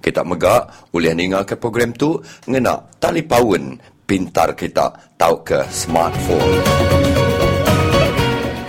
[0.01, 2.17] Kita megak boleh dengar ke program tu
[2.49, 2.81] ngena
[3.29, 3.77] paun
[4.09, 4.89] pintar kita
[5.21, 6.65] tahu ke smartphone.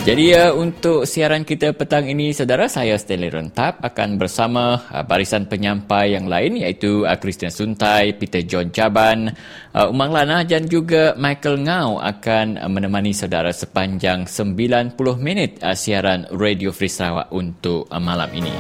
[0.06, 5.50] Jadi uh, untuk siaran kita petang ini, saudara, saya Stanley Rentap akan bersama uh, barisan
[5.50, 9.34] penyampai yang lain iaitu uh, Christian Suntai, Peter John Caban,
[9.74, 15.74] uh, Umang Lana dan juga Michael Ngau akan uh, menemani saudara sepanjang 90 minit uh,
[15.74, 18.54] siaran Radio Free Sarawak untuk uh, malam ini.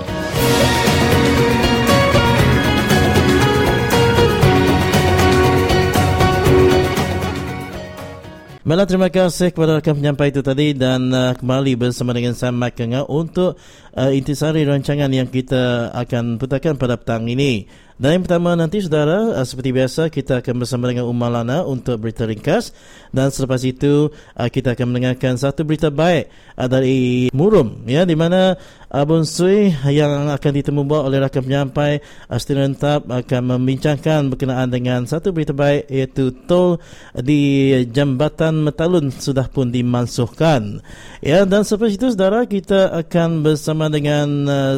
[8.66, 13.06] Baiklah, terima kasih kepada rakan penyampai itu tadi dan uh, kembali bersama dengan Sam McKenga
[13.06, 13.54] untuk
[13.94, 17.70] uh, intisari rancangan yang kita akan putarkan pada petang ini.
[17.96, 21.96] Dan yang pertama nanti saudara, uh, seperti biasa kita akan bersama dengan Umar Lana untuk
[21.96, 22.76] berita ringkas
[23.08, 26.28] dan selepas itu uh, kita akan mendengarkan satu berita baik
[26.60, 28.52] uh, dari Murum ya di mana
[28.92, 35.08] Abun Sui yang akan ditemu buat oleh rakan penyampai Astin Tap akan membincangkan berkenaan dengan
[35.08, 36.76] satu berita baik iaitu tol
[37.16, 40.84] di Jambatan Metalun sudah pun dimansuhkan.
[41.24, 44.28] Ya dan selepas itu saudara kita akan bersama dengan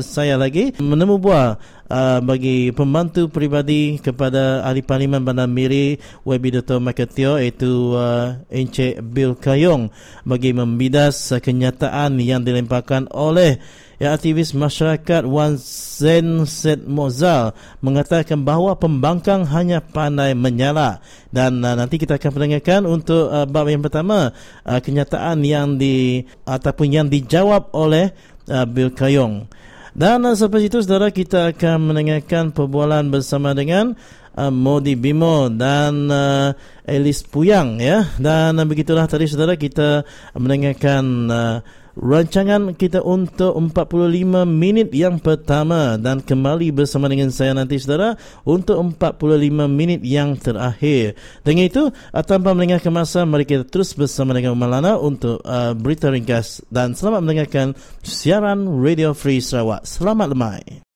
[0.01, 6.79] saya lagi menemu buah uh, bagi pembantu peribadi kepada ahli parlimen Bandar Miri Webi Dr.
[6.81, 9.91] Maketio iaitu uh, Encik Bill Kayong
[10.25, 13.59] bagi membidas uh, kenyataan yang dilemparkan oleh
[13.99, 21.03] ya, aktivis masyarakat Wan Zen Set Mozal mengatakan bahawa pembangkang hanya pandai menyala
[21.35, 24.33] dan uh, nanti kita akan mendengarkan untuk uh, bab yang pertama
[24.65, 28.15] uh, kenyataan yang di ataupun yang dijawab oleh
[28.49, 29.58] uh, Bill Kayong.
[29.99, 33.99] Dan selepas itu saudara kita akan mendengarkan perbualan bersama dengan
[34.39, 36.55] uh, Modi Bimo dan uh,
[36.87, 38.07] Elis Puyang ya.
[38.15, 40.07] Dan uh, begitulah tadi saudara kita
[40.39, 41.57] mendengarkan uh,
[41.99, 48.15] rancangan kita untuk 45 minit yang pertama dan kembali bersama dengan saya nanti saudara
[48.47, 51.19] untuk 45 minit yang terakhir.
[51.43, 56.63] Dengan itu, tanpa mendengarkan masa, mari kita terus bersama dengan Malana untuk uh, berita ringkas
[56.71, 57.67] dan selamat mendengarkan
[58.07, 59.83] siaran Radio Free Sarawak.
[59.85, 60.88] Selamat lemai.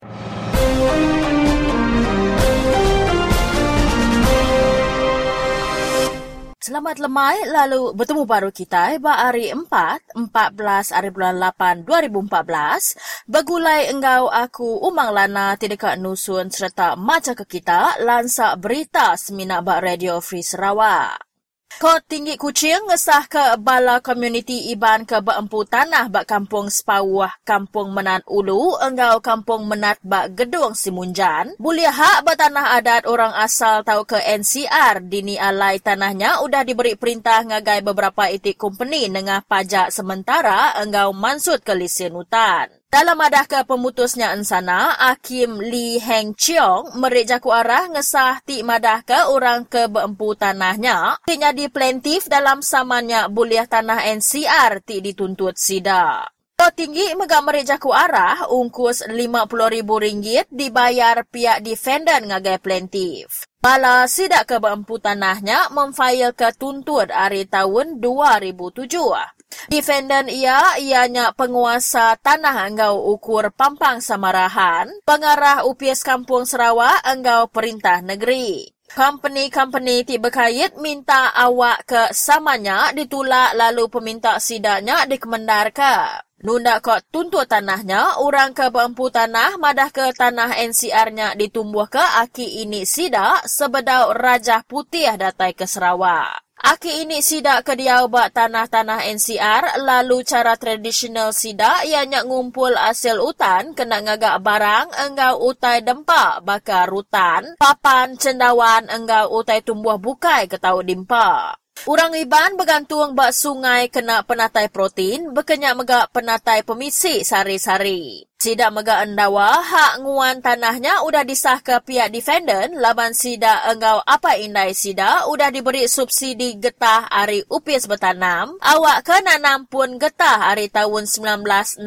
[6.63, 9.67] Selamat lemai lalu bertemu baru kita ba hari 4
[10.15, 17.59] 14 hari bulan 8 2014 begulai engau aku umang lana tidak nusun serta maca ke
[17.59, 21.32] kita lansa berita seminak ba Radio Free Sarawak.
[21.81, 27.97] Kod Tinggi Kucing ngesah ke Bala Komuniti Iban ke Beempu Tanah bak Kampung Sepawah, Kampung
[27.97, 31.57] Menat Ulu, enggau Kampung Menat bak Gedung Simunjan.
[31.57, 37.41] Bulia hak tanah adat orang asal tahu ke NCR, dini alai tanahnya udah diberi perintah
[37.41, 42.82] ngagai beberapa itik company nengah pajak sementara enggau mansut ke lisen hutan.
[42.93, 49.01] Dalam adah ke pemutusnya ensana, Hakim Lee Heng Cheong merik jaku arah ngesah ti madah
[49.01, 51.17] ke orang ke beempu tanahnya.
[51.25, 56.29] Tinya di plaintiff dalam samanya buliah tanah NCR ti dituntut sida.
[56.61, 63.49] To tinggi mega merik jaku arah, ungkus RM50,000 dibayar pihak defendant ngagai plaintiff.
[63.57, 69.42] Bala sidak ke beempu tanahnya memfail ke tuntut hari tahun 2007.
[69.69, 78.01] Defendant ia ianya penguasa tanah enggau ukur pampang samarahan, pengarah UPS Kampung Sarawak enggau perintah
[78.01, 78.73] negeri.
[78.93, 85.97] Company-company ti berkait minta awak ke samanya ditulak lalu peminta sidaknya dikemendar ke.
[86.45, 92.67] Nunda kok tuntut tanahnya, orang ke beempu tanah madah ke tanah NCR-nya ditumbuh ke aki
[92.67, 96.52] ini sidak sebedau Raja Putih datai ke Sarawak.
[96.63, 103.75] Aki ini sidak ke dia tanah-tanah NCR, lalu cara tradisional sidak ianya ngumpul hasil hutan
[103.75, 110.55] kena ngagak barang enggau utai dempak bakar rutan, papan cendawan enggau utai tumbuh bukai ke
[110.55, 111.62] tau dimpak.
[111.83, 118.23] Urang Iban bergantung bak sungai kena penatai protein, berkenyak megak penatai pemisi sari-sari.
[118.39, 124.39] Sidak megak endawa, hak nguan tanahnya udah disah ke pihak defendant, laban sidak enggau apa
[124.39, 130.71] indai sidak, udah diberi subsidi getah hari upis bertanam, awak ke nanam pun getah hari
[130.71, 131.83] tahun 1966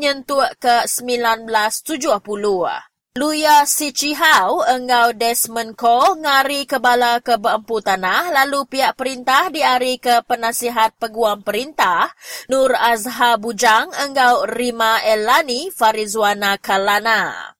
[0.00, 2.87] nyentuh ke 1970.
[3.18, 9.50] Luya Si Chihau engau Desmond Ko ngari ke bala ke beempu tanah lalu pihak perintah
[9.50, 12.14] diari ke penasihat peguam perintah
[12.46, 17.58] Nur Azha Bujang engau Rima Elani Farizwana Kalana.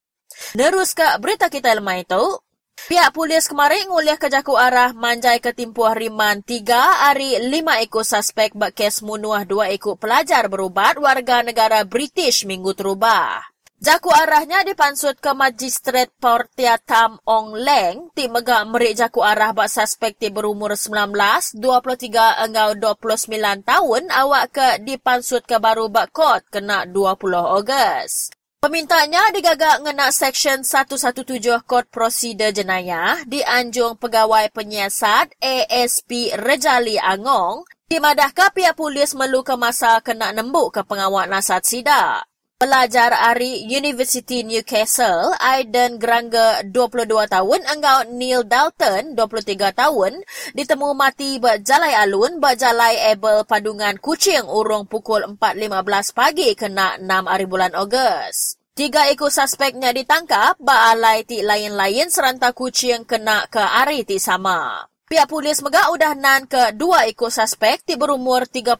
[0.54, 2.38] Nerus ke berita kita lemah itu,
[2.86, 8.06] Pihak polis kemarin nguliah ke jaku arah manjai ke timpuah riman tiga hari lima ekor
[8.06, 13.57] suspek bak kes munuah dua ekor pelajar berubat warga negara British minggu terubah.
[13.78, 19.70] Jaku arahnya dipansut ke Magistrat Portia Tam Ong Leng ti mega merik jaku arah bak
[19.70, 21.14] suspek ti berumur 19,
[21.62, 28.34] 23 engau 29 tahun awak ke dipansut ke baru bak kot kena 20 Ogos.
[28.58, 31.22] Pemintanya digagak ngena Seksyen 117
[31.62, 39.56] Kod Prosedur Jenayah di Anjung Pegawai Penyiasat ASP Rejali Angong dimadahkan pihak polis melu ke
[39.56, 42.27] masa kena nembuk ke pengawal nasat sidak.
[42.58, 50.18] Pelajar Ari University Newcastle, Aiden Granga 22 tahun, engkau Neil Dalton 23 tahun,
[50.58, 57.46] ditemu mati berjalai alun berjalai ebel padungan kucing urung pukul 4.15 pagi kena 6 hari
[57.46, 58.58] bulan Ogos.
[58.74, 64.82] Tiga ekor suspeknya ditangkap, baalai ti lain-lain seranta kucing kena ke hari ti sama.
[65.08, 68.76] Pihak polis megak udah nan ke dua ekor suspek ti berumur 35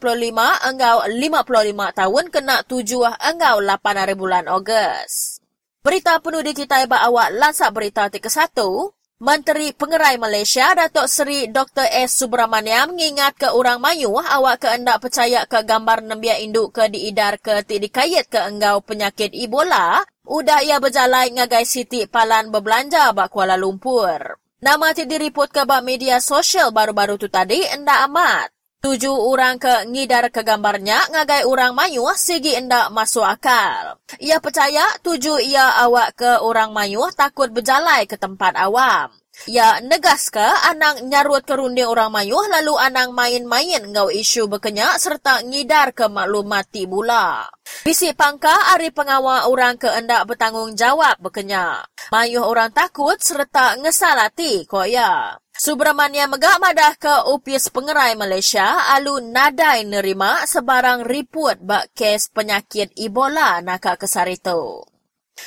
[0.61, 5.41] enggau 55 tahun kena tujuh enggau 8 hari bulan Ogos.
[5.81, 8.93] Berita penuh di kita iba awak lansak berita ti ke satu.
[9.17, 11.89] Menteri Pengerai Malaysia Datuk Seri Dr.
[11.89, 12.21] S.
[12.21, 17.41] Subramaniam mengingat ke orang mayu awak ke endak percaya ke gambar nembia induk ke diidar
[17.41, 23.33] ke ti dikait ke enggau penyakit Ebola, udah ia berjalan ngagai Siti Palan berbelanja bak
[23.33, 24.37] Kuala Lumpur.
[24.59, 28.51] Nama ti diriput ke bak media sosial baru-baru tu tadi endak amat.
[28.83, 33.95] Tujuh orang ke ngidar ke gambarnya ngagai orang mayu segi endak masuk akal.
[34.19, 39.15] Ia percaya tujuh ia awak ke orang mayu takut berjalai ke tempat awam.
[39.47, 45.47] Ya, negas ke anang nyarut ke orang mayuh lalu anang main-main ngau isu berkenyak serta
[45.47, 47.47] ngidar ke maklumati bula.
[47.87, 51.87] Bisi pangka ari pengawal orang ke endak bertanggungjawab berkenyak.
[52.11, 54.91] Mayuh orang takut serta ngesalati kok.
[55.59, 62.95] Subramania megak madah ke upis pengerai Malaysia alu nadai nerima sebarang riput bak kes penyakit
[62.95, 64.79] Ebola nakak kesar itu.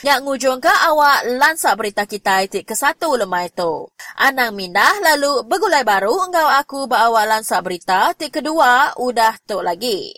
[0.00, 3.92] Yang ngujung ke awak lansak berita kita itik ke satu lemah itu.
[4.16, 10.16] Anang mindah lalu begulai baru engkau aku bawa lansak berita itik kedua udah tu lagi.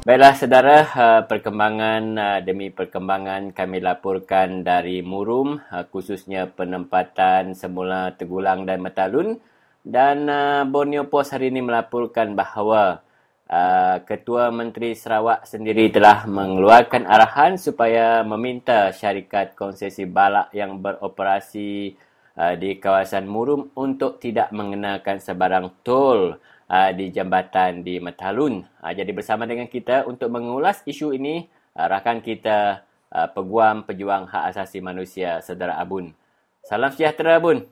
[0.00, 8.16] Baiklah saudara, uh, perkembangan uh, demi perkembangan kami laporkan dari Murum uh, khususnya penempatan semula
[8.16, 9.38] Tegulang dan Metalun
[9.84, 13.00] dan uh, Borneo Post hari ini melaporkan bahawa
[13.48, 21.96] uh, Ketua Menteri Sarawak sendiri telah mengeluarkan arahan supaya meminta syarikat konsesi balak yang beroperasi
[22.36, 26.36] uh, di kawasan Murum untuk tidak mengenakan sebarang tol
[26.68, 28.60] uh, di jambatan di Metalun.
[28.84, 34.28] Uh, jadi bersama dengan kita untuk mengulas isu ini, uh, rakan kita uh, Peguam Pejuang
[34.28, 36.12] Hak Asasi Manusia, Saudara Abun.
[36.60, 37.64] Salam sejahtera, Abun.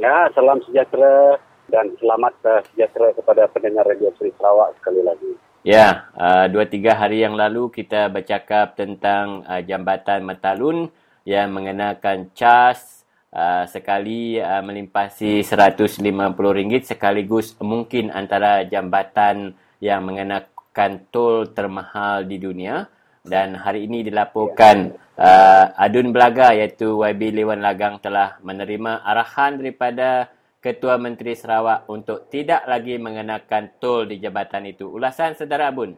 [0.00, 1.36] Ya, salam sejahtera
[1.70, 5.32] dan selamat uh, sejahtera kepada pendengar Radio Seri Sarawak sekali lagi.
[5.62, 10.90] Ya, uh, dua tiga hari yang lalu kita bercakap tentang uh, jambatan Metalun
[11.22, 21.48] yang mengenakan cas uh, sekali uh, melimpasi RM150 sekaligus mungkin antara jambatan yang mengenakan tol
[21.52, 22.88] termahal di dunia
[23.20, 30.32] dan hari ini dilaporkan uh, adun belaga iaitu YB Lewan Lagang telah menerima arahan daripada
[30.60, 34.92] Ketua Menteri Sarawak untuk tidak lagi mengenakan tol di jabatan itu.
[34.92, 35.96] Ulasan Saudara Abun.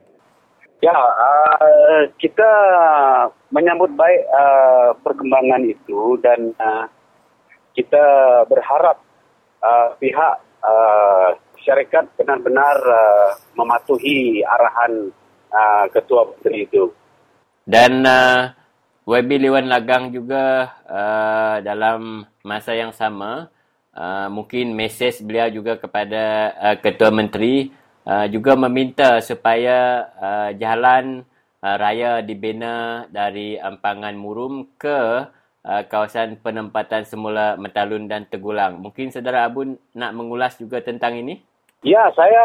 [0.79, 2.51] Ya, uh, kita
[3.51, 6.87] menyambut baik uh, perkembangan itu dan uh,
[7.75, 8.03] kita
[8.47, 9.03] berharap
[9.63, 15.11] uh, pihak uh, syarikat benar-benar uh, mematuhi arahan
[15.51, 16.91] uh, ketua menteri itu.
[17.63, 18.51] Dan uh,
[19.07, 23.51] YB Lewan Lagang juga uh, dalam masa yang sama
[23.97, 27.73] uh, mungkin mesej beliau juga kepada uh, ketua menteri
[28.05, 31.25] uh, juga meminta supaya uh, jalan
[31.63, 35.29] uh, raya dibina dari Ampangan Murum ke
[35.65, 38.83] uh, kawasan penempatan semula Metalun dan Tegulang.
[38.83, 41.41] Mungkin saudara Abun nak mengulas juga tentang ini?
[41.83, 42.43] Ya, saya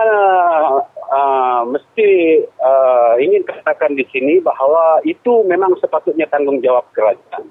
[1.13, 7.45] uh, mesti uh, ingin katakan di sini bahawa itu memang sepatutnya tanggungjawab kerajaan.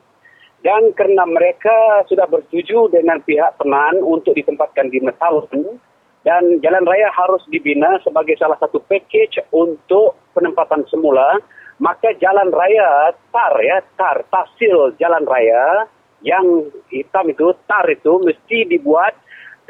[0.67, 5.79] Dan kerana mereka sudah bersetuju dengan pihak penan untuk ditempatkan di Metalun
[6.27, 11.39] dan jalan raya harus dibina sebagai salah satu package untuk penempatan semula,
[11.79, 15.87] maka jalan raya tar ya, tar, tasil jalan raya
[16.27, 19.15] yang hitam itu, tar itu mesti dibuat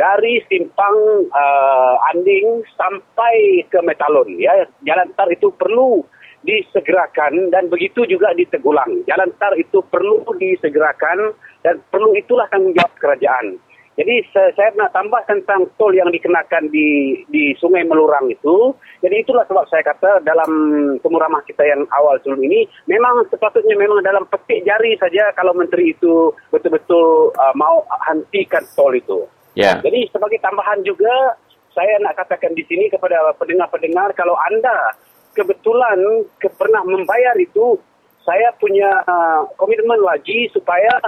[0.01, 4.65] dari simpang uh, Anding sampai ke Metalon ya.
[4.81, 6.09] Jalan tar itu perlu
[6.47, 11.35] disegerakan dan begitu juga di Tegulang jalan tar itu perlu disegerakan
[11.67, 13.59] dan perlu itulah tanggungjawab kerajaan
[13.97, 18.77] jadi saya nak tambah tentang tol yang dikenakan di di Sungai Melurang itu.
[19.01, 20.53] Jadi itulah sebab saya kata dalam
[21.01, 25.57] temu ramah kita yang awal sebelum ini memang sepatutnya memang dalam petik jari saja kalau
[25.57, 29.25] menteri itu betul-betul uh, mau hentikan tol itu.
[29.57, 29.81] Yeah.
[29.81, 31.41] Jadi sebagai tambahan juga
[31.73, 34.93] saya nak katakan di sini kepada pendengar-pendengar kalau anda
[35.37, 36.01] kebetulan
[36.41, 37.77] ke, pernah membayar itu
[38.25, 40.99] saya punya uh, komitmen lagi supaya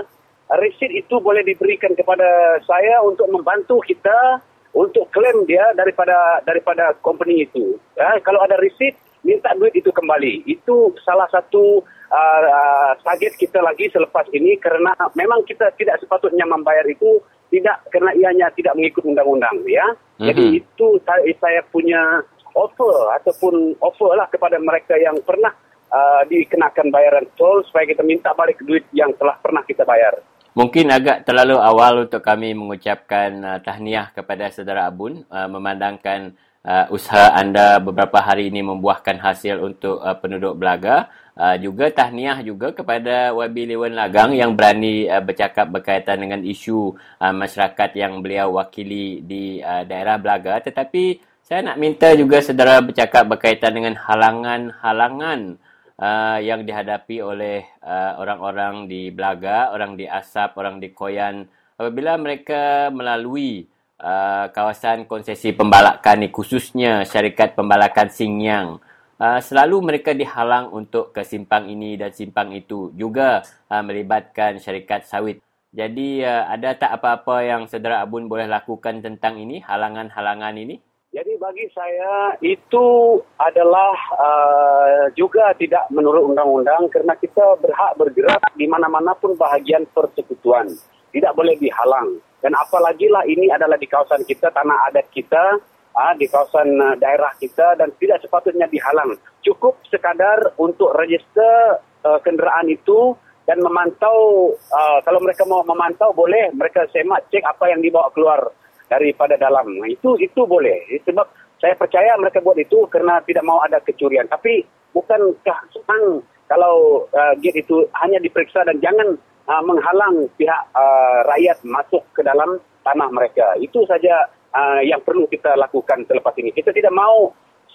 [0.61, 4.45] resit itu boleh diberikan kepada saya untuk membantu kita
[4.77, 7.81] untuk klaim dia daripada daripada company itu.
[7.97, 8.95] Ya, kalau ada resit
[9.27, 10.47] minta duit itu kembali.
[10.47, 11.83] Itu salah satu
[12.13, 17.19] uh, uh, target kita lagi selepas ini kerana memang kita tidak sepatutnya membayar itu
[17.49, 19.85] tidak kerana ianya tidak mengikut undang-undang ya.
[20.21, 20.27] Mm-hmm.
[20.29, 22.23] Jadi itu saya, saya punya
[22.55, 25.53] offer ataupun offer lah kepada mereka yang pernah
[25.93, 30.21] uh, dikenakan bayaran tol supaya kita minta balik duit yang telah pernah kita bayar.
[30.57, 36.35] Mungkin agak terlalu awal untuk kami mengucapkan uh, tahniah kepada saudara Abun uh, memandangkan
[36.67, 41.07] uh, usaha anda beberapa hari ini membuahkan hasil untuk uh, penduduk Belaga.
[41.39, 46.99] Uh, juga tahniah juga kepada YB Lewan Lagang yang berani uh, bercakap berkaitan dengan isu
[47.23, 50.59] uh, masyarakat yang beliau wakili di uh, daerah Belaga.
[50.59, 55.57] Tetapi saya nak minta juga saudara bercakap berkaitan dengan halangan-halangan
[55.97, 61.49] uh, yang dihadapi oleh uh, orang-orang di Belaga, orang di Asap, orang di Koyan
[61.81, 63.65] apabila mereka melalui
[63.97, 68.77] uh, kawasan konsesi pembalakan ini khususnya syarikat pembalakan Singyang
[69.17, 73.41] uh, selalu mereka dihalang untuk ke simpang ini dan simpang itu juga
[73.73, 75.41] uh, melibatkan syarikat sawit.
[75.73, 80.85] Jadi uh, ada tak apa-apa yang saudara Abun boleh lakukan tentang ini, halangan-halangan ini?
[81.09, 88.69] Jadi bagi saya itu adalah uh, juga tidak menurut undang-undang kerana kita berhak bergerak di
[88.69, 90.69] mana-mana pun bahagian persekutuan.
[91.09, 92.21] Tidak boleh dihalang.
[92.45, 95.57] Dan apalagi lah ini adalah di kawasan kita, tanah adat kita,
[95.97, 99.17] uh, di kawasan uh, daerah kita dan tidak sepatutnya dihalang.
[99.41, 103.17] Cukup sekadar untuk register uh, kenderaan itu
[103.49, 108.53] dan memantau, uh, kalau mereka mau memantau boleh mereka semak cek apa yang dibawa keluar
[108.89, 109.69] daripada dalam.
[109.87, 110.89] Itu itu boleh.
[111.05, 111.27] Sebab
[111.61, 114.27] saya percaya mereka buat itu kerana tidak mau ada kecurian.
[114.27, 114.65] Tapi
[114.97, 121.61] bukankah senang kalau uh, gate itu hanya diperiksa dan jangan uh, menghalang pihak uh, rakyat
[121.69, 123.55] masuk ke dalam tanah mereka.
[123.61, 126.55] Itu saja uh, yang perlu kita lakukan selepas ini.
[126.57, 127.33] Kita tidak mau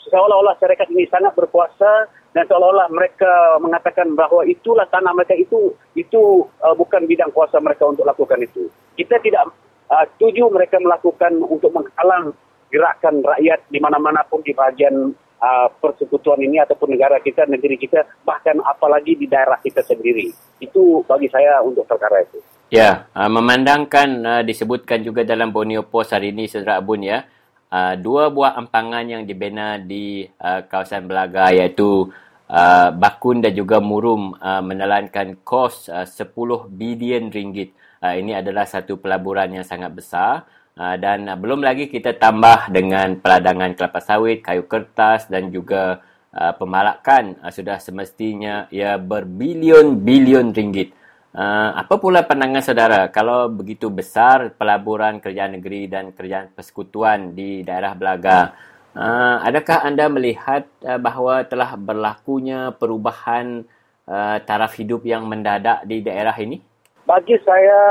[0.09, 6.49] seolah-olah syarikat ini sangat berkuasa dan seolah-olah mereka mengatakan bahawa itulah tanah mereka itu itu
[6.65, 8.67] uh, bukan bidang kuasa mereka untuk lakukan itu.
[8.97, 9.53] Kita tidak
[9.89, 12.35] uh, setuju mereka melakukan untuk menghalang
[12.73, 15.13] gerakan rakyat di mana-mana pun di bahagian
[15.43, 20.33] uh, persekutuan ini ataupun negara kita, negeri kita, bahkan apalagi di daerah kita sendiri.
[20.57, 22.41] Itu bagi saya untuk perkara itu.
[22.73, 27.21] Ya, uh, memandangkan uh, disebutkan juga dalam Borneo Post hari ini, Saudara Abun ya,
[27.69, 32.09] uh, dua buah empangan yang dibina di uh, kawasan Belaga iaitu
[32.49, 36.33] uh, Bakun dan juga Murum uh, menelankan kos uh, 10
[36.73, 37.73] bilion ringgit.
[38.03, 40.43] Uh, ini adalah satu pelaburan yang sangat besar.
[40.75, 46.03] Uh, dan uh, belum lagi kita tambah dengan peladangan kelapa sawit, kayu kertas dan juga
[46.35, 50.91] uh, pemalakan uh, sudah semestinya ia berbilion-bilion ringgit.
[51.33, 57.63] Uh, apa pula pandangan saudara kalau begitu besar pelaburan kerajaan negeri dan kerajaan persekutuan di
[57.63, 58.53] daerah Belaga?
[58.93, 63.65] Uh, adakah anda melihat uh, bahawa telah berlakunya perubahan
[64.05, 66.72] uh, taraf hidup yang mendadak di daerah ini?
[67.03, 67.81] Bagi saya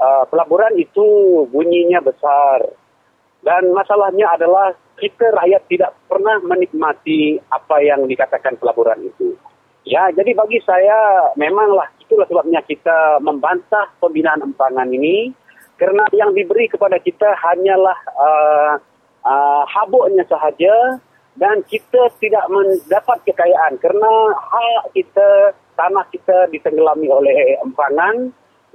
[0.00, 1.06] uh, pelaburan itu
[1.48, 2.68] bunyinya besar.
[3.40, 9.32] Dan masalahnya adalah kita rakyat tidak pernah menikmati apa yang dikatakan pelaburan itu.
[9.88, 15.32] Ya, jadi bagi saya memanglah itulah sebabnya kita membantah pembinaan empangan ini
[15.80, 18.74] kerana yang diberi kepada kita hanyalah uh,
[19.24, 21.00] uh, habuknya sahaja
[21.40, 28.28] dan kita tidak mendapat kekayaan kerana hak kita, tanah kita ditenggelami oleh empangan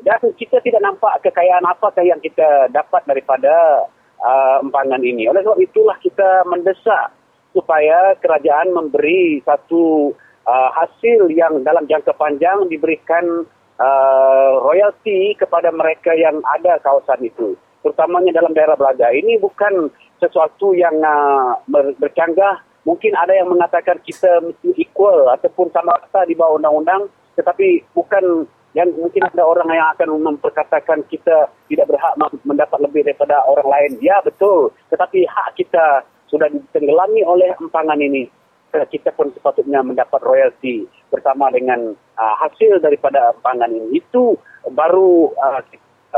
[0.04, 3.88] dan kita tidak nampak kekayaan apakah yang kita dapat daripada
[4.20, 5.30] uh, empangan ini.
[5.32, 7.16] Oleh sebab itulah kita mendesak
[7.56, 10.12] supaya kerajaan memberi satu
[10.44, 13.48] uh, hasil yang dalam jangka panjang diberikan
[13.80, 17.56] uh, royalty kepada mereka yang ada kawasan itu.
[17.80, 19.14] Terutamanya dalam daerah Belaga.
[19.14, 19.88] Ini bukan
[20.20, 21.56] sesuatu yang uh,
[22.02, 22.66] bercanggah.
[22.86, 27.10] Mungkin ada yang mengatakan kita mesti equal ataupun sama rata di bawah undang-undang.
[27.38, 32.12] Tetapi bukan dan mungkin ada orang yang akan memperkatakan kita tidak berhak
[32.44, 33.92] mendapat lebih daripada orang lain.
[34.04, 34.76] Ya, betul.
[34.92, 38.28] Tetapi hak kita sudah ditenggelami oleh empangan ini.
[38.76, 44.04] Kita pun sepatutnya mendapat royalti bersama dengan uh, hasil daripada empangan ini.
[44.04, 44.36] Itu
[44.68, 45.64] baru uh,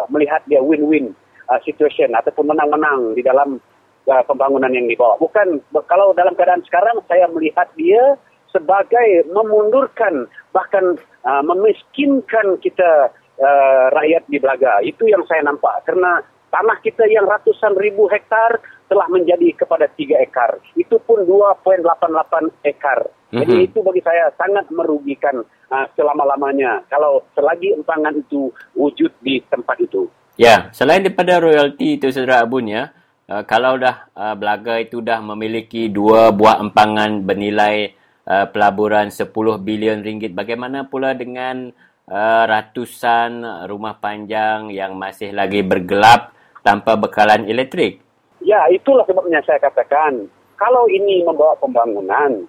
[0.09, 1.13] melihat dia win-win
[1.53, 3.61] uh, situation ataupun menang-menang di dalam
[4.09, 5.13] uh, pembangunan yang dibawa.
[5.21, 8.17] Bukan, kalau dalam keadaan sekarang saya melihat dia
[8.49, 10.97] sebagai memundurkan bahkan
[11.27, 14.79] uh, memiskinkan kita uh, rakyat di Belaga.
[14.81, 15.84] Itu yang saya nampak.
[15.84, 20.63] Karena tanah kita yang ratusan ribu hektar telah menjadi kepada tiga ekar.
[20.79, 23.03] Itu pun 2.88 ekar.
[23.03, 23.39] Mm-hmm.
[23.43, 28.48] Jadi itu bagi saya sangat merugikan uh, selama-lamanya kalau selagi empangan itu
[28.79, 30.07] wujud di tempat itu.
[30.40, 32.96] Ya, selain daripada royalti itu saudara Abun ya,
[33.27, 37.92] uh, kalau dah uh, Belaga itu dah memiliki dua buah empangan bernilai
[38.27, 39.31] uh, pelaburan 10
[39.63, 40.35] bilion ringgit.
[40.35, 41.72] Bagaimana pula dengan
[42.11, 48.03] uh, ratusan rumah panjang yang masih lagi bergelap tanpa bekalan elektrik?
[48.44, 50.27] Ya, itulah sebabnya saya katakan
[50.59, 52.46] kalau ini membawa pembangunan,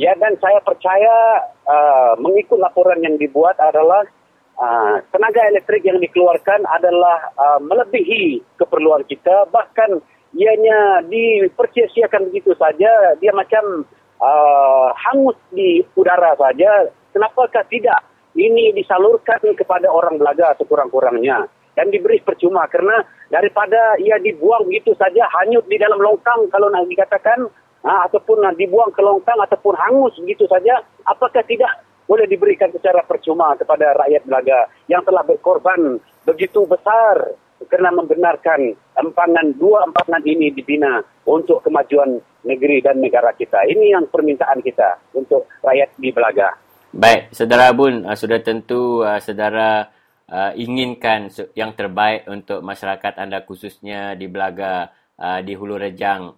[0.00, 4.04] ya dan saya percaya uh, mengikut laporan yang dibuat adalah
[4.60, 9.98] uh, tenaga elektrik yang dikeluarkan adalah uh, melebihi keperluan kita bahkan
[10.36, 13.84] ianya dipercayasiakan begitu saja dia macam
[14.20, 18.04] uh, hangus di udara saja, kenapakah tidak
[18.36, 21.48] ini disalurkan kepada orang belaga sekurang-kurangnya?
[21.74, 23.00] Dan diberi percuma karena
[23.32, 27.46] daripada ia dibuang begitu saja hanyut di dalam longkang kalau nak dikatakan
[27.86, 31.70] ha, ataupun nak dibuang ke longkang ataupun hangus begitu saja apakah tidak
[32.10, 39.52] boleh diberikan secara percuma kepada rakyat belaga yang telah berkorban begitu besar kerana membenarkan empangan
[39.58, 43.68] dua empangan ini dibina untuk kemajuan negeri dan negara kita.
[43.68, 46.56] Ini yang permintaan kita untuk rakyat di Belaga.
[46.90, 49.86] Baik, saudara Abun, uh, sudah tentu uh, saudara
[50.26, 56.32] uh, inginkan yang terbaik untuk masyarakat anda khususnya di Belaga, di Hulu Rejang,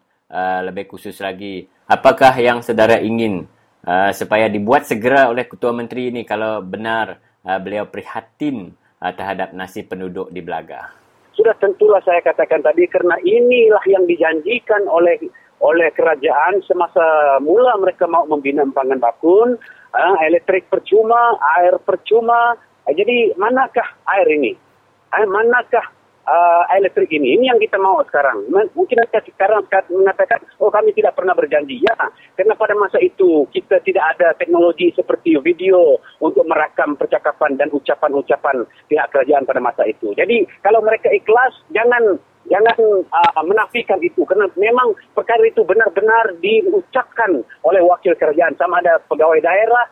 [0.66, 1.70] lebih khusus lagi.
[1.86, 3.46] Apakah yang saudara ingin
[4.10, 7.22] supaya dibuat segera oleh Ketua Menteri ini kalau benar
[7.62, 11.01] beliau prihatin terhadap nasib penduduk di Belaga?
[11.42, 15.18] Sudah tentulah saya katakan tadi karena inilah yang dijanjikan oleh
[15.58, 17.02] oleh kerajaan semasa
[17.42, 19.58] mula mereka mau membina empangan bakun,
[19.90, 22.54] uh, elektrik percuma, air percuma.
[22.86, 24.54] Uh, jadi manakah air ini?
[25.10, 25.90] Uh, manakah
[26.26, 27.38] uh, elektrik ini.
[27.38, 28.46] Ini yang kita mau sekarang.
[28.50, 31.82] Mungkin kita sekarang mengatakan, oh kami tidak pernah berjanji.
[31.82, 31.94] Ya,
[32.38, 38.66] karena pada masa itu kita tidak ada teknologi seperti video untuk merakam percakapan dan ucapan-ucapan
[38.86, 40.14] pihak kerajaan pada masa itu.
[40.14, 42.18] Jadi kalau mereka ikhlas, jangan
[42.50, 48.98] jangan uh, menafikan itu karena memang perkara itu benar-benar diucapkan oleh wakil kerajaan sama ada
[49.06, 49.86] pegawai daerah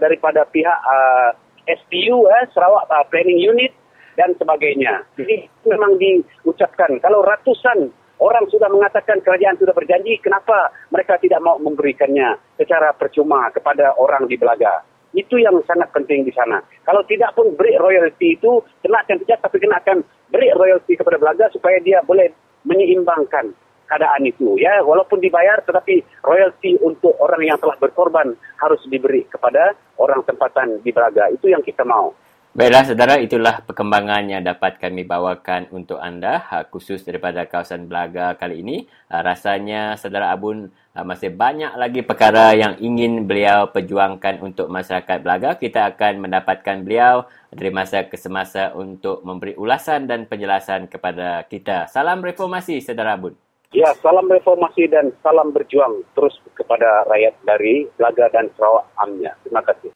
[0.00, 1.30] daripada pihak uh,
[1.66, 3.72] SPU eh, Sarawak uh, Planning Unit
[4.16, 5.04] dan sebagainya.
[5.20, 11.60] Jadi memang diucapkan kalau ratusan orang sudah mengatakan kerajaan sudah berjanji, kenapa mereka tidak mau
[11.60, 14.82] memberikannya secara percuma kepada orang di Belaga?
[15.16, 16.60] Itu yang sangat penting di sana.
[16.84, 21.80] Kalau tidak pun beri royalti itu, kenakan saja tapi kenakan beri royalti kepada Belaga supaya
[21.80, 22.28] dia boleh
[22.68, 23.54] menyeimbangkan
[23.86, 24.58] keadaan itu.
[24.58, 30.82] Ya, walaupun dibayar tetapi royalti untuk orang yang telah berkorban harus diberi kepada orang tempatan
[30.82, 31.30] di Belaga.
[31.32, 32.12] Itu yang kita mau.
[32.56, 36.40] Baiklah, saudara, itulah perkembangan yang dapat kami bawakan untuk anda,
[36.72, 38.88] khusus daripada kawasan Belaga kali ini.
[39.12, 45.20] Ah, rasanya, saudara Abun, ah, masih banyak lagi perkara yang ingin beliau perjuangkan untuk masyarakat
[45.20, 45.60] Belaga.
[45.60, 51.92] Kita akan mendapatkan beliau dari masa ke semasa untuk memberi ulasan dan penjelasan kepada kita.
[51.92, 53.36] Salam reformasi, saudara Abun.
[53.76, 59.36] Ya, salam reformasi dan salam berjuang terus kepada rakyat dari Belaga dan Sarawak Amnya.
[59.44, 59.92] Terima kasih.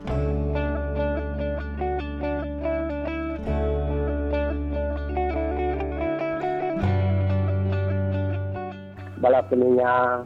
[9.21, 10.25] Peninga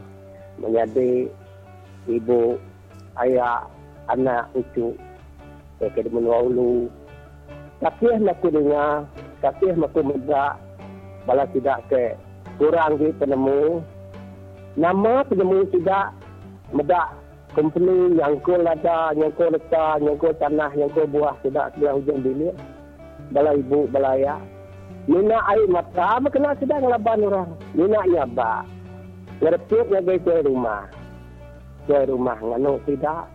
[0.62, 1.26] menjadi
[2.06, 2.58] ibu
[3.18, 3.66] ayah
[4.06, 4.94] anak itu
[5.82, 6.86] saya kena ulu
[7.82, 9.04] tapi aku dengar
[9.42, 10.56] tapi aku muda
[11.28, 12.16] bala tidak ke
[12.56, 13.82] kurang di penemu.
[14.74, 16.16] Nama penemu tidak
[16.74, 17.14] medak
[17.54, 21.92] company yang ko lada yang ko letak yang ko tanah yang ko buah tidak sudah
[21.94, 22.54] hujan bilik.
[23.30, 24.40] Bala ibu bala ayah.
[25.04, 27.50] Mina air mata, apa kena sedang ngelaban orang.
[27.76, 28.24] Mina iya
[29.40, 29.50] ba.
[29.50, 30.86] Ngertiuk ngagai ke rumah.
[31.86, 33.26] Ke rumah nganu tidak.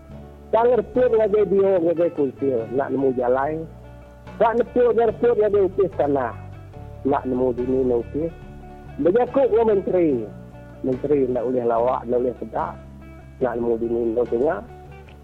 [0.50, 2.60] Tak ngertiuk ngagai dia ngagai kultil.
[2.74, 3.68] Nak nemu jalan.
[4.40, 6.34] Tak ngertiuk ngertiuk ngagai upis tanah.
[7.06, 8.32] Nak nemu dini na upis.
[9.00, 10.10] Berjakuk ke menteri.
[10.80, 12.76] Menteri nak boleh lawak, nak boleh sedap.
[13.44, 14.62] Nak nemu dini na tengah.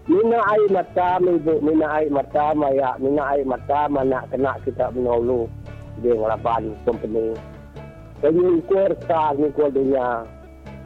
[0.06, 1.58] Mina air mata, ibu.
[1.66, 2.94] Mina air mata, maya.
[3.02, 5.50] Mina air mata, mana kena kita menolong
[6.04, 7.32] dia ngelaban company.
[8.20, 10.24] Jadi ukur sah, ukur dunia,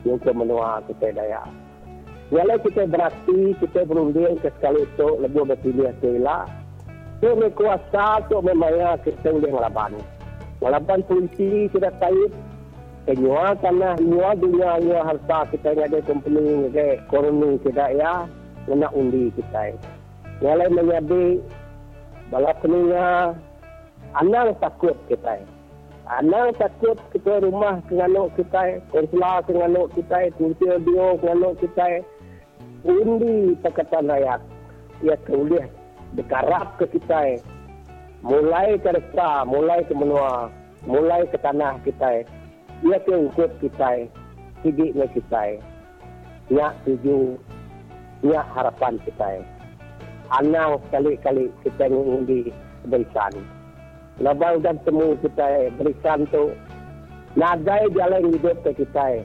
[0.04, 1.42] ukur menua kita daya.
[2.30, 6.46] Walau kita berarti, kita berunding ke sekali itu, lebih berpilih sila.
[7.18, 9.98] Itu kuasa untuk memaya kita boleh ngelaban.
[10.62, 12.32] Ngelaban polisi kita kait,
[13.10, 18.30] kenyua tanah, nyua dunia, nyua harta kita ada company, ada koloni kita ya,
[18.70, 19.74] nak undi kita.
[20.38, 21.42] Walau menjadi
[22.30, 23.34] balap peninga,
[24.10, 25.38] Anang takut kita.
[26.10, 32.02] Anang takut kita rumah kenganuk kita, konsular kenganuk kita, kursi audio kenganuk kita.
[32.82, 34.42] Undi Pakatan Rakyat.
[35.06, 35.70] Ia boleh
[36.18, 37.38] dekarap ke kita.
[38.26, 40.50] Mulai ke resta, mulai ke menua,
[40.82, 42.26] mulai ke tanah kita.
[42.82, 44.10] Ia ke ukut kita.
[44.66, 45.62] Sidiknya kita.
[46.50, 47.38] Nyak tuju,
[48.26, 49.46] nyak harapan kita.
[50.34, 52.50] Anang sekali-kali kita mengundi
[52.90, 53.59] berikan
[54.20, 56.52] labang dan temu kita berikan tu.
[57.34, 59.22] Nadai jalan hidup ke kita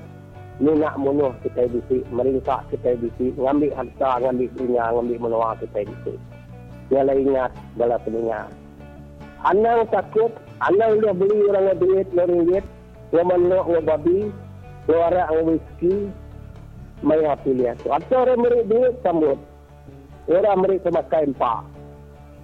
[0.62, 5.84] ni nak munuh kita bisi meringkak kita bisi ngambil harta ngambil dunia ngambil menua kita
[5.84, 6.16] bisi
[6.94, 8.46] Nyala ingat dalam telinga.
[9.42, 10.30] Anang takut
[10.62, 12.66] Anang dia beli orang duit Orang duit
[13.10, 14.20] Orang nak orang babi
[14.86, 16.14] Orang orang whisky
[17.06, 17.92] Maya pilih tu.
[17.92, 19.38] Atau orang merik duit sambut.
[20.26, 21.75] Orang merik semakai empat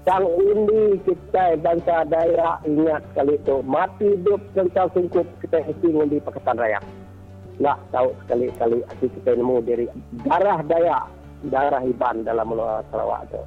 [0.02, 6.18] Sang undi kita bangsa daerah ingat sekali itu mati hidup tentang sungkup kita mesti undi
[6.18, 6.82] Pakatan Raya.
[7.62, 9.86] Nak tahu sekali-kali hati kita nemu dari
[10.26, 11.06] darah daya
[11.46, 12.50] darah Iban dalam
[12.90, 13.42] Sarawak itu.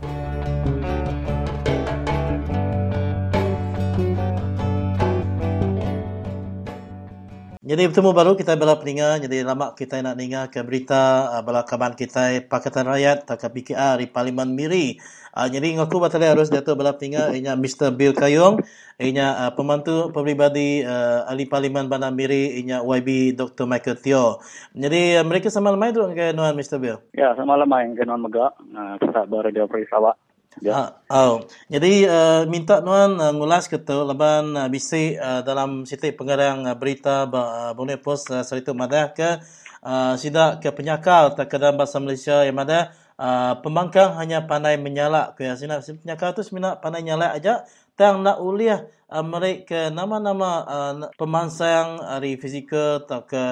[7.64, 9.16] Jadi bertemu baru kita bela peninga.
[9.24, 14.05] Jadi lama kita nak dengar ke berita uh, bela kaban kita Pakatan Rakyat tak PKR
[14.05, 15.00] di Parlimen Miri.
[15.33, 18.61] Uh, jadi ngaku batalai harus dato bela peninga inya Mr Bill Kayong,
[19.00, 24.44] inya uh, pembantu peribadi uh, ahli Parlimen Bandar Miri inya YB Dr Michael Teo.
[24.77, 27.00] Jadi uh, mereka sama lemai tu ke Mr Bill.
[27.16, 28.53] Ya, sama lemai ke nuan Mega.
[28.61, 30.20] Uh, kita berada di Sarawak.
[30.62, 31.02] Ya.
[31.10, 31.42] Ha, oh.
[31.66, 36.62] Jadi uh, minta tuan uh, ngulas ke tu leban uh, bisi uh, dalam sitik pengarang
[36.62, 39.42] uh, berita uh, Bonnet Post uh, Seritu Madah ke
[39.82, 44.78] uh, sidak ke penyakal tak ke dalam bahasa Malaysia yang ada uh, pembangkang hanya pandai
[44.78, 50.50] menyalak ke sini penyakal tu sebenarnya pandai nyalak aja tang nak uliah uh, mereka nama-nama
[50.66, 53.44] uh, pemansang dari fizikal tak ke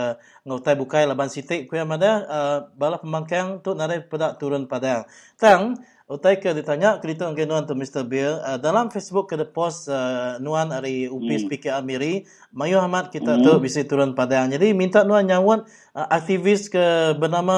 [0.47, 5.07] ngutai bukai laban sitik ku yang ada uh, bala pembangkang tu narai pada turun padang
[5.39, 5.79] tang
[6.13, 8.05] Utai ke ditanya kerita ke nuan tu Mr.
[8.05, 11.51] Bill uh, dalam Facebook ke post uh, nuan dari UPS hmm.
[11.57, 13.45] PK Amiri Mayu Ahmad kita hmm.
[13.49, 14.53] tu bisa turun padang.
[14.53, 15.65] Jadi minta nuan nyawat
[15.97, 17.57] uh, aktivis ke bernama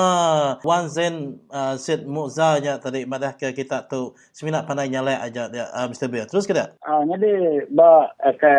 [0.62, 5.50] Wan Zen uh, Sid Muza nya tadi madah ke kita tu semina pandai nyalai aja
[5.50, 6.06] dia uh, Mr.
[6.06, 6.30] Bill.
[6.30, 6.70] Terus ke dia?
[6.86, 8.54] Ah uh, jadi ba eh, ke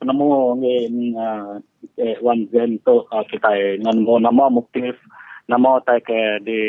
[0.00, 0.88] penemu ni
[1.20, 1.60] uh,
[2.00, 4.96] eh, Wan Zen tu uh, kita dengan nama muktif
[5.44, 6.60] nama tai ke di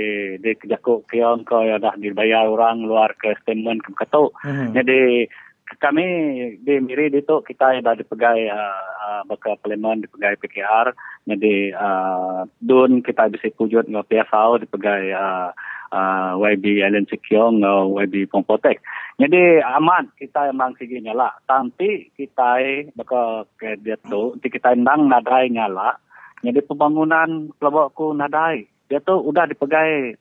[0.44, 4.36] di kejakuk kion ko ya dah dibayar orang luar ke statement ke katu.
[4.44, 4.70] Mm-hmm.
[4.76, 5.00] Jadi
[5.82, 6.06] kami
[6.62, 10.94] di Miri di tu kita dah dipegai uh, uh, baka parlimen dipegai PKR
[11.26, 15.50] jadi uh, dun kita bisa pujut ngau PSAO dipegai uh,
[15.90, 18.78] uh, YB Allen Sekiong ngau YB Pompotek.
[19.18, 22.62] Jadi aman kita emang sigi nyala tapi kita
[22.94, 25.98] baka ke dia tu kita nang nadai nyala
[26.46, 28.70] jadi pembangunan kelompokku nadai.
[28.86, 30.14] Dia tu udah dipegai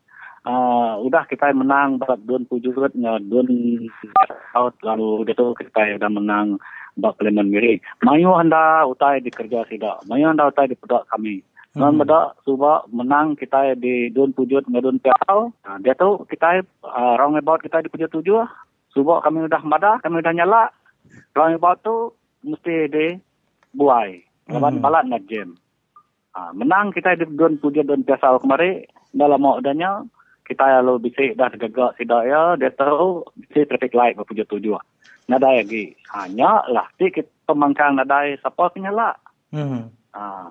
[0.48, 3.48] uh, udah kita menang berat dun pujurut nya dun
[4.56, 6.56] out lalu dia tu kita udah menang
[6.96, 7.82] bak parlimen miri.
[8.06, 9.98] Mayu anda utai dikerja sida.
[10.06, 11.42] Mayu anda utai di pedak kami.
[11.74, 12.06] Dan hmm.
[12.06, 15.50] beda suba menang kita di dun pujut ngadun piau.
[15.66, 18.46] Nah, dia tu kita uh, round about kita di pujut tujuh.
[18.94, 20.70] Suba kami udah mada, kami udah nyala.
[21.34, 22.14] Round about tu
[22.46, 23.18] mesti di
[23.74, 24.22] buai.
[24.54, 24.84] Laban hmm.
[24.86, 25.58] balat nak jam.
[26.34, 30.02] Ah, menang kita di don puja don biasa kemari dalam mau adanya
[30.42, 34.74] kita lalu bisik dah gagak sidak ya dia tahu bisik traffic light berpuja tujuh.
[35.30, 35.94] Nadai lagi.
[36.10, 39.14] Hanya lah ti kita pemangkang nadai siapa penyala.
[39.54, 39.86] Mhm.
[40.10, 40.50] Ah.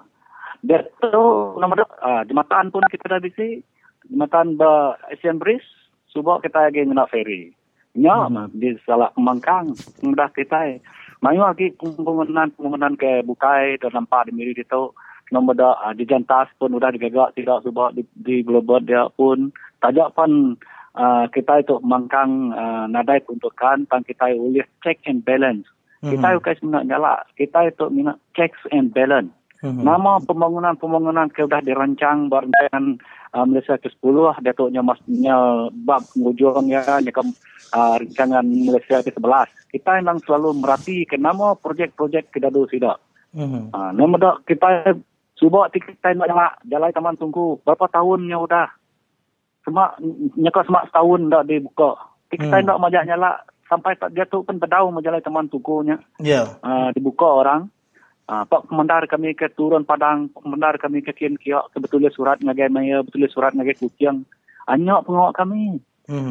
[0.63, 3.67] Dia tahu nama dak ah, jembatan pun kita dah bisik.
[4.07, 5.67] Jembatan ba Asian Bridge
[6.15, 7.51] subak kita lagi nak ferry.
[7.99, 10.79] Nya di salah pemangkang mudah kita.
[11.19, 14.95] Mayu lagi pembangunan pembangunan ke bukai dan nampak di miri itu
[15.33, 19.49] nombor dah ah, di jantas pun sudah digagak tidak sebab di, di global dia pun
[19.81, 20.53] tajak pun
[20.93, 25.65] ah, kita itu mangkang uh, nadai peruntukan dan kita boleh check and balance.
[26.03, 27.15] Kita bukan sebenarnya nyala.
[27.39, 29.31] Kita itu minat checks and balance.
[29.63, 29.87] Mhm.
[29.87, 32.99] Nama pembangunan-pembangunan ke sudah dirancang berancangan
[33.31, 37.31] uh, Malaysia ke-10 datuknya masnya bab ngujung ya nyekam
[37.71, 39.71] uh, rancangan Malaysia ke-11.
[39.71, 42.99] Kita memang selalu merhati ke nama projek-projek kedadu sidak.
[43.31, 43.71] Mhm.
[43.71, 44.99] Ah, nama dak kita
[45.43, 48.71] cuba kita nak nyala jalan taman tunggu berapa tahunnya udah.
[49.67, 49.99] Semak
[50.39, 51.99] nyeka semak setahun dah dibuka.
[52.31, 52.63] Kita Hmm.
[52.63, 55.99] nak majak nyala sampai tak dia tu pun pedau menjalai taman tunggunya.
[56.23, 56.47] Ya.
[56.63, 57.67] Uh, dibuka orang.
[58.23, 62.71] Uh, Pak Komandar kami ke turun Padang, Komandar kami ke Kian Kiok, kebetulan surat ngagai
[62.71, 64.23] Maya, betulan surat ngagai Kuciang.
[64.63, 65.83] Anyak pengawak kami.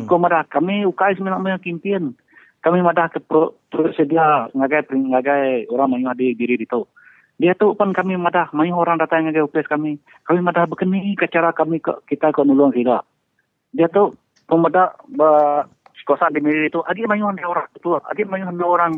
[0.09, 2.17] Kau madah kami ukai sembilan Maya kimpian.
[2.65, 6.89] Kami madah ke pro, prosedia ngagai ngagai orang Maya di diri itu.
[7.41, 9.99] Dia tu pun kami madah mayu orang datang ngagai upes kami.
[10.29, 13.01] Kami madah berkeni ke cara kami ke kita ke nulung sila.
[13.73, 14.15] Dia tu
[14.47, 15.31] pemadah ba
[16.03, 17.95] kosan di miri itu adik mayu ada orang tu.
[17.95, 18.93] Adik mayu ada orang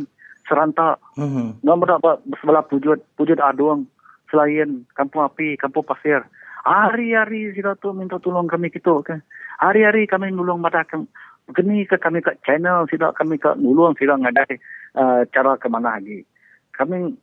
[0.48, 1.00] serantak.
[1.16, 1.64] Mhm.
[1.64, 3.88] Nombor apa sebelah pujud pujud aduang
[4.28, 6.24] selain kampung api, kampung pasir.
[6.64, 9.20] Hari-hari sila tu minta tolong kami gitu kan.
[9.60, 11.06] Hari-hari kami nulung mata kami.
[11.44, 14.56] Kini ke kami ke channel sila kami ke nulung sila ngadai
[14.96, 16.24] uh, cara ke mana lagi.
[16.74, 17.14] Kami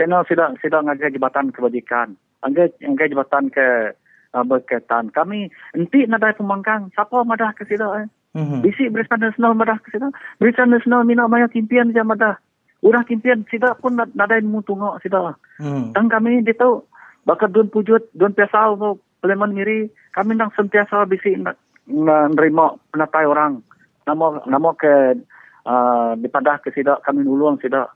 [0.00, 2.16] channel sila sila ngadai jabatan kebajikan.
[2.40, 3.92] Anggai anggai jabatan ke
[4.32, 5.12] uh, berkaitan.
[5.12, 6.88] Kami enti nadai pemangkang.
[6.96, 8.08] Siapa madah ke sila eh?
[8.34, 8.66] Mhm.
[8.66, 10.10] Bisi Barisan Nasional madah ke sila.
[10.42, 12.34] Barisan Nasional mina maya kimpian je madah.
[12.82, 15.38] Udah kimpian sida pun nad- nadai mu tunggu sida.
[15.62, 15.94] Mhm.
[15.94, 16.82] Dan kami dia tahu
[17.24, 21.56] bakal don pujut, don piasa mau peleman miri, kami nang sentiasa bisi nak
[21.88, 23.64] na, nerima penatai orang.
[24.04, 25.16] Nama nama ke
[25.64, 27.88] uh, dipadah ke sida kami nulung sida.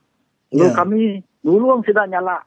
[0.52, 0.72] Lu Ya.
[0.72, 2.40] kami nulung sida nyala.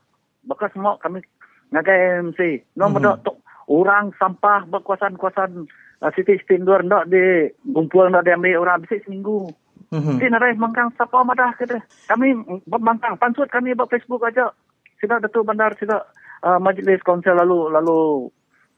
[0.46, 1.22] Bakal semua kami
[1.70, 2.40] ngagai MC.
[2.76, 3.38] No mm tok
[3.70, 5.70] orang sampah berkuasan-kuasan
[6.02, 9.48] uh, Siti Stindur ndak di kumpul ndak diambil orang bisi seminggu.
[9.92, 10.18] Mhm.
[10.18, 11.78] Di narai mangkang siapa madah kita.
[12.10, 12.34] Kami
[12.68, 14.50] mangkang pansut kami buat Facebook aja.
[14.98, 16.06] Sida Datuk Bandar sida
[16.46, 18.30] uh, majlis konsel lalu lalu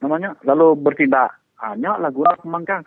[0.03, 1.31] namanya lalu bertindak.
[1.63, 2.83] Hanya lagu nak mangkang.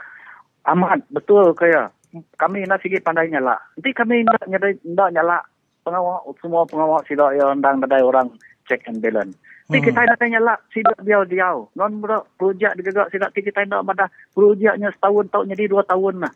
[0.68, 1.88] Amat betul kaya.
[2.37, 3.57] Kami nak sikit pandai nyala.
[3.77, 5.38] Nanti kami nak nyala, nak nyala.
[5.87, 8.27] Pengawal semua pengawal sida yang ndang nadai orang
[8.66, 9.38] check and balance.
[9.70, 9.87] Tapi Hmm.
[9.87, 11.70] kita nak nyala sida diau-diau.
[11.79, 16.33] Non berak projek digagak sida kita nak madah projeknya setahun tahun jadi dua tahun lah.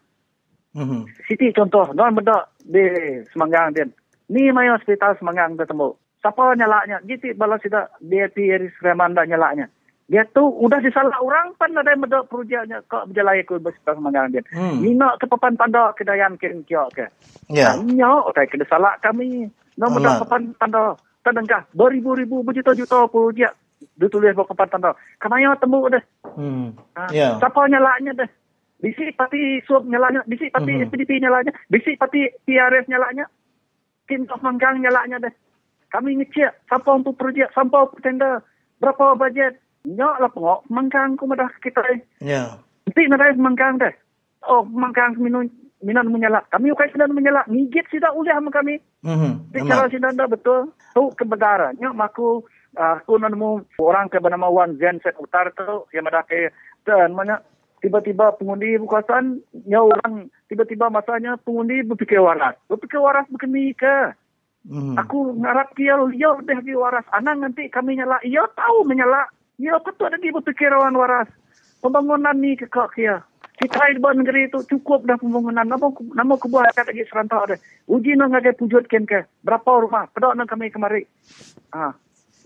[0.78, 1.02] Mhm.
[1.26, 2.86] Siti contoh, non benda di
[3.34, 3.90] Semanggang dia.
[4.30, 5.98] Ni maya hospital Semanggang ketemu.
[6.22, 7.02] Siapa nyalaknya?
[7.10, 9.66] Gitu balas sida DAP Eris Remanda nyalaknya.
[10.10, 14.42] Dia tu udah disalah orang pan ada benda projeknya kok berjalan ke hospital Semanggang dia.
[14.50, 14.82] Hmm.
[14.82, 17.06] Ni ke papan tanda kedayan kirim kiok ke.
[17.46, 17.78] Ya.
[17.78, 19.46] Nya otai kena salah kami.
[19.78, 20.26] Benda Alah.
[20.26, 20.98] papan tanda.
[21.22, 23.54] Tadengkah beribu-ribu berjuta-juta projek
[23.94, 24.90] ditulis bahawa papan tanda.
[25.22, 26.02] Kamaya temu dah.
[26.34, 26.74] Hmm.
[26.98, 27.38] Ha, Ya.
[27.38, 28.30] Siapa nyalaknya dah?
[28.80, 30.88] Bisi parti suap nyalanya, bisi parti Mhm.
[30.88, 33.28] SPDP nyalanya, bisi parti PRS nyalanya,
[34.08, 35.32] tim Tok Manggang nyalanya dah.
[35.92, 38.40] Kami ngecek siapa untuk projek, siapa untuk tender,
[38.80, 39.60] berapa bajet.
[39.88, 41.80] Nyak lah pengok, Manggang ku madah kita.
[42.20, 42.60] Ya.
[42.84, 43.92] Nanti nadai Manggang dah.
[44.44, 45.48] Oh, Manggang minum
[45.80, 46.44] minum menyalak.
[46.52, 47.48] Kami ukai sedang menyalak.
[47.48, 48.80] Ngigit sida ulah sama kami.
[49.00, 49.52] Mhm.
[49.52, 49.92] Bicara Amat.
[49.92, 50.68] sida dah betul.
[50.92, 51.76] Tu kebenaran.
[51.80, 52.44] Nyak maku
[52.76, 56.52] uh, aku nemu orang ke bernama Wan Zen Set Utar tu yang ada ke
[56.84, 57.40] dan mana
[57.80, 62.60] tiba-tiba pengundi bukasan nya orang tiba-tiba masanya pengundi berfikir waras.
[62.68, 64.12] Berfikir waras begini ke?
[64.68, 65.00] Mhm.
[65.00, 67.08] Aku ngarap dia dia deh waras.
[67.16, 68.20] Anak nanti kami nyala.
[68.20, 69.24] Ia tahu menyala.
[69.60, 71.28] Ia betul ada di berfikir orang waras.
[71.84, 73.20] Pembangunan ni ke kak kia.
[73.60, 75.68] Kita di buat negeri itu cukup dah pembangunan.
[75.68, 77.60] Nama nama kebuah kat lagi serantau dah.
[77.92, 79.28] Uji nak ngagai pujut ken ke.
[79.44, 80.08] Berapa rumah?
[80.16, 81.04] Pedok nak kami kemari.
[81.76, 81.92] Ha.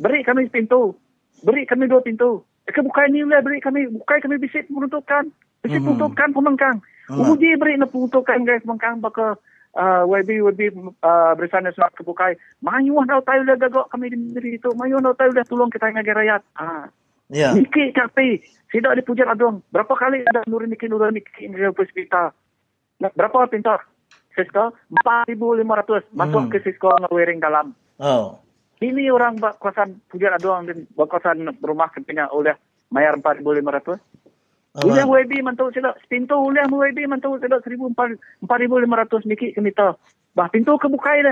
[0.02, 0.98] Beri kami pintu.
[1.46, 2.42] Beri kami dua pintu.
[2.66, 3.86] Eh, bukan ni lah beri kami.
[3.94, 5.30] Bukan kami bisik peruntukan.
[5.62, 5.86] Bisik Mhm.
[5.86, 6.76] peruntukan pemangkang.
[7.06, 7.30] Alah.
[7.30, 8.98] Uji beri nak peruntukan guys pemangkang.
[8.98, 9.38] Baka
[9.78, 10.60] uh, YB YB
[10.98, 12.34] uh, Barisan Nasional Kebukai.
[12.58, 14.66] Mayu dah tahu dah gagak kami di negeri itu.
[14.74, 16.42] Mayu dah tahu dah tolong kita ngagai rakyat.
[16.58, 16.90] Ha.
[17.34, 17.50] Ya.
[17.50, 18.38] Niki capai.
[18.70, 19.66] Tidak dipujar adong.
[19.74, 21.18] Berapa kali ada nurin niki nurin
[21.74, 22.30] hospital.
[23.02, 23.82] Nah, berapa pintar?
[24.34, 24.74] Sisko
[25.06, 26.50] 4,500 masuk Hmm.
[26.50, 27.74] ke Sisko ngewering dalam.
[28.02, 28.38] Oh.
[28.82, 32.58] Ini orang kawasan Pujar Aduang dan kawasan rumah kepingnya oleh
[32.90, 34.02] mayar 4,500.
[34.82, 35.94] Uliah WB mantu sila.
[36.10, 39.94] Pintu uliah WB mantu sila 4,500 niki kemita.
[40.34, 41.22] Bah pintu kebukai.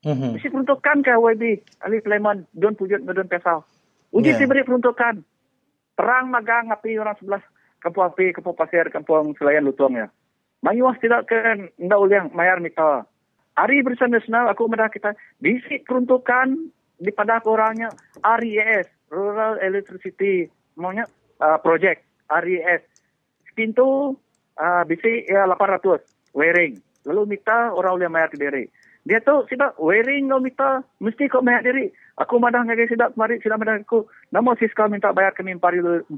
[0.00, 0.32] Mm-hmm.
[0.40, 1.42] Mesti peruntukan ke WB.
[1.84, 2.48] Ali Sulaiman.
[2.56, 3.68] Don pujut ngedon pesau.
[4.16, 4.48] Uji yeah.
[4.48, 5.20] beri peruntukan.
[5.96, 7.42] Perang magang api orang sebelah.
[7.80, 10.06] Kampung api, kampung pasir, kampung selayan lutong ya.
[10.60, 11.36] Mayuah tidak ke
[11.80, 13.04] ndak uliah mayar mita.
[13.56, 15.16] Hari Barisan Nasional aku medah kita.
[15.40, 16.68] Bisik peruntukan
[17.00, 17.88] di pada orangnya
[18.20, 18.88] RES.
[19.08, 20.50] Rural Electricity.
[20.76, 21.08] Maunya
[21.40, 22.04] uh, project.
[22.28, 22.84] RES.
[23.56, 24.12] Pintu
[24.60, 26.76] uh, bisi ya 800 wearing.
[27.08, 28.64] Lalu minta orang boleh bayar ke diri.
[29.06, 31.94] Dia tu sidak wearing kau minta mesti kau bayar diri.
[32.18, 34.02] Aku madah ngaji sidak mari sidak madah aku.
[34.34, 36.10] Nama siska minta bayar kami 4500.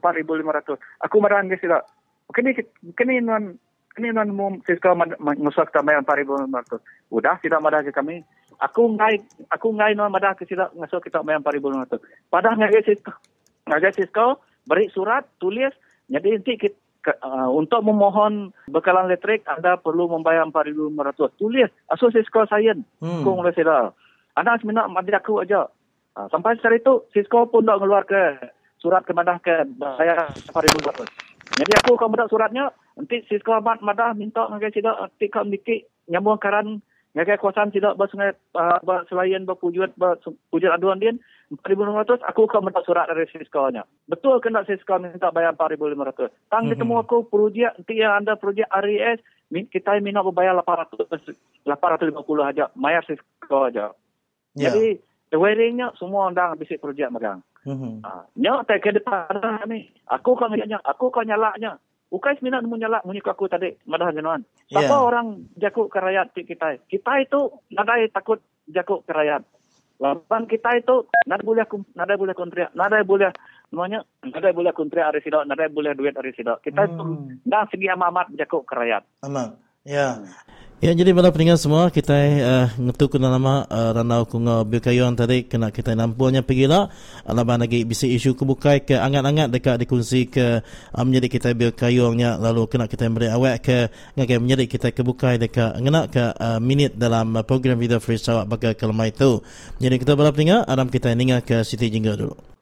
[1.05, 1.85] Aku madah ngaji sidak.
[2.33, 2.57] Kini
[2.97, 3.61] kini non
[3.93, 6.81] kini non mu siska ngusak ta bayar 4500.
[7.13, 8.25] Udah sidak madah ke kami.
[8.57, 9.21] Aku ngai
[9.53, 12.01] aku ngai non madah ke sidak ngusak kita bayar 4500.
[12.33, 13.13] Padahal ngaji siska.
[13.69, 15.77] Ngaji siska beri surat tulis
[16.09, 22.49] jadi nanti kita, uh, untuk memohon bekalan elektrik anda perlu membayar 4500 tulis asosiasi sekolah
[22.51, 23.23] sains hmm.
[23.23, 23.93] kong oleh sila
[24.39, 25.67] anda sebenarnya mandi aku aja.
[26.15, 28.39] Uh, sampai saat itu Cisco pun dah ngeluar ke
[28.79, 34.79] surat ke bayar 4500 jadi aku akan mendapat suratnya nanti Cisco amat madah minta ngagai
[34.79, 36.83] sila nanti kau mikir nyambung karan
[37.17, 41.17] ngagai kuasaan sila bersungai uh, berselayan berpujut berpujut aduan dia
[41.49, 43.81] 4,500, aku akan minta surat dari Cisco-nya.
[44.05, 46.29] Betul ke nak Cisco minta bayar 4,500?
[46.53, 46.71] Tang mm-hmm.
[46.77, 49.25] ketemu aku, projek, nanti yang anda projek RES,
[49.73, 51.09] kita minta berbayar 800,
[51.65, 53.97] 850 aja, mayar Cisco aja.
[54.53, 54.69] Yeah.
[54.69, 55.01] Jadi,
[55.33, 57.41] the wedding-nya semua undang habis projek megang.
[57.65, 58.05] Mm-hmm.
[58.05, 59.33] Uh, nyok, tak ke depan
[59.73, 59.89] ni.
[60.13, 61.81] Aku kan nyala, aku kan nyalaknya.
[62.09, 64.41] Bukan sebenarnya nemu nyala munyi aku tadi madah jenuan.
[64.73, 65.05] Siapa yeah.
[65.05, 66.81] orang jakuk ke rakyat kita?
[66.89, 69.45] Kita itu nadai takut jakuk ke rakyat.
[69.99, 71.67] Lapan kita itu nada boleh
[71.99, 73.35] nada boleh kontrak, nada boleh
[73.75, 76.65] namanya nada boleh kontrak hari sidok, nada boleh duit hari sidok.
[76.65, 76.91] Kita hmm.
[76.95, 77.05] itu
[77.45, 79.05] dah segi amat jago kerayat.
[79.27, 79.59] Amat.
[79.85, 80.23] Ya.
[80.23, 80.68] Hmm.
[80.79, 85.43] Ya jadi pada pendengar semua kita uh, ngetuk kena nama uh, ranau kunga berkayuan tadi.
[85.43, 86.87] Kena kita nampulnya pergi lah
[87.27, 92.71] alaban lagi bisa isu kebukai ke angat-angat dekat dikongsi ke uh, menjadi kita berkayuannya lalu
[92.71, 97.35] kena kita beri awak ke ngagai menjadi kita kebukai dekat ngena ke uh, minit dalam
[97.43, 99.43] program video free sawak bagai kelemah itu
[99.83, 102.58] jadi kita pada pendengar alam kita ninga ke Siti Jingga dulu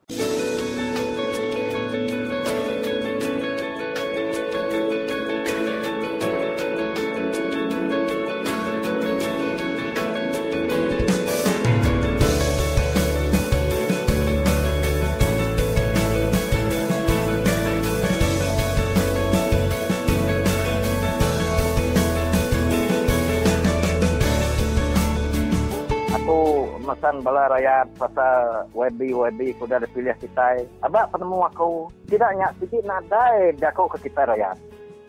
[27.97, 30.63] pasal WB kuda ada pilih kita.
[30.85, 34.57] Abak penemu aku tidak nyak sedikit nadai jago ke kita rakyat.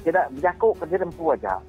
[0.04, 1.60] Tidak jago ke diri empu aja.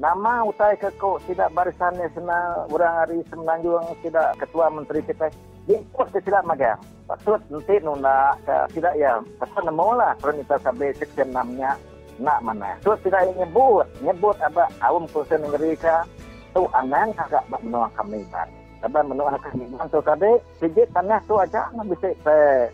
[0.00, 5.28] Nama utai ke kau tidak barisan nasional orang hari semenanjung tidak ketua menteri kita.
[5.68, 6.80] Import ke tidak magang.
[7.04, 9.20] Maksud nanti nuna ke tidak ya.
[9.36, 11.76] Pasal nemu lah perintah sampai sekian namanya
[12.16, 12.80] nak mana.
[12.80, 16.08] So tidak nyebut nyebut abak awam kursen negeri ka
[16.56, 18.48] tu anang agak menolak kami kan.
[18.80, 22.16] Tapi menurut kami, bantu kami, sejak tanah tu aja bisa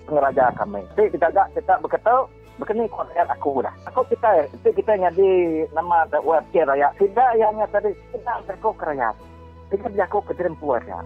[0.07, 0.79] pengeraja kami.
[0.95, 2.31] Jadi kita agak kita berkata,
[2.63, 3.75] begini kuat aku dah.
[3.91, 5.31] Aku kita, itu kita jadi
[5.75, 6.95] nama web raya.
[6.95, 9.19] Tidak yang tadi, tidak berkau kerajaan.
[9.67, 10.99] Tidak berkau keterempuan ya.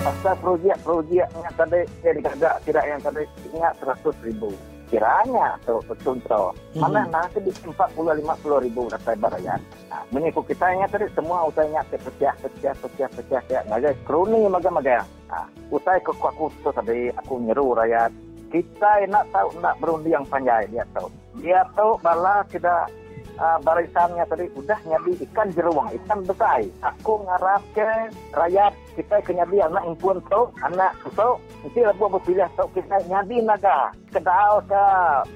[0.00, 3.22] Pasal projek-projek yang tadi, tidak tidak yang tadi,
[3.54, 4.50] ingat seratus ribu
[4.90, 6.50] kiranya tu contoh.
[6.74, 6.82] Hmm.
[6.82, 11.86] mana nanti di 40 50 ribu dapat barayan nah, menipu kita ingat tadi semua usahanya
[11.86, 14.98] pecah pecah pecah pecah ya ngagai kroni maga maga.
[15.30, 18.10] Nah, usai ke aku tu tadi aku nyeru rakyat.
[18.50, 21.06] Kita nak tahu nak berundi yang panjang dia tahu.
[21.38, 22.90] Dia tahu bala tidak
[23.38, 26.64] uh, barisannya tadi udah nyadi ikan jeruang, ikan besar.
[26.82, 27.86] Aku ngarap ke
[28.34, 31.28] rakyat kita ke nyadi anak impun tu, anak tu,
[31.62, 33.94] nanti lah buat berpilih tu kita nyadi naga.
[34.10, 34.84] Kedal ke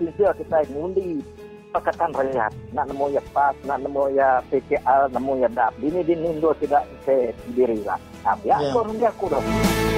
[0.01, 1.23] pisil kita ngundi
[1.75, 2.53] pakatan rakyat.
[2.71, 5.75] Nak nemu ya pas, nak nemu ya PKL, nemu ya DAP.
[5.83, 7.99] Ini di Nindo tidak sendiri lah.
[8.23, 8.73] Nah, ya, yeah.
[8.73, 9.94] aku aku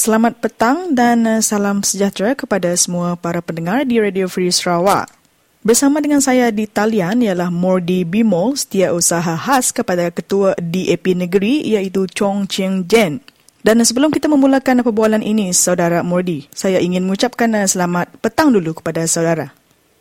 [0.00, 5.12] Selamat petang dan eh, salam sejahtera kepada semua para pendengar di Radio Free Sarawak.
[5.60, 12.08] Bersama dengan saya di talian ialah Mordi Bimo, setiausaha khas kepada Ketua DAP Negeri iaitu
[12.16, 13.20] Chong Ching Jen.
[13.60, 18.80] Dan sebelum kita memulakan perbualan ini, Saudara Mordi, saya ingin mengucapkan uh, selamat petang dulu
[18.80, 19.52] kepada saudara.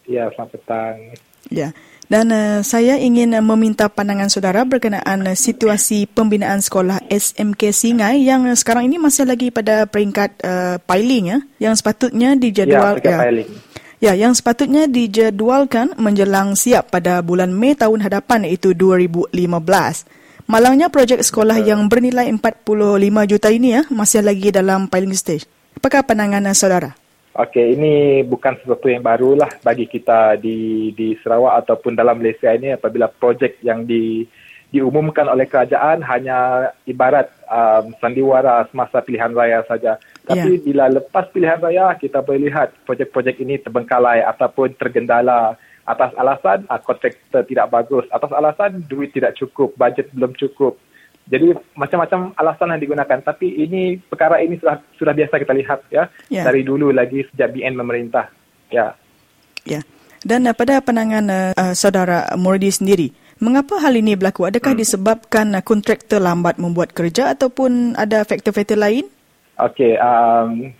[0.08, 0.95] Ya, selamat petang.
[1.52, 1.76] Ya.
[2.10, 8.26] Dan uh, saya ingin uh, meminta pandangan saudara berkenaan uh, situasi pembinaan sekolah SMK Singai
[8.26, 11.39] yang uh, sekarang ini masih lagi pada peringkat uh, piling ya,
[11.70, 13.05] yang sepatutnya dijadual ya.
[13.05, 13.49] Ya, piling.
[14.01, 19.30] Ya, yang sepatutnya dijadualkan menjelang siap pada bulan Mei tahun hadapan iaitu 2015.
[20.49, 25.45] Malangnya projek sekolah yang bernilai 45 juta ini ya masih lagi dalam piling stage.
[25.78, 26.97] Apakah pandangan saudara?
[27.30, 32.73] Okey, ini bukan sesuatu yang barulah bagi kita di di Sarawak ataupun dalam Malaysia ini
[32.73, 34.25] apabila projek yang di
[34.69, 39.97] diumumkan oleh kerajaan hanya ibarat um, sandiwara semasa pilihan raya saja.
[40.25, 40.63] Tapi yeah.
[40.65, 45.57] bila lepas pilihan raya kita boleh lihat projek-projek ini terbengkalai ataupun tergendala
[45.89, 50.77] atas alasan uh, kontraktor tidak bagus, atas alasan duit tidak cukup, bajet belum cukup.
[51.30, 53.19] Jadi macam-macam alasan yang digunakan.
[53.21, 56.41] Tapi ini perkara ini sudah sudah biasa kita lihat ya yeah.
[56.41, 58.34] dari dulu lagi sejak BN memerintah.
[58.73, 58.97] Ya.
[59.63, 59.86] Ya.
[60.25, 63.07] Dan uh, pada pandangan uh, uh, saudara Murdi sendiri,
[63.39, 64.49] mengapa hal ini berlaku?
[64.49, 64.82] Adakah hmm.
[64.84, 69.07] disebabkan uh, kontraktor lambat membuat kerja ataupun ada faktor-faktor lain?
[69.59, 70.71] Okey, um,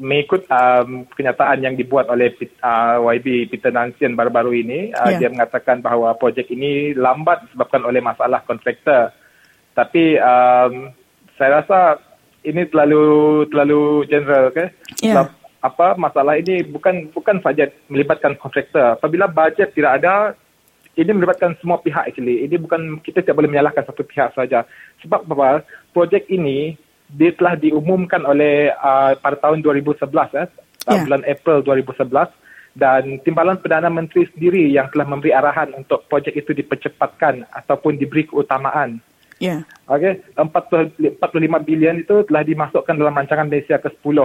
[0.00, 2.32] mengikut um, kenyataan yang dibuat oleh
[2.64, 5.20] uh, YB Peter Nansian baru-baru ini, uh, yeah.
[5.22, 9.12] dia mengatakan bahawa projek ini lambat disebabkan oleh masalah kontraktor.
[9.74, 10.90] Tapi um,
[11.38, 12.00] saya rasa
[12.44, 14.72] ini terlalu terlalu general, okay?
[15.00, 15.14] Yeah.
[15.14, 15.26] Sebab
[15.60, 18.96] apa masalah ini bukan bukan saja melibatkan kontraktor.
[18.96, 20.32] Apabila bajet tidak ada,
[20.96, 22.48] ini melibatkan semua pihak actually.
[22.48, 24.64] Ini bukan kita tidak boleh menyalahkan satu pihak saja.
[25.04, 25.64] Sebab apa?
[25.92, 26.74] Projek ini
[27.10, 30.46] dia telah diumumkan oleh uh, pada tahun 2011 eh,
[30.86, 31.02] yeah.
[31.04, 32.30] bulan April 2011
[32.78, 38.30] dan timbalan Perdana Menteri sendiri yang telah memberi arahan untuk projek itu dipercepatkan ataupun diberi
[38.30, 39.02] keutamaan.
[39.40, 39.64] Ya.
[39.64, 39.88] Yeah.
[39.88, 44.16] Okey, 45 bilion itu telah dimasukkan dalam rancangan Malaysia ke-10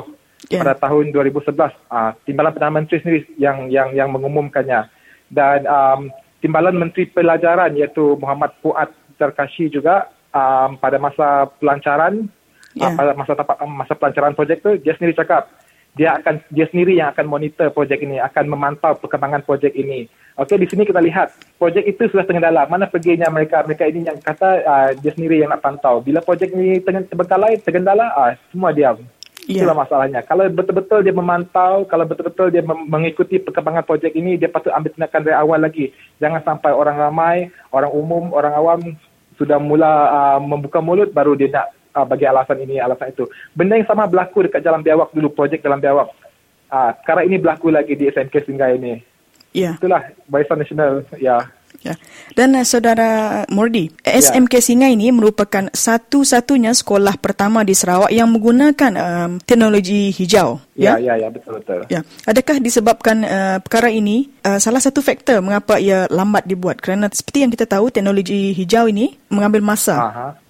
[0.52, 0.62] yeah.
[0.62, 1.56] pada tahun 2011.
[1.88, 4.92] Uh, timbalan Perdana Menteri sendiri yang yang yang mengumumkannya.
[5.32, 6.12] Dan um,
[6.44, 12.28] timbalan Menteri Pelajaran iaitu Muhammad Fuad Zarkashi juga um, pada masa pelancaran
[12.76, 12.92] yeah.
[12.94, 13.34] pada masa
[13.66, 15.48] masa pelancaran projek tu dia sendiri cakap
[15.96, 20.12] dia akan dia sendiri yang akan monitor projek ini akan memantau perkembangan projek ini.
[20.36, 23.64] Okey di sini kita lihat projek itu sudah tergendala mana perginya mereka?
[23.64, 26.04] Mereka ini yang kata uh, dia sendiri yang nak pantau.
[26.04, 29.00] Bila projek ini terbengkalai tergendala uh, semua diam.
[29.46, 29.62] Yeah.
[29.62, 30.26] itulah masalahnya.
[30.26, 35.22] Kalau betul-betul dia memantau kalau betul-betul dia mengikuti perkembangan projek ini dia patut ambil tindakan
[35.22, 35.96] dari awal lagi.
[36.20, 37.36] Jangan sampai orang ramai
[37.72, 38.80] orang umum orang awam
[39.40, 43.24] sudah mula uh, membuka mulut baru dia nak uh, bagi alasan ini, alasan itu.
[43.56, 46.12] Benda yang sama berlaku dekat Jalan Biawak dulu, projek Jalan Biawak.
[46.68, 49.00] Uh, sekarang ini berlaku lagi di SMK Singgah ini.
[49.56, 49.80] Ya.
[49.80, 51.08] Itulah Barisan Nasional.
[51.16, 51.40] Ya.
[51.84, 51.96] Ya.
[52.34, 54.64] Dan uh, saudara Mordi, SMK ya.
[54.64, 60.60] Singai ini merupakan satu-satunya sekolah pertama di Sarawak yang menggunakan um, teknologi hijau.
[60.74, 61.86] Ya, ya, ya, ya betul betul.
[61.92, 62.02] Ya.
[62.26, 66.80] Adakah disebabkan uh, perkara ini uh, salah satu faktor mengapa ia lambat dibuat?
[66.80, 69.96] Kerana seperti yang kita tahu teknologi hijau ini mengambil masa.
[70.00, 70.45] Aha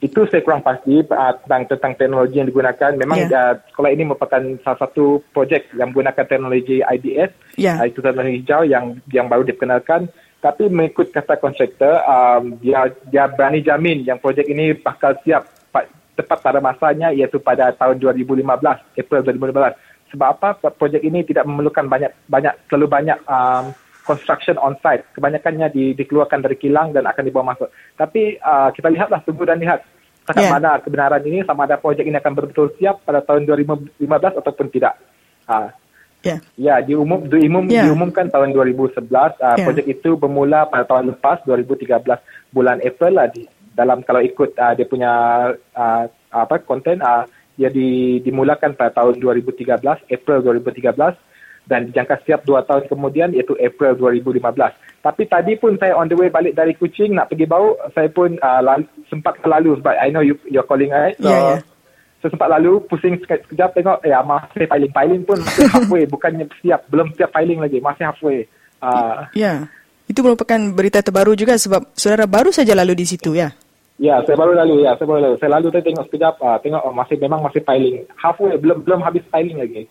[0.00, 2.92] itu saya kurang pasti uh, tentang tentang teknologi yang digunakan.
[2.96, 3.52] Memang yeah.
[3.52, 7.60] uh, sekolah ini merupakan salah satu projek yang menggunakan teknologi IDS.
[7.60, 7.76] Yeah.
[7.80, 10.08] Uh, itu teknologi hijau yang yang baru diperkenalkan.
[10.40, 15.60] Tapi mengikut kata kontraktor, um, dia dia berani jamin yang projek ini bakal siap
[16.20, 18.44] tepat pada masanya iaitu pada tahun 2015,
[19.00, 20.12] April 2015.
[20.12, 20.48] Sebab apa?
[20.74, 23.72] Projek ini tidak memerlukan banyak banyak terlalu banyak um,
[24.04, 25.04] construction on site.
[25.16, 27.68] Kebanyakannya di, dikeluarkan dari kilang dan akan dibawa masuk.
[27.96, 29.84] Tapi uh, kita lihatlah, tunggu dan lihat.
[30.28, 30.52] Sama yeah.
[30.52, 33.98] mana kebenaran ini, sama ada projek ini akan betul-betul siap pada tahun 2015
[34.38, 34.94] ataupun tidak.
[35.48, 35.72] Uh,
[36.20, 36.40] Ya, yeah.
[36.60, 37.88] yeah, diumum, diumum, yeah.
[37.88, 39.08] diumumkan tahun 2011.
[39.08, 39.56] Uh, yeah.
[39.64, 41.96] Projek itu bermula pada tahun lepas, 2013
[42.52, 43.32] bulan April lah.
[43.32, 45.12] Di, dalam kalau ikut uh, dia punya
[45.56, 47.24] uh, apa konten, uh,
[47.56, 49.80] dia di, dimulakan pada tahun 2013,
[50.12, 51.29] April 2013
[51.70, 54.42] dan dijangka siap dua tahun kemudian iaitu April 2015.
[55.06, 58.34] Tapi tadi pun saya on the way balik dari Kuching nak pergi bau, saya pun
[58.42, 61.14] uh, lalu, sempat lalu sebab I know you you're calling right.
[61.22, 61.60] So, yeah, yeah.
[62.20, 66.84] Saya sempat lalu pusing sekejap tengok ya masih filing filing pun masih halfway bukannya siap
[66.90, 68.44] belum siap filing lagi masih halfway.
[68.82, 69.40] Uh, ya.
[69.40, 69.58] Yeah.
[70.10, 73.54] Itu merupakan berita terbaru juga sebab saudara baru saja lalu di situ ya.
[74.00, 75.36] Ya, saya baru lalu ya, saya baru lalu.
[75.38, 78.08] Saya lalu tadi tengok sekejap, uh, tengok oh, masih memang masih filing.
[78.16, 79.86] Halfway belum belum habis filing lagi.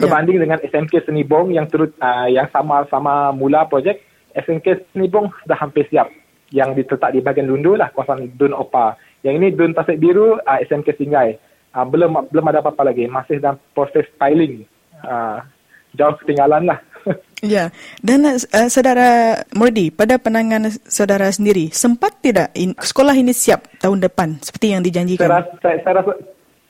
[0.00, 0.08] Ya.
[0.08, 0.44] berbanding yeah.
[0.48, 4.00] dengan SMK Senibong yang turut uh, yang sama-sama mula projek
[4.32, 6.08] SMK Senibong sudah hampir siap
[6.50, 10.58] yang diletak di bahagian Lundu lah kawasan Dun Opa yang ini Dun Tasik Biru uh,
[10.64, 11.36] SMK Singai
[11.76, 14.64] uh, belum belum ada apa-apa lagi masih dalam proses piling
[15.04, 15.44] uh,
[15.94, 16.80] jauh ketinggalan lah
[17.40, 17.72] Ya,
[18.04, 24.04] dan uh, saudara Murdi, pada pandangan saudara sendiri, sempat tidak in, sekolah ini siap tahun
[24.04, 25.24] depan seperti yang dijanjikan?
[25.24, 26.12] Saya rasa, saya, saya rasa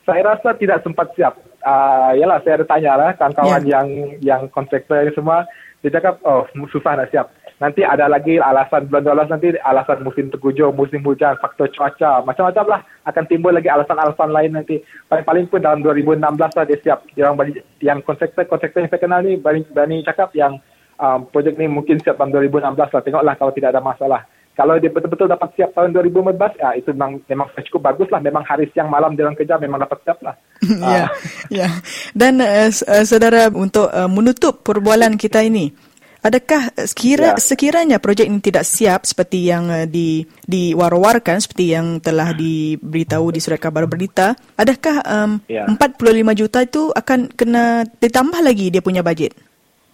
[0.01, 1.35] Saya rasa tidak sempat siap.
[1.61, 3.71] Uh, yalah, saya ada tanya lah kawan-kawan yeah.
[3.79, 3.87] yang
[4.21, 5.45] yang kontraktor ini semua.
[5.81, 7.33] Dia cakap, oh susah nak siap.
[7.61, 12.65] Nanti ada lagi alasan bulan 12 nanti alasan musim tergujur, musim hujan, faktor cuaca, macam-macam
[12.65, 12.81] lah.
[13.05, 14.81] Akan timbul lagi alasan-alasan lain nanti.
[15.05, 16.21] Paling-paling pun dalam 2016
[16.57, 17.05] lah dia siap.
[17.13, 20.57] Yang, yang kontraktor-kontraktor yang saya kenal ni berani, berani cakap yang
[20.97, 23.01] um, projek ni mungkin siap tahun 2016 lah.
[23.05, 24.21] Tengoklah kalau tidak ada masalah.
[24.61, 28.21] Kalau dia betul-betul dapat siap tahun 2015, ya itu memang, memang cukup bagus lah.
[28.21, 30.37] Memang hari siang malam dalam kerja memang dapat siap lah.
[30.69, 31.07] ya, uh.
[31.49, 31.69] ya.
[32.13, 32.69] Dan uh,
[33.01, 35.73] saudara untuk uh, menutup perbualan kita ini,
[36.21, 37.41] Adakah sekira, ya.
[37.41, 43.41] sekiranya projek ini tidak siap seperti yang uh, di diwar-warkan seperti yang telah diberitahu di
[43.41, 45.65] surat kabar berita, adakah um, ya.
[45.65, 49.33] 45 juta itu akan kena ditambah lagi dia punya bajet?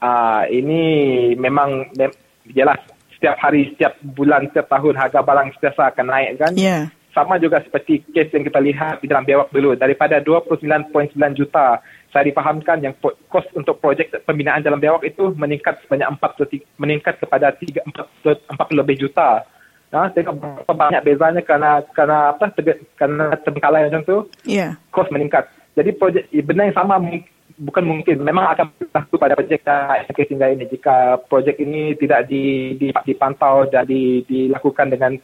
[0.03, 2.11] Ah, uh, ini memang mem
[2.51, 6.53] jelas setiap hari, setiap bulan, setiap tahun harga barang sentiasa akan naik kan?
[6.53, 6.93] Ya.
[7.17, 11.81] Sama juga seperti kes yang kita lihat di dalam biawak dulu daripada 29.9 juta
[12.13, 17.49] saya dipahamkan yang kos untuk projek pembinaan jalan biawak itu meningkat sebanyak 4 meningkat kepada
[17.53, 17.83] 3
[18.21, 19.43] 4, 40 lebih juta.
[19.87, 22.51] Nah, tengok berapa banyak bezanya kerana kerana apa
[22.99, 24.17] kerana terbengkalai macam tu.
[24.45, 24.77] Yeah.
[24.93, 25.47] Kos meningkat.
[25.77, 26.97] Jadi projek benda yang sama
[27.57, 32.77] bukan mungkin memang akan berlaku pada projek yang sehingga ini jika projek ini tidak di,
[32.77, 35.17] di, dipantau dan di, dilakukan dengan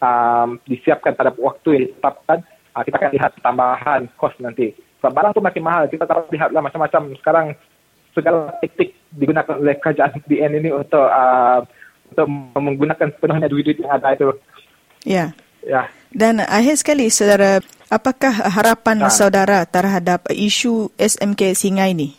[0.00, 2.38] um, disiapkan pada waktu yang ditetapkan
[2.72, 4.72] uh, kita akan lihat tambahan kos nanti
[5.04, 5.84] sebab barang tu makin mahal.
[5.84, 7.46] Kita tak lihatlah macam-macam sekarang
[8.16, 11.60] segala taktik digunakan oleh kerajaan BN ini untuk uh,
[12.08, 12.26] untuk
[12.56, 14.32] menggunakan sepenuhnya duit-duit yang ada itu.
[15.04, 15.36] Ya.
[15.60, 15.92] Ya.
[16.14, 17.58] Dan akhir sekali, saudara,
[17.90, 19.10] apakah harapan ha.
[19.10, 22.14] saudara terhadap isu SMK Singai ini?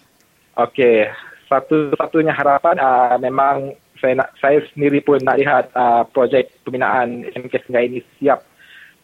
[0.60, 1.08] Okey,
[1.48, 3.72] satu-satunya harapan uh, memang
[4.04, 8.44] saya nak saya sendiri pun nak lihat uh, projek pembinaan SMK Singai ini siap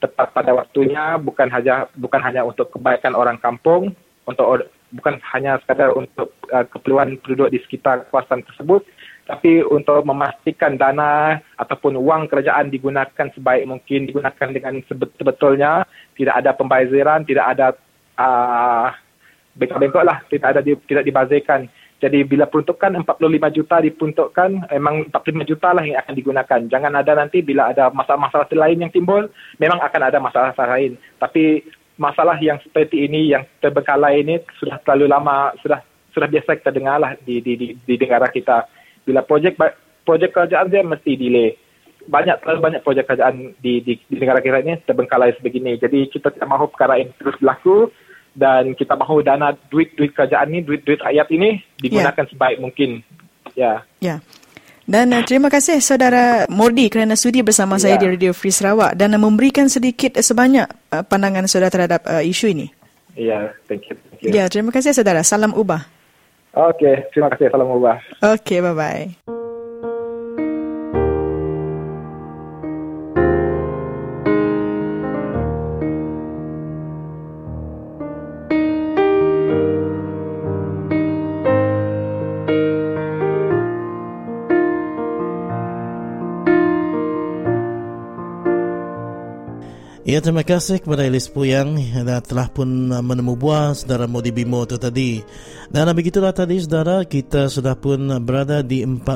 [0.04, 3.96] tepat pada waktunya bukan hanya bukan hanya untuk kebaikan orang kampung
[4.28, 8.84] untuk bukan hanya sekadar untuk uh, keperluan penduduk di sekitar kawasan tersebut
[9.32, 15.88] tapi untuk memastikan dana ataupun wang kerajaan digunakan sebaik mungkin digunakan dengan sebetulnya
[16.20, 17.68] tidak ada pembaziran tidak ada
[18.20, 18.92] uh,
[19.56, 21.72] bengkok-bengkok lah tidak ada tidak dibazirkan
[22.02, 26.60] jadi bila peruntukan 45 juta diperuntukkan, memang 45 juta lah yang akan digunakan.
[26.66, 29.30] Jangan ada nanti bila ada masalah-masalah lain yang timbul,
[29.62, 30.98] memang akan ada masalah-masalah lain.
[31.22, 31.62] Tapi
[32.02, 36.98] masalah yang seperti ini, yang terbengkalai ini sudah terlalu lama, sudah sudah biasa kita dengar
[36.98, 38.66] lah di, di, di, di negara kita.
[39.12, 39.60] Bila projek
[40.08, 41.60] projek kerajaan dia mesti delay.
[42.08, 45.76] Banyak terlalu banyak projek kerajaan di, di, di negara kita ini terbengkalai sebegini.
[45.76, 47.92] Jadi kita tidak mahu perkara ini terus berlaku
[48.32, 52.32] dan kita mahu dana duit-duit kerajaan ini, duit-duit rakyat ini digunakan yeah.
[52.32, 52.90] sebaik mungkin.
[53.54, 53.60] Ya.
[53.60, 53.78] Yeah.
[54.00, 54.08] Ya.
[54.08, 54.20] Yeah.
[54.92, 57.84] Dan uh, terima kasih saudara Mordi kerana sudi bersama yeah.
[57.86, 62.02] saya di Radio Free Sarawak dan uh, memberikan sedikit uh, sebanyak uh, pandangan saudara terhadap
[62.10, 62.68] uh, isu ini.
[63.14, 63.96] Ya, yeah, thank you.
[64.10, 64.34] Thank you.
[64.34, 65.22] Ya, yeah, terima kasih saudara.
[65.22, 66.01] Salam ubah.
[66.52, 67.48] Okey, terima kasih.
[67.48, 67.98] Salam ubah.
[68.20, 69.41] Okey, bye-bye.
[90.12, 94.76] Ya, terima kasih kepada Elis Puyang yang telah pun menemu buah saudara Modi Bimo itu
[94.76, 95.24] tadi.
[95.72, 99.08] Dan begitulah tadi saudara, kita sudah pun berada di 45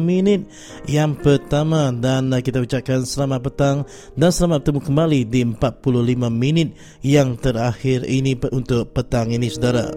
[0.00, 0.48] minit
[0.88, 3.76] yang pertama dan kita ucapkan selamat petang
[4.16, 5.92] dan selamat bertemu kembali di 45
[6.32, 6.72] minit
[7.04, 9.92] yang terakhir ini untuk petang ini saudara.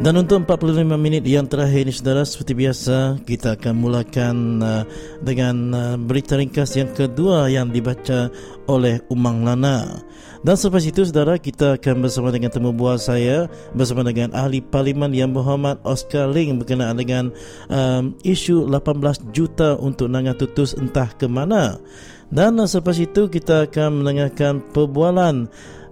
[0.00, 4.88] Dan untuk 45 minit yang terakhir ini saudara seperti biasa kita akan mulakan uh,
[5.20, 8.32] dengan uh, berita ringkas yang kedua yang dibaca
[8.64, 10.00] oleh Umang Lana.
[10.40, 13.44] Dan selepas itu saudara kita akan bersama dengan temu buah saya
[13.76, 17.28] bersama dengan ahli parlimen yang berhormat Oscar Ling berkenaan dengan
[17.68, 21.76] um, isu 18 juta untuk Nanga Tutus entah ke mana.
[22.32, 25.44] Dan uh, selepas itu kita akan mendengarkan perbualan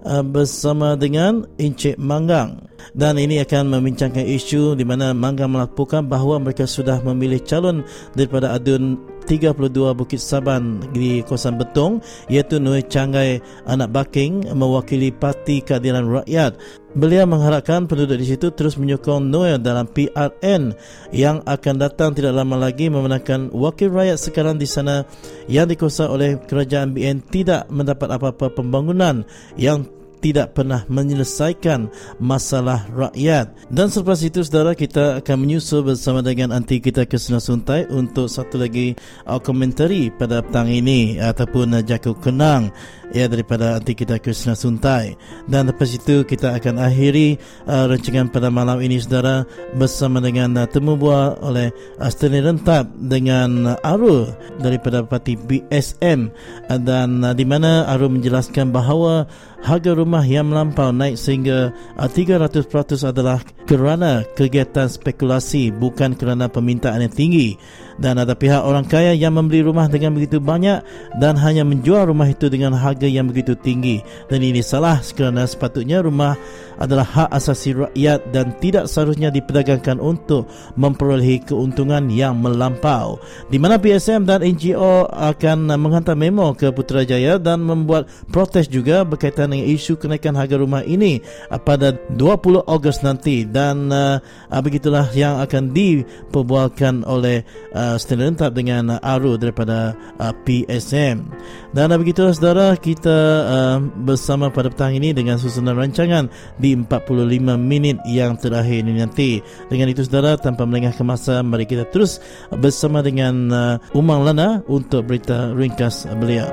[0.05, 2.69] uh, bersama dengan Encik Manggang.
[2.95, 7.83] Dan ini akan membincangkan isu di mana Mangga melaporkan bahawa mereka sudah memilih calon
[8.15, 8.97] daripada adun
[9.29, 12.01] 32 Bukit Saban di kawasan Betong
[12.33, 13.37] iaitu Nui Cangai
[13.69, 16.57] Anak Baking mewakili Parti Keadilan Rakyat.
[16.97, 20.73] Beliau mengharapkan penduduk di situ terus menyokong Noel dalam PRN
[21.13, 25.05] yang akan datang tidak lama lagi memenangkan wakil rakyat sekarang di sana
[25.45, 29.21] yang dikuasai oleh kerajaan BN tidak mendapat apa-apa pembangunan
[29.53, 29.85] yang
[30.19, 31.87] tidak pernah menyelesaikan
[32.19, 33.55] masalah rakyat.
[33.71, 38.59] Dan selepas itu saudara kita akan menyusul bersama dengan anti kita Kesena Suntai untuk satu
[38.59, 38.93] lagi
[39.25, 42.69] uh, komentari pada petang ini ataupun uh, jakut kenang
[43.13, 45.17] ya daripada anti kita Krishna Suntai.
[45.49, 49.45] Dan lepas itu kita akan akhiri uh, rancangan pada malam ini saudara
[49.75, 54.29] bersama dengan uh, temu bual oleh uh, Stanley Rentap dengan uh, Arul
[54.61, 56.29] daripada parti BSM
[56.69, 59.25] uh, dan uh, di mana Arul menjelaskan bahawa
[59.59, 62.63] harga rumah yang melampau naik sehingga uh, 300%
[63.03, 67.59] adalah kerana kegiatan spekulasi bukan kerana permintaan yang tinggi
[67.99, 70.81] dan ada pihak orang kaya yang membeli rumah dengan begitu banyak
[71.19, 73.99] dan hanya menjual rumah itu dengan harga yang begitu tinggi.
[74.31, 76.39] Dan ini salah kerana sepatutnya rumah
[76.79, 80.47] adalah hak asasi rakyat dan tidak seharusnya diperdagangkan untuk
[80.79, 83.19] memperolehi keuntungan yang melampau
[83.51, 89.51] di mana PSM dan NGO akan menghantar memo ke Putrajaya dan membuat protes juga berkaitan
[89.51, 91.19] dengan isu kenaikan harga rumah ini
[91.67, 94.17] pada 20 Ogos nanti dan uh,
[94.63, 97.43] begitulah yang akan diperbualkan oleh
[97.75, 101.25] uh, Uh, lengkap dengan uh, Aru daripada uh, PSM.
[101.73, 103.17] Dan uh, begitu saudara kita
[103.49, 106.29] uh, bersama pada petang ini dengan susunan rancangan
[106.61, 109.39] di 45 minit yang terakhir ini nanti.
[109.69, 112.19] Dengan itu saudara tanpa melengahkan masa mari kita terus
[112.53, 116.49] bersama dengan uh, Umang Lana untuk berita ringkas beliau.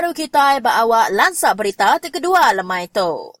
[0.00, 3.39] baru kita bawa lansak berita kedua lemai itu.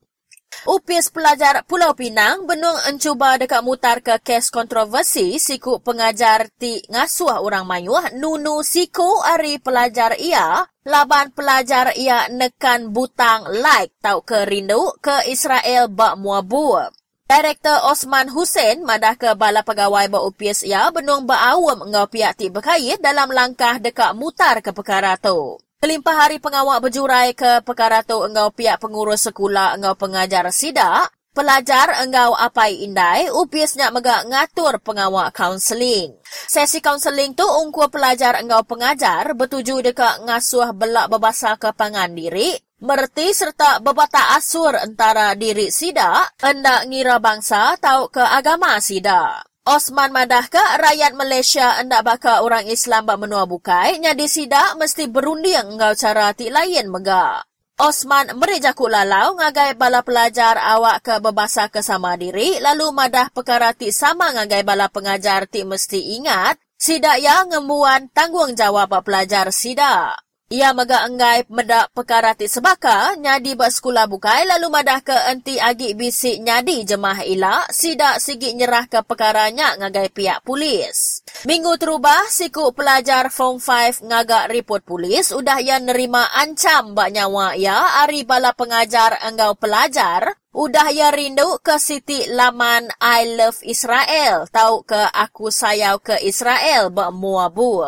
[0.68, 7.40] Upis pelajar Pulau Pinang benung encuba dekat mutar ke kes kontroversi siku pengajar ti ngasuh
[7.40, 14.44] orang mayuh nunu siku ari pelajar ia laban pelajar ia nekan butang like tau ke
[14.44, 16.76] rindu ke Israel bak muabu.
[17.24, 22.52] Direktur Osman Hussein madah ke bala pegawai bak upis ia benung berawam ngau pihak ti
[22.52, 25.56] berkait dalam langkah dekat mutar ke perkara tu.
[25.80, 32.04] Kelimpah hari pengawak berjurai ke perkara tu engau pihak pengurus sekolah engau pengajar sidak, pelajar
[32.04, 36.20] engau apai indai, upis nak megak ngatur pengawak kaunseling.
[36.28, 42.52] Sesi kaunseling tu ungkuh pelajar engau pengajar bertuju dekat ngasuh belak berbasa ke pangan diri,
[42.84, 49.49] merti serta berbata asur antara diri sidak, hendak ngira bangsa tau ke agama sidak.
[49.68, 55.04] Osman madah ke rakyat Malaysia hendak baka orang Islam bak menua bukai, nyadi sidak mesti
[55.04, 57.44] berunding ngau cara ti lain mega.
[57.76, 63.92] Osman merejaku lalau ngagai bala pelajar awak ke berbasa kesama diri, lalu madah perkara ti
[63.92, 70.24] sama ngagai bala pengajar ti mesti ingat, sidak yang ngembuan tanggungjawab pelajar sidak.
[70.50, 75.62] Ia mega enggai medak perkara ti sebaka, nyadi buat sekolah bukai lalu madah ke enti
[75.62, 81.22] agi bisik nyadi jemah ila, sidak sigi nyerah ke perkaranya ngagai pihak polis.
[81.46, 87.54] Minggu terubah, siku pelajar Form 5 ngagak report polis, udah ia nerima ancam bak nyawa
[87.54, 94.50] ia, ari bala pengajar enggau pelajar, udah ia rindu ke siti laman I Love Israel,
[94.50, 97.86] tahu ke aku sayau ke Israel bak muabu.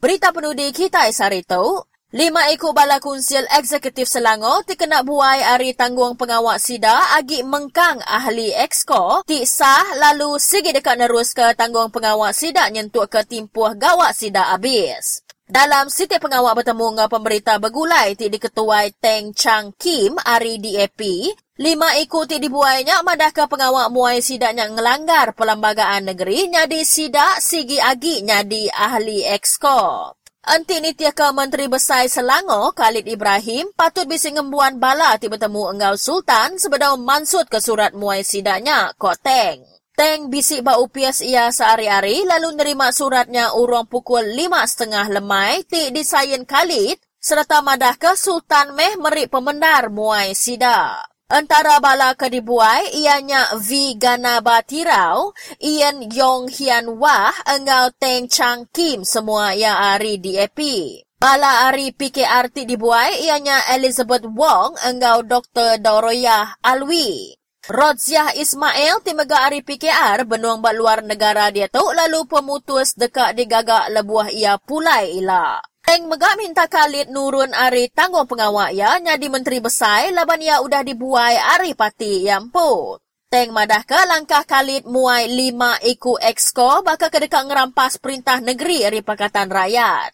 [0.00, 6.16] Berita penudi kita isari tahu, Lima ekor bala kunsil eksekutif Selangor terkena buai hari tanggung
[6.16, 12.32] pengawak sida agi mengkang ahli eksko ti sah lalu segi dekat nerus ke tanggung pengawak
[12.32, 15.20] sida nyentuk ke timpuh gawak sida habis.
[15.44, 21.04] Dalam siti pengawak bertemu dengan pemberita bergulai ti diketuai Teng Chang Kim hari DAP,
[21.60, 27.76] lima ekor ti dibuainya madah ke pengawak muai sidaknya ngelanggar pelambagaan negeri nyadi sidak sigi
[27.76, 30.16] agi nyadi ahli eksko.
[30.46, 36.54] Anti Nitiaka Menteri Besar Selangor, Khalid Ibrahim, patut bisi ngembuan bala ti bertemu Enggau Sultan
[36.62, 39.66] sebedau mansut ke surat muai sidanya, Kok Teng.
[39.98, 45.90] Teng bisi ba upias ia sehari-hari lalu nerima suratnya urung pukul lima setengah lemai ti
[45.90, 51.02] disayin Khalid serta madah ke Sultan Meh meri pemendar muai sida.
[51.28, 54.00] Antara bala kedibuai ianya V.
[54.00, 60.56] Gana Batirau, Ian Yong Hian Wah, Engau Teng Chang Kim semua yang ari DAP.
[61.20, 65.76] Bala ari PKRT dibuai ianya Elizabeth Wong, Engau Dr.
[65.84, 67.36] Doroyah Alwi.
[67.68, 73.92] Rodziah Ismail timega ari PKR benuang bak luar negara dia tu lalu pemutus dekat digagak
[73.92, 75.60] lebuah ia pulai ilah.
[75.88, 80.84] Teng megak minta Khalid nurun ari tanggung pengawak ya nyadi menteri besar laban ia udah
[80.84, 83.00] dibuai ari pati yang pu.
[83.32, 89.00] Teng madah ke langkah Khalid muai lima iku exco baka kedekat ngerampas perintah negeri ari
[89.00, 90.12] Pakatan Rakyat.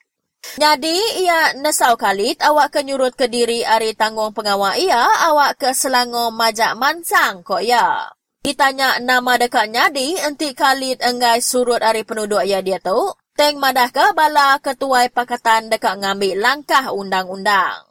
[0.62, 5.74] Jadi, ia nesau kalit awak ke nyurut ke diri ari tanggung pengawal ia awak ke
[5.74, 8.14] Selangor Majak Mansang kok ya.
[8.46, 13.10] Ditanya nama dekat nyadi, enti kalit enggai surut ari penduduk ia dia tu.
[13.34, 17.82] Teng madah ke bala ketuai pakatan dekat ngambil langkah undang-undang.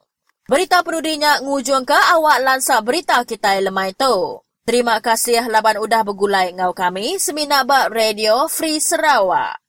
[0.47, 4.39] Berita perudinya ngujung ke awak lansa berita kita lemai tu.
[4.63, 9.62] Terima kasih laban udah bergulai ngau kami, Semina Bak Radio Free Sarawak.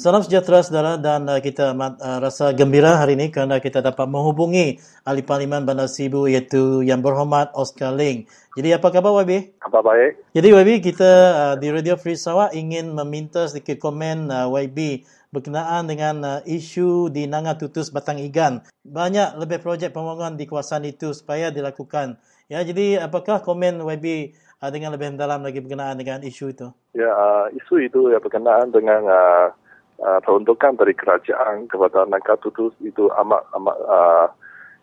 [0.00, 4.08] Salam sejahtera saudara dan uh, kita amat uh, rasa gembira hari ini kerana kita dapat
[4.08, 8.24] menghubungi ahli parlimen Bandar Sibu iaitu Yang Berhormat Oscar Ling.
[8.56, 9.60] Jadi apa khabar YB?
[9.60, 10.16] Khabar baik.
[10.32, 15.04] Jadi YB kita uh, di Radio Free Sarawak ingin meminta sedikit komen uh, YB
[15.36, 18.64] berkenaan dengan uh, isu di Nanga Tutus Batang Igan.
[18.80, 22.16] Banyak lebih projek pembangunan di kawasan itu supaya dilakukan.
[22.48, 24.32] Ya, jadi apakah komen YB
[24.64, 26.72] uh, dengan lebih mendalam lagi berkenaan dengan isu itu?
[26.96, 29.52] Ya, uh, isu itu ya berkenaan dengan uh,
[30.00, 34.26] uh, peruntukan dari kerajaan kepada Nangka Tutus itu amat amat uh,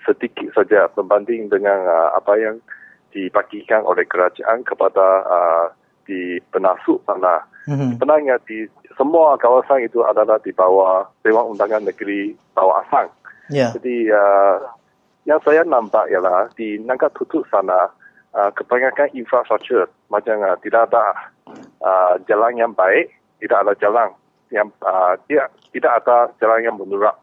[0.05, 2.55] sedikit saja berbanding dengan uh, apa yang
[3.11, 5.65] dibagikan oleh kerajaan kepada uh,
[6.05, 7.43] di penasuk sana.
[7.67, 7.99] Mm-hmm.
[7.99, 13.11] Sebenarnya di semua kawasan itu adalah di bawah Dewan Undangan Negeri Bawah Asang.
[13.51, 13.75] Yeah.
[13.75, 14.63] Jadi uh,
[15.27, 17.91] yang saya nampak ialah di Nangka Tutus sana
[18.31, 21.03] uh, kebanyakan infrastruktur macam uh, tidak ada
[21.83, 23.11] uh, jalan yang baik,
[23.43, 24.09] tidak ada jalan
[24.51, 27.15] yang uh, dia tidak ada jalan yang menurak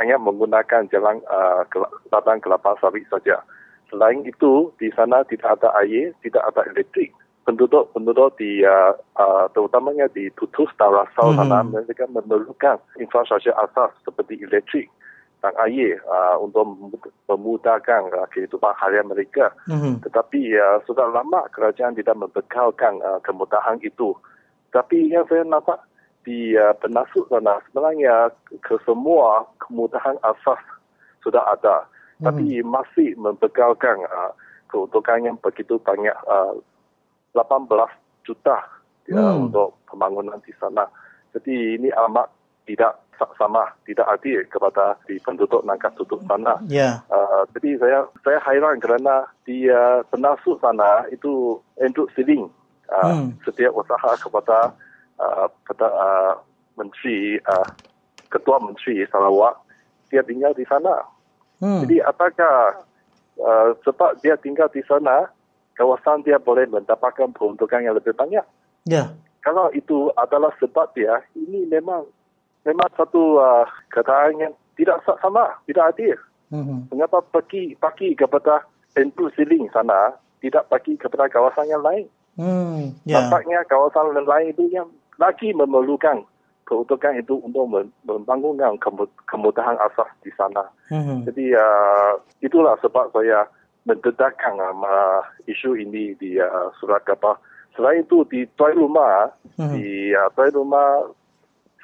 [0.00, 1.62] hanya menggunakan jalan uh,
[2.10, 3.44] ladang kelapa sawit saja.
[3.92, 7.12] Selain itu di sana tidak ada air, tidak ada elektrik.
[7.44, 11.38] Penduduk-penduduk di uh, uh, terutamanya di Tutus dan Rasau mm-hmm.
[11.42, 14.88] sana mereka memerlukan infrastruktur asas seperti elektrik
[15.42, 16.62] dan air uh, untuk
[17.26, 19.50] memudahkan uh, kehidupan harian mereka.
[19.66, 20.06] Mm-hmm.
[20.06, 24.14] Tetapi uh, sudah lama kerajaan tidak membekalkan uh, kemudahan itu.
[24.70, 25.82] Tapi yang saya nampak
[26.22, 28.30] di uh, penasuk sana sebenarnya
[28.62, 30.60] ke semua kemudahan asas
[31.22, 31.86] sudah ada
[32.18, 32.26] hmm.
[32.30, 34.32] tapi masih membekalkan uh,
[34.70, 36.54] keuntungan yang begitu banyak uh,
[37.34, 37.68] 18
[38.22, 38.58] juta
[39.10, 39.50] ya, hmm.
[39.50, 40.86] untuk pembangunan di sana
[41.34, 42.30] jadi ini amat
[42.66, 43.02] tidak
[43.38, 46.58] sama tidak adil kepada di penduduk Nangka Tutup sana.
[46.66, 47.06] Yeah.
[47.06, 52.50] Uh, jadi saya saya hairan kerana di uh, penasuk sana itu Andrew Siling
[52.90, 53.38] uh, hmm.
[53.46, 54.74] setiap usaha kepada
[55.22, 55.48] uh,
[55.78, 56.34] uh,
[56.74, 57.68] menteri uh,
[58.26, 59.62] ketua menteri Sarawak
[60.10, 61.06] dia tinggal di sana.
[61.62, 61.86] Hmm.
[61.86, 62.84] Jadi apakah
[63.38, 65.30] uh, sebab dia tinggal di sana
[65.78, 68.44] kawasan dia boleh mendapatkan peruntukan yang lebih banyak?
[68.84, 68.92] Ya.
[68.92, 69.08] Yeah.
[69.42, 72.06] Kalau itu adalah sebab dia, ini memang
[72.62, 76.14] memang satu uh, keadaan yang tidak sama, tidak adil.
[76.52, 76.86] Hmm.
[76.92, 78.62] Mengapa pergi pergi kepada
[78.94, 80.14] Entu Siling sana,
[80.44, 82.06] tidak pergi kepada kawasan yang lain?
[82.36, 83.24] Hmm, yeah.
[83.24, 84.88] Nampaknya kawasan yang lain itu yang
[85.20, 86.24] lagi memerlukan
[86.72, 87.68] keuntungan itu untuk
[88.06, 88.78] membangunkan
[89.28, 90.64] kemudahan asas di sana.
[90.88, 91.18] Mm-hmm.
[91.28, 93.44] Jadi uh, itulah sebab saya
[93.84, 97.36] mendedahkan uh, isu ini di uh, surat kapal.
[97.76, 99.72] Selain itu di Tuan Rumah, mm-hmm.
[99.76, 100.90] di uh, Tuan Rumah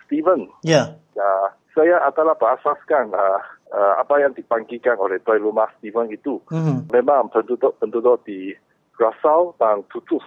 [0.07, 0.97] Steven, yeah.
[1.17, 3.41] uh, saya adalah berasaskan uh,
[3.75, 6.41] uh, apa yang dibangkitkan oleh Tuan Rumah Steven itu.
[6.49, 6.89] Mm-hmm.
[6.93, 8.57] Memang penduduk-penduduk di
[8.97, 10.25] Rasau dan Tutus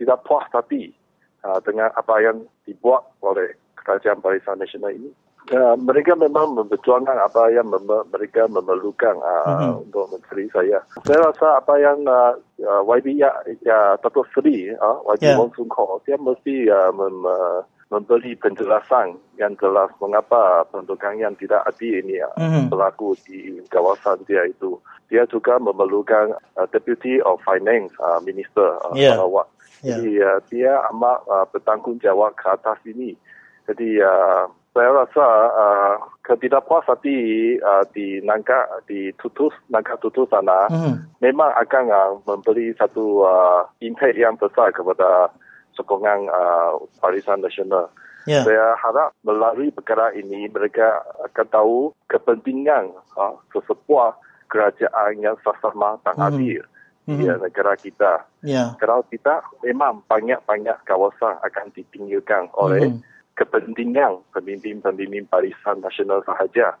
[0.00, 0.92] tidak puas tapi
[1.44, 5.10] uh, dengan apa yang dibuat oleh Kerajaan Barisan Nasional ini.
[5.50, 9.72] Uh, mereka memang memperjuangkan apa yang mem- mereka memerlukan uh, mm-hmm.
[9.88, 10.78] untuk menteri saya.
[11.02, 13.32] Saya rasa apa yang uh, uh, YB ya,
[13.64, 15.40] ya Dato' Seri, uh, YB yeah.
[15.40, 21.34] Wong Sun Ko, dia mesti uh, mem- uh, memberi penjelasan yang jelas mengapa pendudukan yang
[21.34, 22.70] tidak adil ini mm-hmm.
[22.70, 24.78] berlaku di kawasan dia itu.
[25.10, 29.18] Dia juga memerlukan uh, Deputy of Finance uh, Minister uh, yeah.
[29.18, 29.50] Sarawak.
[29.80, 29.96] Yeah.
[29.96, 33.16] Jadi uh, dia amat uh, bertanggungjawab ke atas ini.
[33.68, 37.18] Jadi uh, saya rasa uh, ketidakpuasan di
[37.58, 41.18] uh, di Nangka di Tutus Nangka Tutus sana mm.
[41.18, 45.32] memang akan uh, memberi satu uh, impact yang besar kepada
[45.74, 47.90] sokongan uh, Barisan Nasional.
[48.28, 48.46] Yeah.
[48.46, 51.76] Saya harap melalui perkara ini mereka akan tahu
[52.06, 54.14] kepentingan uh, sesebuah
[54.52, 56.62] kerajaan yang sasama dan mm.
[57.10, 57.26] Mm-hmm.
[57.26, 58.12] ya, negara kita.
[58.46, 58.78] Yeah.
[58.78, 63.34] Kalau kita memang banyak-banyak kawasan akan ditinggalkan oleh mm-hmm.
[63.34, 66.78] kepentingan pemimpin-pemimpin barisan nasional sahaja.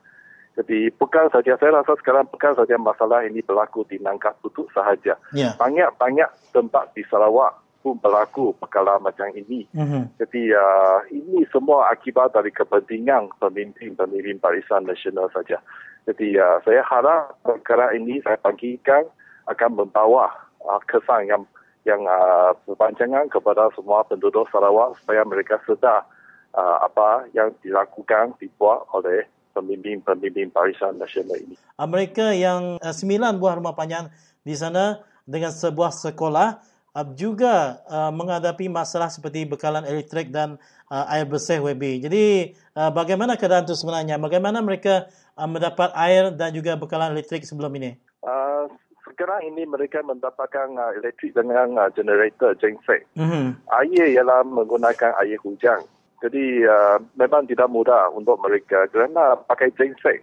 [0.58, 5.18] Jadi bukan saja saya rasa sekarang bukan saja masalah ini berlaku di Nangka Putuk sahaja.
[5.34, 5.54] Yeah.
[5.58, 9.64] Banyak-banyak tempat di Sarawak pun berlaku perkara macam ini.
[9.72, 10.20] Mm-hmm.
[10.20, 15.56] Jadi uh, ini semua akibat dari kepentingan pemimpin-pemimpin barisan nasional saja.
[16.04, 19.08] Jadi uh, saya harap perkara ini saya bagikan
[19.50, 20.30] akan membawa
[20.62, 21.42] uh, kesan yang
[21.88, 26.04] yang uh, berpanjangan kepada semua penduduk Sarawak supaya mereka sedar
[26.52, 29.24] uh, apa yang dilakukan dibuat oleh
[29.56, 31.56] pemimpin-pemimpin Barisan Nasional ini.
[31.80, 34.12] Mereka yang uh, sembilan buah rumah panjang
[34.44, 36.48] di sana dengan sebuah sekolah
[36.94, 40.60] uh, juga uh, menghadapi masalah seperti bekalan elektrik dan
[40.92, 42.04] uh, air bersih WB.
[42.04, 44.20] Jadi uh, bagaimana keadaan itu sebenarnya?
[44.20, 47.96] Bagaimana mereka uh, mendapat air dan juga bekalan elektrik sebelum ini?
[48.20, 48.68] Uh,
[49.14, 53.06] sekarang ini mereka mendapatkan uh, elektrik dengan uh, generator genset.
[53.14, 53.58] Mm-hmm.
[53.70, 55.84] Air ialah menggunakan air hujan.
[56.20, 60.20] Jadi uh, memang tidak mudah untuk mereka kerana pakai genset.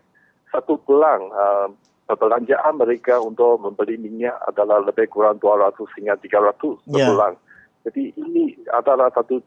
[0.53, 1.67] Satu bulan uh,
[2.07, 7.33] perbelanjaan mereka untuk membeli minyak adalah lebih kurang 200 hingga 300 sebulan.
[7.35, 7.45] Yeah.
[7.88, 9.39] Jadi ini adalah satu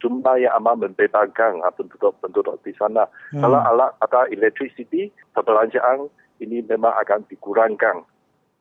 [0.00, 3.04] jumlah yang amat membedakan uh, penduduk-penduduk di sana.
[3.32, 3.44] Hmm.
[3.44, 6.08] Kalau alat ada electricity, perbelanjaan
[6.40, 8.02] ini memang akan dikurangkan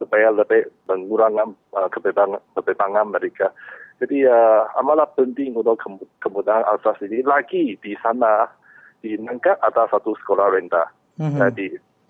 [0.01, 3.53] supaya lebih mengurangkan uh, kebebangan, kebebangan mereka.
[4.01, 5.77] Jadi uh, amalah penting untuk
[6.17, 7.21] kemudahan asas ini.
[7.21, 8.49] Lagi di sana,
[8.97, 10.89] di Nangka ada satu sekolah rendah.
[11.21, 11.37] Mm-hmm.
[11.37, 11.67] Jadi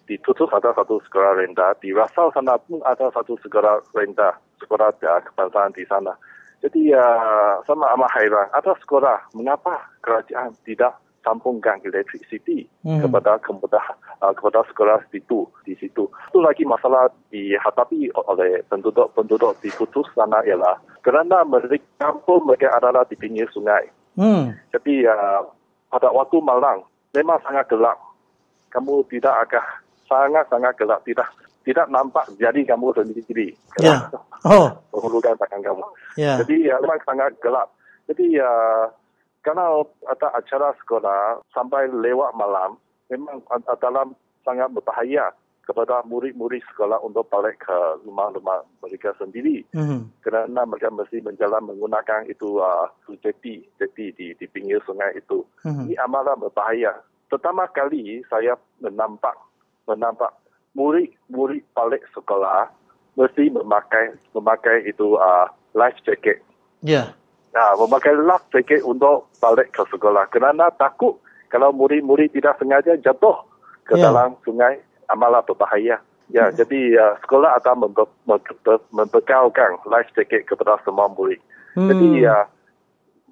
[0.07, 1.75] di Tutus ada satu sekolah rendah.
[1.83, 4.39] Di Rasal sana pun ada satu sekolah rendah.
[4.63, 6.15] Sekolah uh, kebangsaan di sana.
[6.63, 8.47] Jadi uh, sama amat hairan.
[8.55, 13.01] Ada sekolah, mengapa kerajaan tidak sambungkan electricity hmm.
[13.05, 13.85] kepada kemudah
[14.21, 16.09] uh, kepada sekolah situ di situ.
[16.09, 23.05] Itu lagi masalah dihadapi oleh penduduk-penduduk di khusus sana ialah kerana mereka pun mereka adalah
[23.05, 23.89] di pinggir sungai.
[24.17, 24.53] Hmm.
[24.73, 25.45] Jadi uh,
[25.89, 27.97] pada waktu malam memang sangat gelap.
[28.71, 29.65] Kamu tidak akan
[30.07, 31.03] sangat-sangat gelap.
[31.03, 31.27] Tidak
[31.61, 33.53] tidak nampak jadi kamu sendiri.
[33.77, 34.09] Ya.
[34.09, 34.47] Yeah.
[34.47, 34.67] Oh.
[34.89, 35.85] Menghulukan tangan kamu.
[36.17, 36.41] Yeah.
[36.41, 37.69] Jadi ya, memang sangat gelap.
[38.09, 38.89] Jadi ya, uh,
[39.41, 42.77] kalau ada acara sekolah sampai lewat malam,
[43.09, 44.05] memang adalah
[44.45, 49.61] sangat berbahaya kepada murid-murid sekolah untuk balik ke rumah-rumah mereka sendiri.
[49.77, 50.25] Mm-hmm.
[50.25, 52.89] Kerana mereka mesti berjalan menggunakan itu uh,
[53.21, 55.45] jeti, jeti di, di pinggir sungai itu.
[55.65, 55.85] Mm-hmm.
[55.89, 56.97] Ini amatlah berbahaya.
[57.29, 59.37] Pertama kali saya menampak,
[59.85, 60.33] menampak
[60.73, 62.67] murid-murid balik sekolah
[63.15, 66.41] mesti memakai memakai itu uh, life jacket.
[66.81, 66.91] Ya.
[66.91, 67.07] Yeah.
[67.51, 70.23] Nah, memakai life jacket untuk balik ke sekolah.
[70.31, 71.19] Kerana takut
[71.51, 73.43] kalau murid-murid tidak sengaja jatuh
[73.83, 74.07] ke yeah.
[74.07, 74.79] dalam sungai,
[75.11, 75.99] amalah berbahaya.
[76.31, 76.55] Ya, hmm.
[76.55, 81.43] jadi uh, sekolah akan membe- membe- membekalkan life jacket kepada semua murid.
[81.75, 81.91] Hmm.
[81.91, 82.47] Jadi uh,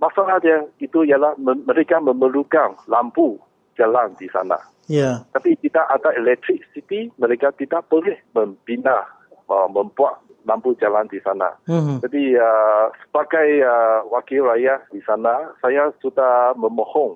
[0.03, 3.39] masalah dia itu ialah mereka memerlukan lampu
[3.80, 4.59] jalan di sana.
[4.91, 5.24] Yeah.
[5.32, 9.07] Tapi tidak ada electricity, mereka tidak boleh membina,
[9.47, 11.53] uh, membuat lampu jalan di sana.
[11.69, 11.97] Mm-hmm.
[12.01, 17.13] Jadi uh, sebagai uh, wakil rakyat di sana, saya sudah memohon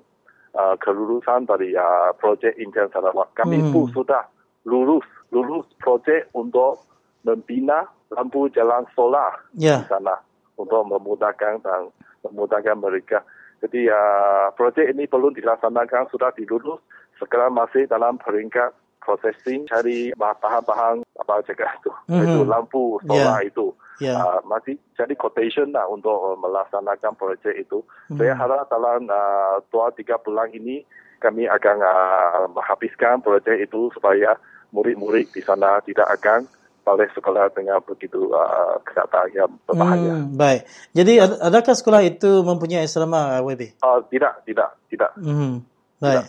[0.54, 3.34] uh, kelulusan dari uh, projek Intel Sarawak.
[3.34, 3.74] Kami mm-hmm.
[3.74, 4.22] pun sudah
[4.62, 5.02] lulus,
[5.34, 6.86] lulus projek untuk
[7.26, 9.82] membina lampu jalan solar yeah.
[9.82, 10.14] di sana
[10.54, 11.90] untuk memudahkan dan
[12.22, 13.26] memudahkan mereka.
[13.58, 16.78] Jadi uh, projek ini belum dilaksanakan, sudah dilulus
[17.18, 18.74] sekarang masih dalam peringkat
[19.04, 22.24] processing cari bahan-bahan apa cakap itu mm-hmm.
[22.26, 23.46] itu lampu solar yeah.
[23.46, 23.66] itu
[24.02, 24.18] yeah.
[24.18, 28.18] Uh, masih jadi quotation lah untuk uh, melaksanakan projek itu mm-hmm.
[28.18, 30.82] saya harap dalam uh, dua tiga bulan ini
[31.22, 34.34] kami akan uh, menghabiskan projek itu supaya
[34.74, 36.50] murid-murid di sana tidak akan
[36.84, 40.12] balik sekolah dengan begitu uh, keadaan yang berbahaya.
[40.20, 40.68] Hmm, baik.
[40.92, 43.80] Jadi adakah sekolah itu mempunyai asrama WB?
[43.80, 45.10] Uh, tidak, tidak, tidak.
[45.16, 45.64] Hmm,
[45.96, 46.28] baik.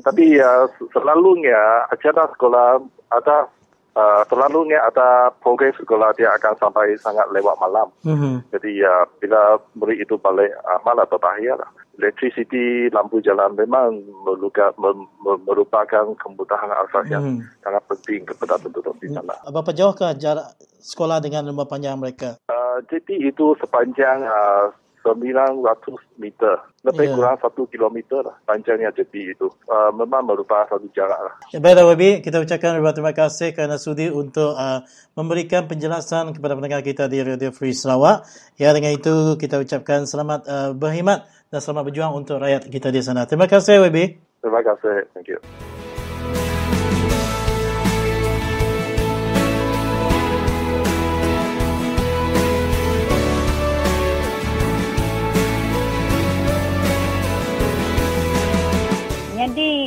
[0.00, 0.64] Tapi uh,
[0.96, 2.80] selalunya acara sekolah
[3.12, 3.52] ada
[3.96, 7.88] uh, selalunya ada program sekolah dia akan sampai sangat lewat malam.
[8.04, 8.34] Mm-hmm.
[8.52, 11.70] Jadi uh, bila murid itu balik uh, malah berbahaya lah.
[12.00, 15.04] Electricity, lampu jalan memang meluka, mem,
[15.44, 17.44] merupakan kebutuhan asas yang mm.
[17.60, 19.36] sangat penting kepada penduduk di sana.
[19.44, 22.40] Berapa jauhkah jarak sekolah dengan rumah panjang mereka?
[22.48, 24.72] Uh, jadi itu sepanjang uh,
[25.02, 26.56] 900 meter.
[26.82, 27.14] Lebih yeah.
[27.14, 29.50] kurang 1 kilometer lah panjangnya jeti itu.
[29.66, 31.34] Uh, memang merupakan satu jarak lah.
[31.50, 34.82] Ya, baiklah Wabi, kita ucapkan ribuan terima kasih kerana sudi untuk uh,
[35.18, 38.24] memberikan penjelasan kepada pendengar kita di Radio Free Sarawak.
[38.56, 43.04] Ya, dengan itu kita ucapkan selamat uh, berkhidmat dan selamat berjuang untuk rakyat kita di
[43.04, 43.28] sana.
[43.28, 44.16] Terima kasih Wabi.
[44.42, 45.06] Terima kasih.
[45.14, 45.91] Thank you.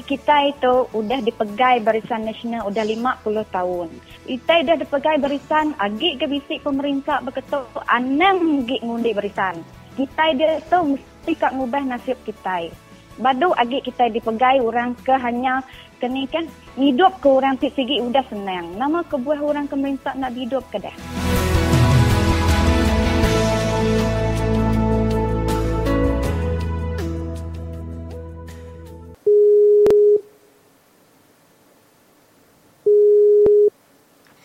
[0.03, 3.87] Kita itu udah dipegai barisan nasional udah 50 tahun.
[4.27, 9.63] Kita udah dipegai barisan, agi ke bisik pemerintah berketuk, anam gig ngundi barisan.
[9.95, 12.67] Kita dia itu mesti kak ngubah nasib kita.
[13.15, 15.63] Badu agi kita dipegai orang ke hanya
[16.03, 18.75] kini kan hidup ke orang sigi udah senang.
[18.75, 21.24] Nama kebuah orang pemerintah nak hidup ke dah.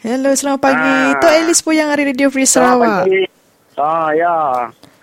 [0.01, 0.97] Hello, selamat pagi.
[1.13, 1.21] Ah.
[1.21, 3.05] Tok Elis pun yang ada Radio Free Sarawak.
[3.05, 3.25] Selamat pagi.
[3.77, 4.37] Ah, ya.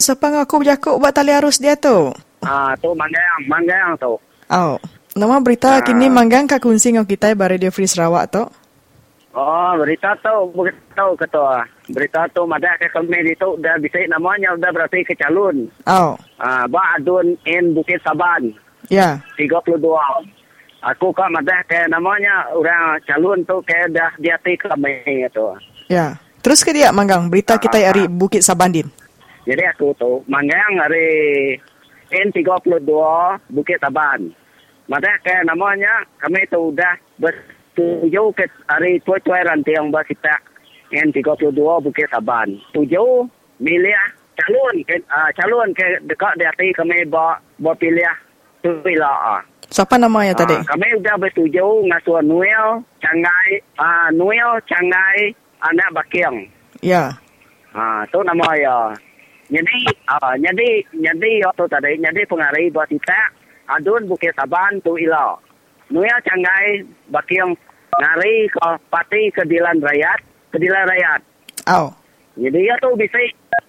[0.02, 2.10] Siapa aku berjakuk buat tali arus dia tu?
[2.42, 4.18] Ah, tu manggang, manggang tu.
[4.50, 4.82] Oh.
[5.14, 5.86] Nama berita ah.
[5.86, 8.42] kini manggang kak kunci ngau kita ba Radio Free Sarawak tu?
[9.38, 11.62] Oh, berita tu, berita tu ketua.
[11.94, 15.70] Berita tu madah ke kami itu dah bisa namanya dah berarti ke calon.
[15.86, 16.18] Oh.
[16.42, 18.50] Ah, ba adun in Bukit Saban.
[18.90, 19.22] Ya.
[19.38, 19.62] Yeah.
[19.62, 19.78] 32.
[20.86, 25.46] Aku kak madah ke namanya orang calon tu ke dah dia kami itu.
[25.90, 26.22] Ya.
[26.46, 28.88] Terus ke dia manggang berita kita hari Bukit Sabandin.
[29.44, 31.58] Jadi aku tu manggang hari
[32.14, 32.92] N32
[33.52, 34.32] Bukit Saban.
[34.88, 37.36] Madah ke namanya kami tu dah ber
[37.76, 40.40] tujuh ke hari tuai-tuai rantai yang buat kita
[40.94, 42.56] yang 32 Bukit Saban.
[42.72, 43.28] Tujuh
[43.60, 43.98] milih
[44.38, 48.14] calon ke uh, calon ke dekat di hati kami bawa bawa pilih
[48.62, 49.42] tu bila.
[49.68, 50.56] Siapa namanya uh, tadi?
[50.64, 56.48] Kami sudah bersetuju ngasuh Noel, Cangai, uh, Noel, Cangai, anak Bakiang.
[56.80, 57.20] Ya.
[57.76, 58.96] Ah, uh, tu nama ya.
[59.52, 63.22] Jadi, uh, jadi, jadi, waktu tadi, jadi pengaruh buat kita,
[63.72, 65.40] adun Bukit Saban tu ilah.
[65.88, 67.56] Nuya Cangai Bakiang
[67.96, 70.20] ngari ke parti kedilan rakyat,
[70.52, 71.22] kedilan rakyat.
[71.72, 71.92] Oh.
[72.36, 73.18] Jadi ya tu bisa,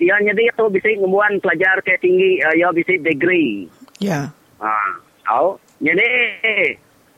[0.03, 3.71] ya jadi ya tu bisa ngemuan pelajar ke tinggi, uh, ya bisa degree.
[4.03, 4.35] Ya.
[4.59, 4.63] Yeah.
[4.63, 4.93] Ah,
[5.39, 5.59] oh.
[5.79, 6.11] Jadi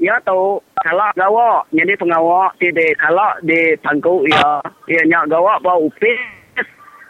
[0.01, 5.81] ya tu kalau gawa, jadi pengawa tidak kalau di pangku ya, ya nyak gawa bawa
[5.81, 6.21] upis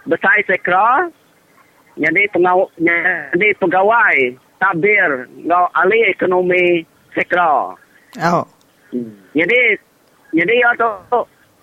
[0.06, 1.10] besar sekra.
[1.98, 4.16] Jadi pengawa, jadi pegawai
[4.62, 7.74] tabir ngau ahli ekonomi sekra.
[8.22, 8.46] Oh.
[9.34, 9.60] Jadi
[10.34, 10.90] jadi ya tu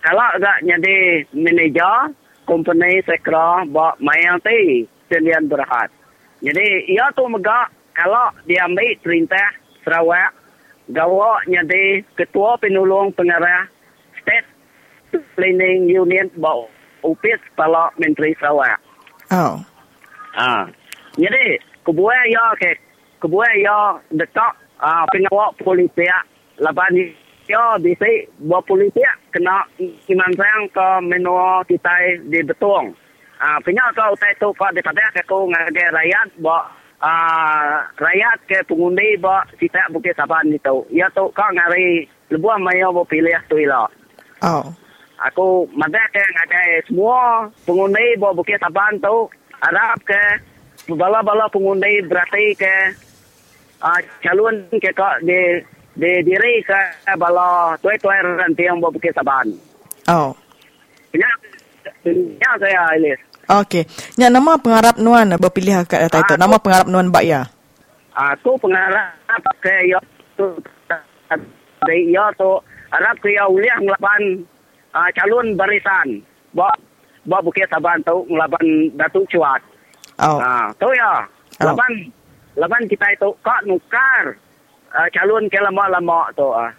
[0.04, 2.12] kalau agak jadi manager
[2.44, 5.88] company sekra buat main ti sendirian berhad.
[6.44, 9.48] Jadi ya tu mega kalau dia ambil perintah
[9.88, 10.36] Sarawak
[10.92, 13.64] gawa jadi ketua penolong pengarah
[14.20, 14.44] state
[15.32, 16.68] planning union buat
[17.00, 18.76] upis kepala menteri Sarawak.
[19.32, 19.56] Oh.
[20.36, 20.68] Ah.
[21.16, 21.56] Jadi
[21.88, 22.76] kebuai ya ke
[23.24, 24.52] kebuai ya dekat
[24.84, 26.04] ah pengawal polisi
[26.60, 27.16] laban
[27.48, 28.04] Ya, bisa
[28.44, 29.00] buat polisi
[29.32, 32.92] kena iman sayang ke menua kita di betung.
[33.40, 36.68] Ah, uh, punya kau utai tu kau di pada kau ngagai rakyat buat
[36.98, 40.86] ah rakyat ke pengundi buat kita bukit saban itu.
[40.90, 43.90] Ya tu kau ngari lebuah maya buat pilih tu ilah.
[44.42, 44.66] Oh.
[45.18, 49.30] Aku madah ke ngagai semua pengundi buat bukit saban tu
[49.62, 50.22] harap ke
[50.94, 52.74] bala-bala pengundi berarti ke
[53.82, 55.62] ah calon ke kau di
[55.98, 56.78] di diri ke
[57.18, 59.50] bala tuai-tuai ranti yang buat Bukit Saban.
[60.06, 60.30] Oh.
[61.10, 61.26] Ya,
[62.38, 63.18] ya saya Elis.
[63.48, 63.88] Okey.
[64.20, 66.34] Ya nama pengarap nuan berpilih kat data itu.
[66.36, 67.48] Nama pengarap nuan Mbak Ya.
[68.12, 69.16] Aku pengarap
[69.64, 69.98] ke ya
[70.36, 70.52] tu
[71.86, 72.60] dari ya tu
[72.92, 74.44] harap ke ya uliah ngelaban
[74.92, 76.20] uh, calon barisan
[76.52, 76.74] buat
[77.24, 79.62] buat Bukit Saban tu ngelaban Datuk Cuat.
[80.18, 80.42] Oh.
[80.42, 81.24] Ah, tu ya.
[81.62, 81.72] Oh.
[81.72, 81.92] Laban
[82.58, 84.36] laban kita itu kak nukar
[84.92, 86.74] uh, calon ke lama-lama tu ah.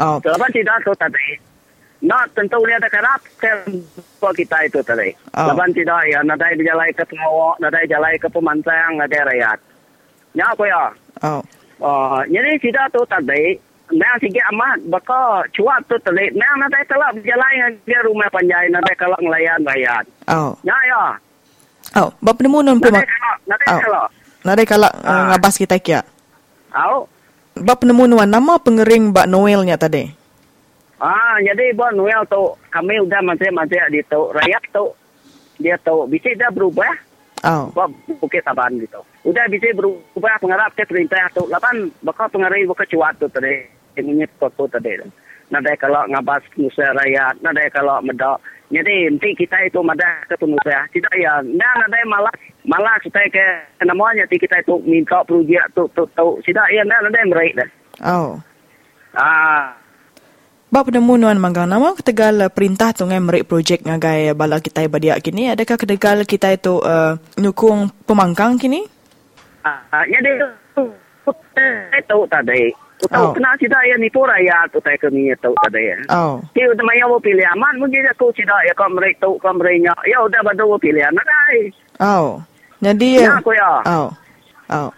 [0.00, 0.16] Oh.
[0.22, 1.55] Kalau tidak tu tadi.
[2.04, 3.50] Nak tentu ada kerap ke
[4.20, 5.10] kita itu tadi.
[5.32, 5.48] Oh.
[5.48, 9.58] Laban tidak ya, nadai dijalai ke pengawak, nadai jalai ke pemantang, nadai rakyat.
[10.36, 10.84] Ya apa ya?
[11.24, 11.40] Oh.
[11.76, 16.34] Uh, jadi tidak tu tadi, Nang sikit amat, baka cuat tu telit.
[16.34, 20.04] Nang nadai kalau berjalan ke rumah panjai, nadai kalau ngelayan rakyat.
[20.26, 20.58] Oh.
[20.66, 21.02] Ya, ya.
[22.02, 22.90] Oh, bapa nemu nun pun.
[22.90, 23.78] Nadai kalau, nadai oh.
[23.78, 24.04] kalau.
[24.42, 26.02] Nadai kalau uh, ngabas kita kia.
[26.74, 27.08] Oh.
[27.56, 30.04] Bap penemu nuan nama pengering Bak Noelnya tadi.
[30.96, 34.96] Ah, jadi Bak Noel tu kami udah masih-masih di tu rakyat tu
[35.60, 36.92] dia tu bisa dah berubah.
[37.44, 37.68] Oh.
[37.72, 39.00] Bak Bukit Saban gitu.
[39.28, 41.44] Udah bisa berubah pengarap ke perintah tu.
[41.52, 43.64] Lapan bakal pengarai buka cuat tu tadi.
[43.96, 44.92] Ini tu tadi.
[45.46, 48.42] Nada kalau ngabas nusa rakyat, nada kalau medak.
[48.66, 50.90] Jadi nanti kita itu madah ke pengusaha.
[50.90, 51.38] Tidak ya.
[51.38, 52.34] Nah, nada malas
[52.66, 53.46] malah kita ke
[53.86, 57.70] namanya ti kita itu minta projek tu tu tu sida ya nak ada merai dah
[58.02, 58.34] oh
[59.14, 59.70] ah
[60.76, 65.16] Bapa penemu nuan manggang nama ketegal perintah tu ngai merai projek ngagai bala kita badia
[65.24, 68.84] kini adakah ketegal kita itu uh, nyukung pemangkang kini
[69.64, 70.36] ah ya dia
[71.96, 72.76] itu tadi
[73.08, 73.32] Tahu oh.
[73.32, 75.96] kena sida ya ni pura ya tu tak kami tahu tadi ya.
[76.12, 76.44] Oh.
[76.52, 79.96] Dia udah maya mau pilih aman mungkin aku sida ya kau mereka tahu kau mereka
[80.04, 81.24] ya udah baru pilih aman.
[82.04, 82.44] Oh.
[82.84, 83.80] Jadi ya, aku ya.
[83.84, 84.08] Oh.
[84.68, 84.90] Oh.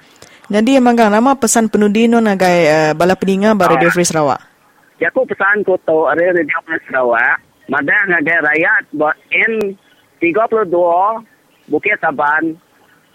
[0.51, 4.58] Jadi mangga nama pesan penundi non agai uh, bala peninga ba Radio Free Sarawak.
[4.99, 7.39] Ya aku pesan ko to are Radio Free Sarawak.
[7.71, 9.79] Madah ngagai rakyat buat N
[10.19, 10.75] 32
[11.71, 12.59] Bukit Saban.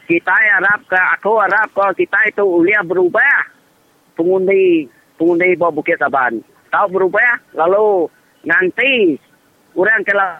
[0.07, 3.51] Kita harap ke aku harap ko kita itu ulia berubah.
[4.15, 4.87] Pengundi
[5.19, 6.39] pengundi buat Bukit Saban.
[6.71, 8.07] Tahu berubah lalu
[8.47, 9.19] nanti
[9.75, 10.31] orang kalau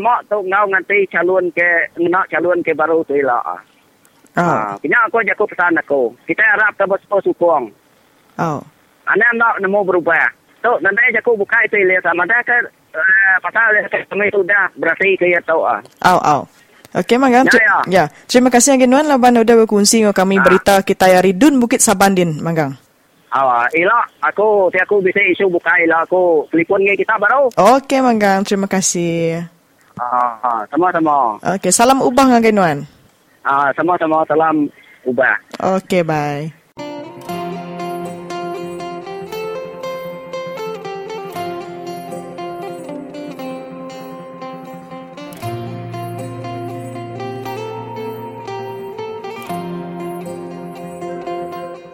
[0.00, 3.44] mak tu ngau nganti calon ke nak calon ke baru tu lah.
[3.44, 3.60] Oh.
[4.40, 6.16] Ah, kena aku jago pesan aku.
[6.24, 7.68] Kita harap ke bos sukong.
[8.40, 8.64] Oh.
[9.08, 10.28] Ana nak nemu berubah.
[10.60, 12.56] Tu nanti jago buka itu lihat sama dah ke
[12.92, 13.72] uh, pasal
[14.10, 15.80] kami sudah berarti ke ya tau ah.
[16.04, 16.42] Oh, oh.
[16.96, 17.44] Okey, Mangang.
[17.52, 17.76] Ya, ya.
[17.84, 18.04] ya.
[18.24, 22.40] Terima kasih Angin Wan Laban udah berkongsi dengan kami berita kita dari Dun Bukit Sabandin,
[22.40, 22.80] Mangang.
[23.28, 27.52] Ah, ila aku si aku bisa isu buka ila aku telefon dengan kita baru.
[27.76, 28.40] Okey, Mangang.
[28.40, 29.44] Terima kasih.
[30.00, 31.36] Ah, sama-sama.
[31.44, 32.78] Okey, salam ubah Angin Wan.
[33.44, 34.64] Ah, sama-sama salam
[35.04, 35.36] ubah.
[35.60, 36.57] Okey, bye.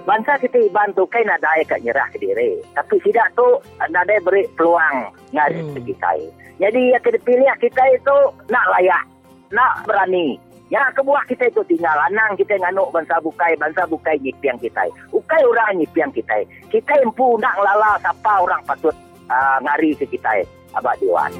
[0.04, 2.60] Bangsa kita iban tu kan ada kat nyerah ke diri.
[2.76, 3.46] Tapi tidak tu
[3.80, 5.84] ada beri peluang ngari hmm.
[5.84, 6.12] kita.
[6.60, 8.16] Jadi yang kita pilih kita itu
[8.52, 9.04] nak layak,
[9.50, 10.38] nak berani.
[10.72, 14.88] Ya kebuah kita itu tinggal lanang kita nganuk bangsa bukai, bangsa bukai nyipiang kita.
[15.12, 16.46] Ukai orang nyipiang kita.
[16.72, 18.96] Kita empu nak lala siapa orang patut
[19.28, 20.44] uh, ngari ke kita.
[20.74, 21.30] Abah Dewan.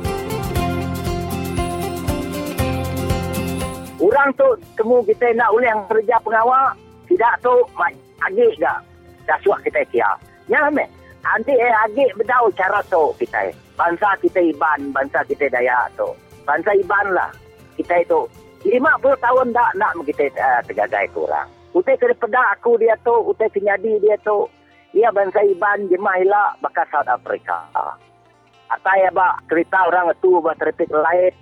[3.99, 6.77] Orang tu temu kita nak uli yang kerja pengawal,
[7.09, 7.55] tidak tu
[8.31, 8.72] agik ke
[9.25, 10.11] dah suak kita kia.
[10.49, 10.85] Ya me.
[11.25, 13.49] Nanti eh agik bedau cara tu kita.
[13.75, 16.07] Bangsa kita Iban, bangsa kita Dayak tu.
[16.45, 17.33] Bangsa Iban lah.
[17.75, 18.29] Kita itu
[18.64, 21.49] 50 tahun dah nak kita uh, tergagai kurang.
[21.75, 24.47] Utai kena pedak aku dia tu, utai kenyadi dia tu.
[24.95, 27.66] Ia bangsa Iban jemaah hilak bakal South Africa.
[28.70, 29.11] Atau ya
[29.51, 31.35] kereta orang itu buat trafik lain.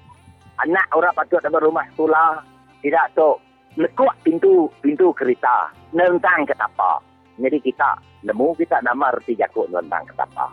[0.64, 2.40] Anak orang patut ada rumah sekolah.
[2.80, 3.30] Tidak tu
[3.76, 7.00] lekuk pintu pintu kereta nentang ke tapak.
[7.40, 7.96] Jadi kita
[8.28, 10.52] nemu kita nama reti jakuk nentang ke tapak.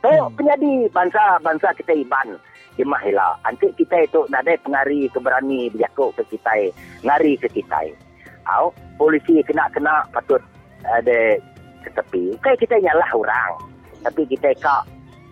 [0.00, 0.32] So hmm.
[0.36, 2.40] penyadi bangsa bangsa kita iban
[2.76, 3.36] jemah hila.
[3.44, 6.72] Antik kita itu nak ada pengari keberani berjakuk ke kita,
[7.04, 7.92] ngari ke kita.
[8.46, 10.40] Au polisi kena kena patut
[10.84, 11.36] ada
[11.84, 12.36] ke tepi.
[12.40, 13.52] Kai kita nyalah orang.
[14.04, 14.86] Tapi kita kak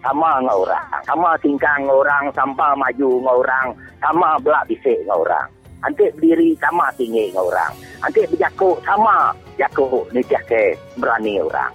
[0.05, 0.87] sama dengan orang.
[1.09, 3.67] Sama tingkang dengan orang, sampai maju dengan orang,
[4.03, 5.49] sama belak bisik dengan orang.
[5.85, 7.73] Nanti berdiri sama tinggi dengan orang.
[8.01, 11.73] Nanti berjakuk sama jakuk ni ke berani orang.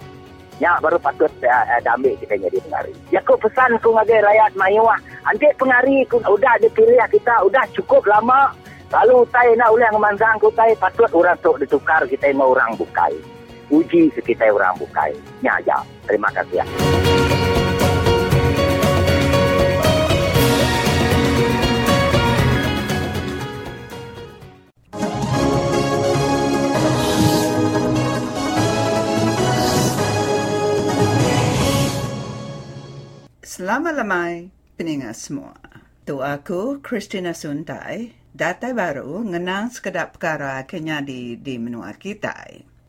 [0.60, 2.92] Ya baru patut uh, uh, ambil kita jadi pengari.
[3.08, 4.98] Jakuk pesan ku ngagai rakyat mayuah.
[5.24, 8.52] Nanti pengari ku udah dipilih kita udah cukup lama.
[8.90, 13.14] Lalu utai nak ulang manzang ku utai patut orang tu ditukar kita mau orang bukai.
[13.72, 15.16] Uji sekitar orang bukai.
[15.40, 15.80] Ya ya.
[16.04, 16.66] Terima kasih ya.
[33.60, 35.52] Selamat lemai peningat semua.
[36.08, 42.40] Tu aku, Christina Suntai, data baru ngenang sekedap perkara kenyadi di menua kita.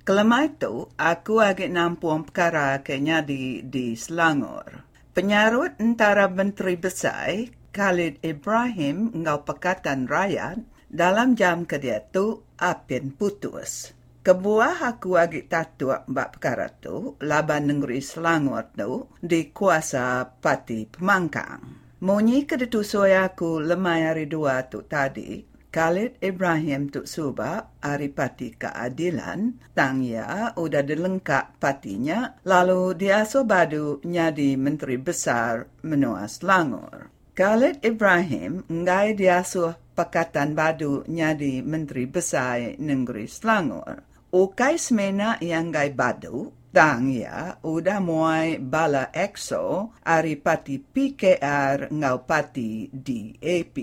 [0.07, 4.87] Kelemai tu, aku agak nampuan perkara kenyadi di Selangor.
[5.11, 13.91] Penyarut antara Menteri Besar, Khalid Ibrahim, ngau Pekatan Rakyat, dalam jam kedia tu, apin putus.
[14.21, 21.81] Kebuah aku agi tatua mbak perkara tu, laban negeri Selangor tu, di kuasa pati pemangkang.
[22.05, 25.41] Monyi kedetu soya aku lemai hari dua tu tadi,
[25.73, 34.05] Khalid Ibrahim tu suba hari pati keadilan, tang ya udah dilengkap patinya, lalu dia sobadu
[34.05, 37.09] nyadi menteri besar menua Selangor.
[37.33, 44.10] Khalid Ibrahim ngai dia suh Pakatan Badu nyadi Menteri Besar Negeri Selangor.
[44.31, 52.23] Ukai semena yang gai badu, tang ya udah muai bala EXO ari pati PKR ngau
[52.23, 53.75] pati DAP.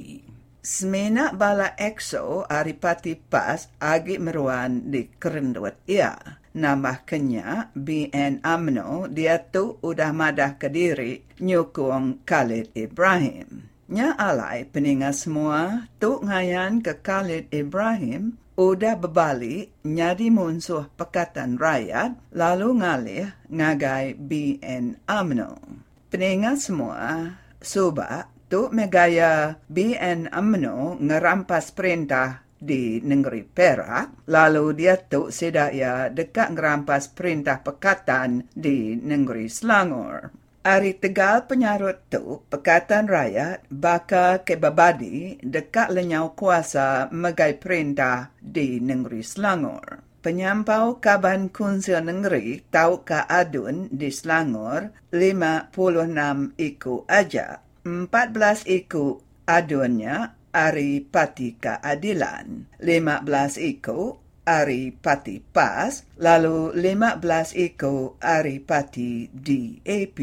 [0.65, 6.17] Semena bala EXO ari pati pas agi meruan di kerendut ia.
[6.57, 13.69] Nambah kenya BN Amno dia tu udah madah ke diri nyukung Khalid Ibrahim.
[13.93, 22.35] Nya alai peningat semua tu ngayan ke Khalid Ibrahim udah berbalik nyadi munsuh Pekatan Rakyat
[22.35, 25.63] lalu ngalih ngagai BN UMNO.
[26.11, 35.31] Peningat semua, suba tu megaya BN UMNO ngerampas perintah di negeri Perak, lalu dia tu
[35.31, 40.35] sedaya dekat ngerampas perintah pekatan di negeri Selangor.
[40.69, 48.77] Ari tegal penyarut tu, Pekatan Rakyat baka ke babadi dekat lenyau kuasa megai perintah di
[48.77, 50.05] negeri Selangor.
[50.21, 55.73] Penyampau Kaban Kunsil Negeri tahu ke adun di Selangor 56
[56.61, 57.65] iku aja.
[57.89, 67.21] 14 ikut aduannya Ari Pati Keadilan, 15 ikut Ari Pati PAS, lalu 15
[67.53, 70.19] ikut Ari Pati DAP.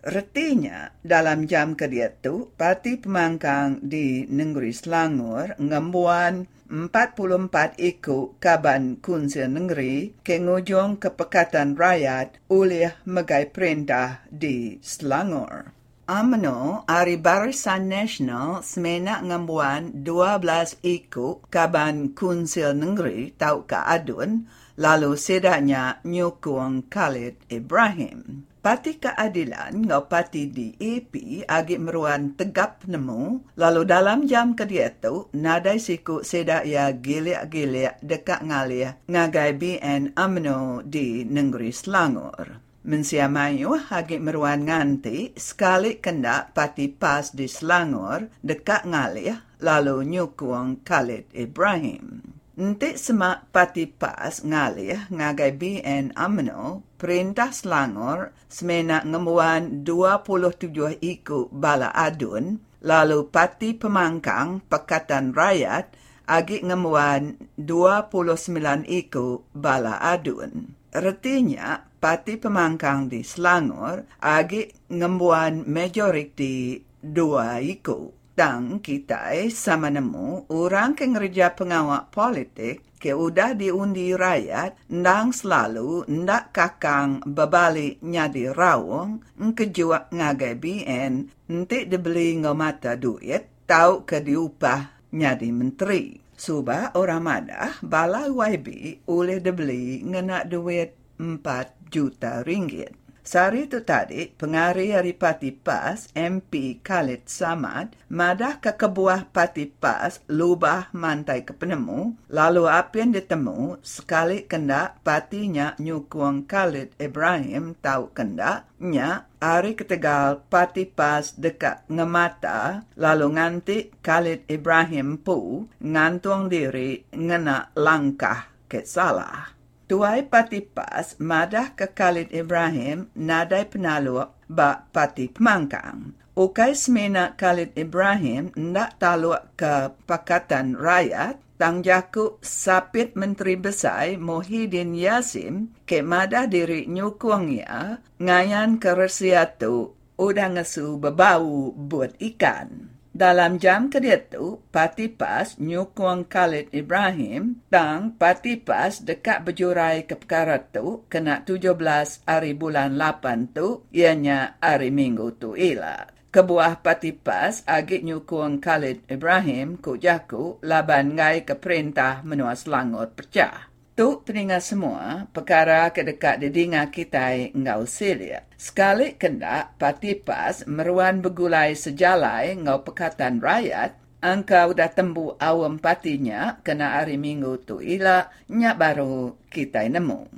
[0.00, 9.44] Retinya, dalam jam kedua itu, Parti Pemangkang di Negeri Selangor ngembuan 44 ikut Kaban Kunci
[9.44, 15.79] Negeri ke ngujung kepekatan rakyat oleh megai perintah di Selangor.
[16.10, 24.42] Amno, Ari Barisan Nasional semena ngembuan 12 ikut Kaban Kunci Negeri tau ke adun,
[24.74, 28.42] lalu sedanya nyukung Khalid Ibrahim.
[28.58, 35.78] Parti Keadilan ngau parti DAP agi meruan tegap nemu, lalu dalam jam kedua itu, nadai
[35.78, 42.69] siku sedak ia gilik-gilik dekat ngalir ngagai BN UMNO di negeri Selangor.
[42.80, 50.80] Mensia mayu agi meruan nganti sekali kendak parti PAS di Selangor dekat ngalir lalu nyukung
[50.80, 52.24] Khalid Ibrahim.
[52.56, 61.92] Nanti semak pati pas ngalih ngagai BN UMNO perintah Selangor semena ngemuan 27 iku bala
[61.92, 65.92] adun lalu pati pemangkang Pekatan Rakyat
[66.24, 70.79] agi ngemuan 29 iku bala adun.
[70.90, 80.96] Artinya, pati pemangkang di Selangor agi ngemuan majoriti dua iku tang kita sama nemu orang
[80.96, 89.24] ke ngerja pengawak politik ke udah diundi rakyat ndang selalu ndak kakang babali nyadi rawong
[89.40, 91.12] nkejua ngagai BN
[91.48, 96.19] nanti dibeli ngomata duit tau ke diupah nyadi menteri.
[96.40, 101.44] Suba orang madah bala YB oleh dibeli ngena duit 4
[101.92, 102.96] juta ringgit.
[103.30, 110.26] Sari itu tadi, pengari dari Parti PAS, MP Khalid Samad, madah ke kebuah Parti PAS,
[110.26, 118.10] lubah mantai ke penemu, lalu apa yang ditemu, sekali kenda partinya nyukung Khalid Ibrahim tahu
[118.10, 127.06] kenda, nya hari ketegal Parti PAS dekat ngemata, lalu nganti Khalid Ibrahim pu ngantung diri
[127.14, 129.59] ngena langkah ke salah.
[129.90, 136.14] Tuai pati pas madah ke Khalid Ibrahim nadai penalu ba pati pemangkang.
[136.38, 144.94] Ukai semena Khalid Ibrahim nak taluk ke Pakatan Rakyat, tang jaku sapit Menteri Besar Mohidin
[144.94, 152.89] Yasim ke madah diri nyukuangnya ngayan ke resiatu udah ngesu bebau buat ikan.
[153.10, 160.14] Dalam jam kedua itu, Parti PAS nyukung Khalid Ibrahim dan Parti PAS dekat berjurai ke
[160.14, 161.74] perkara itu kena 17
[162.22, 166.06] hari bulan 8 tu, ianya hari minggu tu ila.
[166.30, 173.10] Kebuah Parti PAS agak nyukung Khalid Ibrahim ku jaku laban ngai ke perintah menua Selangor
[173.10, 173.66] pecah.
[173.90, 178.46] Tu telinga semua perkara kedekat dedinga kita ngau silia.
[178.54, 186.62] Sekali kendak parti pas meruan begulai sejalai ngau pekatan rakyat, angka udah tembu awam patinya
[186.62, 190.30] kena hari minggu tu ila nyak baru kita nemu.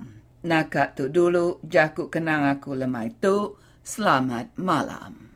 [0.42, 3.54] Nakak tu dulu jaku kenang aku lemai tu.
[3.82, 5.30] Selamat malam.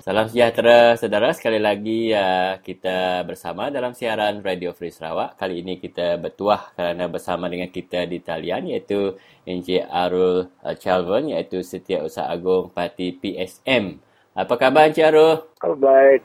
[0.00, 5.36] Salam sejahtera saudara, sekali lagi uh, kita bersama dalam siaran Radio Free Sarawak.
[5.36, 11.36] Kali ini kita bertuah kerana bersama dengan kita di talian iaitu Encik Arul uh, Chalvon
[11.36, 14.00] iaitu Setiausaha Agung Parti PSM.
[14.32, 15.44] Apa khabar Encik Arul?
[15.68, 16.24] Oh, baik.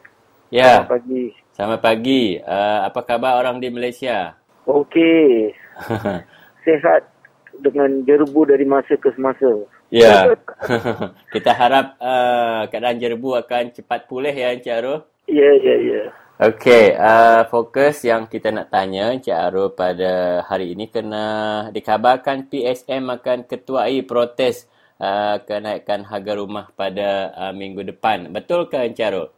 [0.56, 0.88] Ya.
[0.88, 1.24] Selamat pagi.
[1.52, 2.24] Selamat pagi.
[2.48, 4.40] Uh, apa khabar orang di Malaysia?
[4.72, 5.52] Okey.
[6.64, 7.12] Sehat
[7.60, 9.68] dengan jerbu dari masa ke semasa.
[9.96, 10.36] Ya.
[11.34, 15.00] Kita harap uh, keadaan jerbu akan cepat pulih ya Encik Arul.
[15.32, 16.02] Ya, ya, ya.
[16.36, 23.08] Okey, uh, fokus yang kita nak tanya Encik Arul pada hari ini kena dikabarkan PSM
[23.08, 24.68] akan ketuai protes
[25.00, 28.28] uh, kenaikan harga rumah pada uh, minggu depan.
[28.36, 29.32] Betul ke Encik Arul?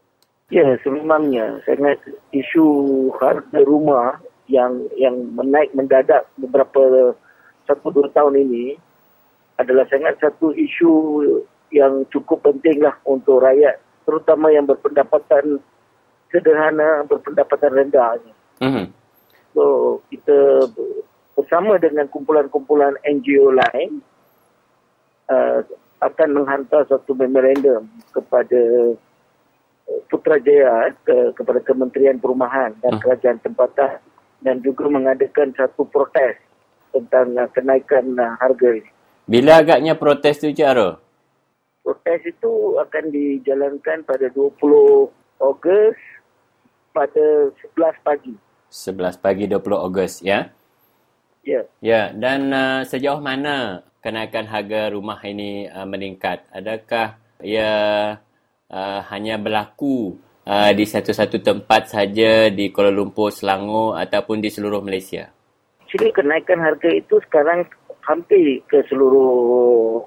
[0.50, 2.02] Ya, sebenarnya sangat
[2.34, 2.66] isu
[3.22, 4.18] harga rumah
[4.50, 7.14] yang yang menaik mendadak beberapa
[7.70, 8.87] satu dua tahun ini
[9.58, 10.92] adalah sangat satu isu
[11.74, 15.60] yang cukup pentinglah untuk rakyat terutama yang berpendapatan
[16.32, 18.16] sederhana, berpendapatan rendah.
[18.64, 18.86] Mm-hmm.
[19.52, 19.64] So,
[20.08, 20.70] kita
[21.36, 24.00] bersama dengan kumpulan-kumpulan NGO lain
[25.28, 25.60] uh,
[26.02, 28.94] akan menghantar satu memorandum kepada
[30.12, 33.02] Putrajaya ke, kepada Kementerian Perumahan dan hmm.
[33.02, 34.04] Kerajaan Tempatan
[34.44, 36.36] dan juga mengadakan satu protes
[36.92, 38.92] tentang uh, kenaikan uh, harga ini.
[39.28, 41.04] Bila agaknya protes tu, Cik Aro?
[41.84, 44.56] Protes itu akan dijalankan pada 20
[45.44, 46.00] Ogos
[46.96, 48.34] pada 11 pagi.
[48.72, 50.48] 11 pagi 20 Ogos, ya?
[51.44, 51.68] Ya.
[51.84, 56.48] Ya, dan uh, sejauh mana kenaikan harga rumah ini uh, meningkat?
[56.56, 57.72] Adakah ia
[58.72, 60.16] uh, hanya berlaku
[60.48, 65.36] uh, di satu-satu tempat saja di Kuala Lumpur, Selangor ataupun di seluruh Malaysia?
[65.92, 67.68] Jadi kenaikan harga itu sekarang
[68.08, 70.02] hampir ke seluruh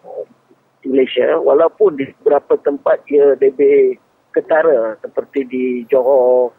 [0.88, 4.00] Malaysia walaupun di beberapa tempat dia lebih
[4.32, 6.54] ketara seperti di Johor,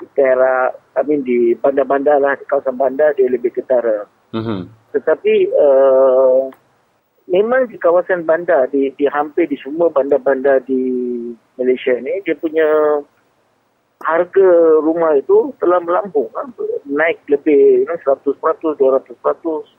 [0.00, 4.08] di Perak, I mean di bandar-bandar lah, di kawasan bandar dia lebih ketara.
[4.32, 4.60] Mm-hmm.
[4.96, 6.48] Tetapi uh,
[7.28, 10.80] memang di kawasan bandar, di, di hampir di semua bandar-bandar di
[11.60, 12.68] Malaysia ni, dia punya
[14.04, 14.48] harga
[14.80, 16.30] rumah itu telah melambung.
[16.36, 16.48] Ha?
[16.88, 19.75] Naik lebih you know, 100%, 200%.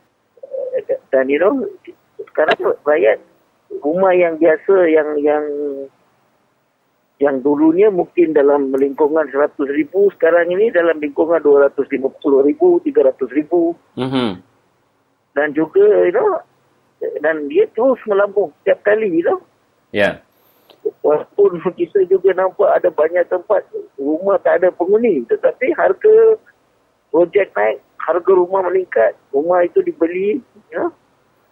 [1.12, 1.66] Dan you know,
[2.34, 3.18] sekarang rakyat
[3.82, 5.46] rumah yang biasa yang yang
[7.18, 11.98] yang dulunya mungkin dalam lingkungan 100 ribu, sekarang ini dalam lingkungan 250
[12.46, 13.74] ribu, 300 ribu.
[13.98, 14.30] Mm-hmm.
[15.34, 16.38] Dan juga, you know,
[17.26, 19.42] dan dia terus melambung setiap kali, you know.
[19.90, 20.22] Ya.
[20.22, 20.94] Yeah.
[21.02, 23.66] Walaupun kita juga nampak ada banyak tempat
[23.98, 25.26] rumah tak ada penghuni.
[25.26, 26.38] Tetapi harga
[27.10, 30.40] projek naik, harga rumah meningkat, rumah itu dibeli.
[30.72, 30.88] Ya.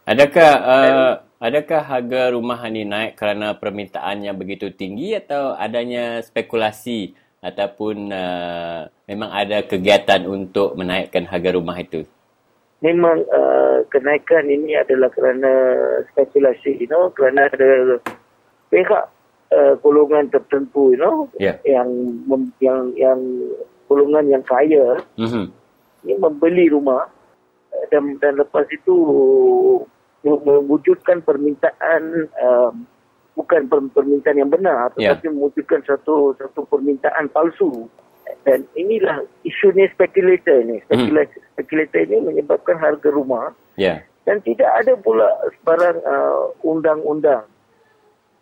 [0.08, 1.14] Adakah uh,
[1.44, 7.12] adakah harga rumah ini naik kerana permintaan yang begitu tinggi atau adanya spekulasi
[7.44, 12.08] ataupun uh, memang ada kegiatan untuk menaikkan harga rumah itu?
[12.80, 15.52] Memang uh, kenaikan ini adalah kerana
[16.14, 18.00] spekulasi, you know, kerana ada
[18.70, 19.04] pihak
[19.52, 21.58] uh, golongan tertentu, you know, yeah.
[21.66, 21.90] yang
[22.62, 23.20] yang yang
[23.90, 25.46] golongan yang kaya, mm-hmm.
[26.06, 27.10] Ini membeli rumah
[27.90, 28.96] dan dan lepas itu
[30.26, 32.72] mewujudkan permintaan uh,
[33.36, 35.34] bukan permintaan yang benar tetapi yeah.
[35.36, 37.86] mewujudkan satu satu permintaan palsu
[38.48, 41.46] dan inilah isunya spekulator ini spekulator, hmm.
[41.54, 44.02] spekulator ini menyebabkan harga rumah yeah.
[44.26, 45.30] dan tidak ada pula
[45.62, 47.46] sebarang uh, undang-undang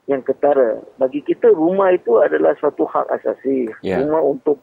[0.07, 3.99] yang ketara bagi kita rumah itu adalah suatu hak asasi yeah.
[4.03, 4.59] rumah untuk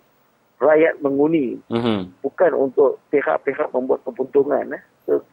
[0.60, 2.20] rakyat menghuni mm-hmm.
[2.20, 4.82] bukan untuk pihak-pihak membuat keuntungan eh.
[5.08, 5.24] so,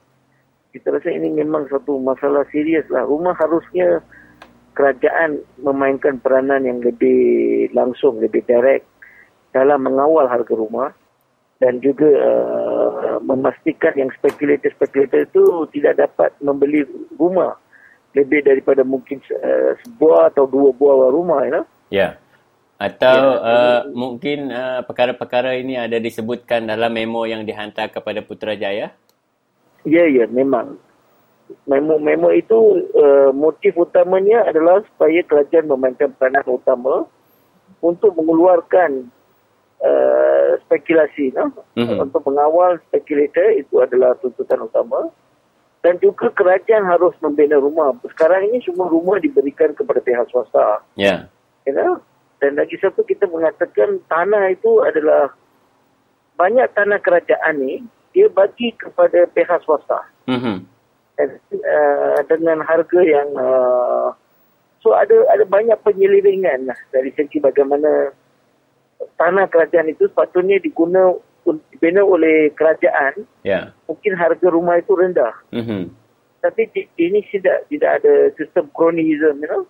[0.78, 3.02] kita rasa ini memang satu masalah serius lah.
[3.08, 4.04] Rumah harusnya
[4.78, 8.86] kerajaan memainkan peranan yang lebih langsung, lebih direct
[9.56, 10.94] dalam mengawal harga rumah
[11.58, 15.44] dan juga uh, memastikan yang spekulator-spekulator itu
[15.74, 16.86] tidak dapat membeli
[17.18, 17.58] rumah
[18.14, 21.42] lebih daripada mungkin uh, sebuah atau dua buah rumah.
[21.50, 21.66] You know?
[21.90, 22.22] Ya.
[22.78, 28.94] Atau ya, uh, mungkin uh, perkara-perkara ini ada disebutkan dalam memo yang dihantar kepada Putrajaya?
[29.82, 30.78] Ya, ya, memang.
[31.66, 37.08] Memo-memo itu uh, motif utamanya adalah supaya kerajaan memainkan peranan utama
[37.82, 39.10] untuk mengeluarkan
[39.82, 41.34] uh, spekulasi.
[41.34, 41.50] No?
[41.74, 41.98] Mm-hmm.
[42.04, 45.10] Untuk mengawal spekulator itu adalah tuntutan utama.
[45.82, 47.96] Dan juga kerajaan harus membina rumah.
[48.12, 50.84] Sekarang ini semua rumah diberikan kepada pihak swasta.
[51.00, 51.08] Ya.
[51.08, 51.20] Yeah.
[51.64, 51.94] You know?
[52.38, 55.34] Dan lagi satu kita mengatakan tanah itu adalah
[56.38, 57.82] banyak tanah kerajaan ni
[58.14, 60.06] dia bagi kepada pihak swasta.
[60.30, 60.58] Mm-hmm.
[61.18, 61.30] Dan,
[61.66, 64.14] uh, dengan harga yang uh,
[64.86, 68.14] so ada ada banyak penyeliringan lah dari segi bagaimana
[69.18, 71.18] tanah kerajaan itu sepatutnya diguna
[71.74, 73.26] dibina oleh kerajaan.
[73.42, 73.74] Yeah.
[73.90, 75.34] Mungkin harga rumah itu rendah.
[75.50, 75.90] Mm-hmm.
[76.38, 79.66] Tapi di, ini tidak tidak ada sistem kronisme, you know.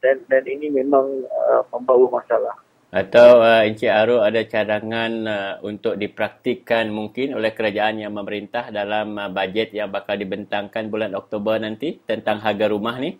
[0.00, 2.56] Dan dan ini memang uh, membawa masalah.
[2.90, 9.14] Atau uh, Encik Aru ada cadangan uh, untuk dipraktikkan mungkin oleh kerajaan yang memerintah dalam
[9.14, 13.14] uh, bajet yang bakal dibentangkan bulan Oktober nanti tentang harga rumah ni?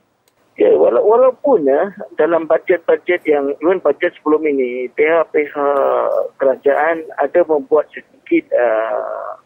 [0.59, 7.86] Ya, wala- walaupun ya, dalam bajet-bajet yang, even bajet sebelum ini, pihak-pihak kerajaan ada membuat
[7.94, 9.39] sedikit uh,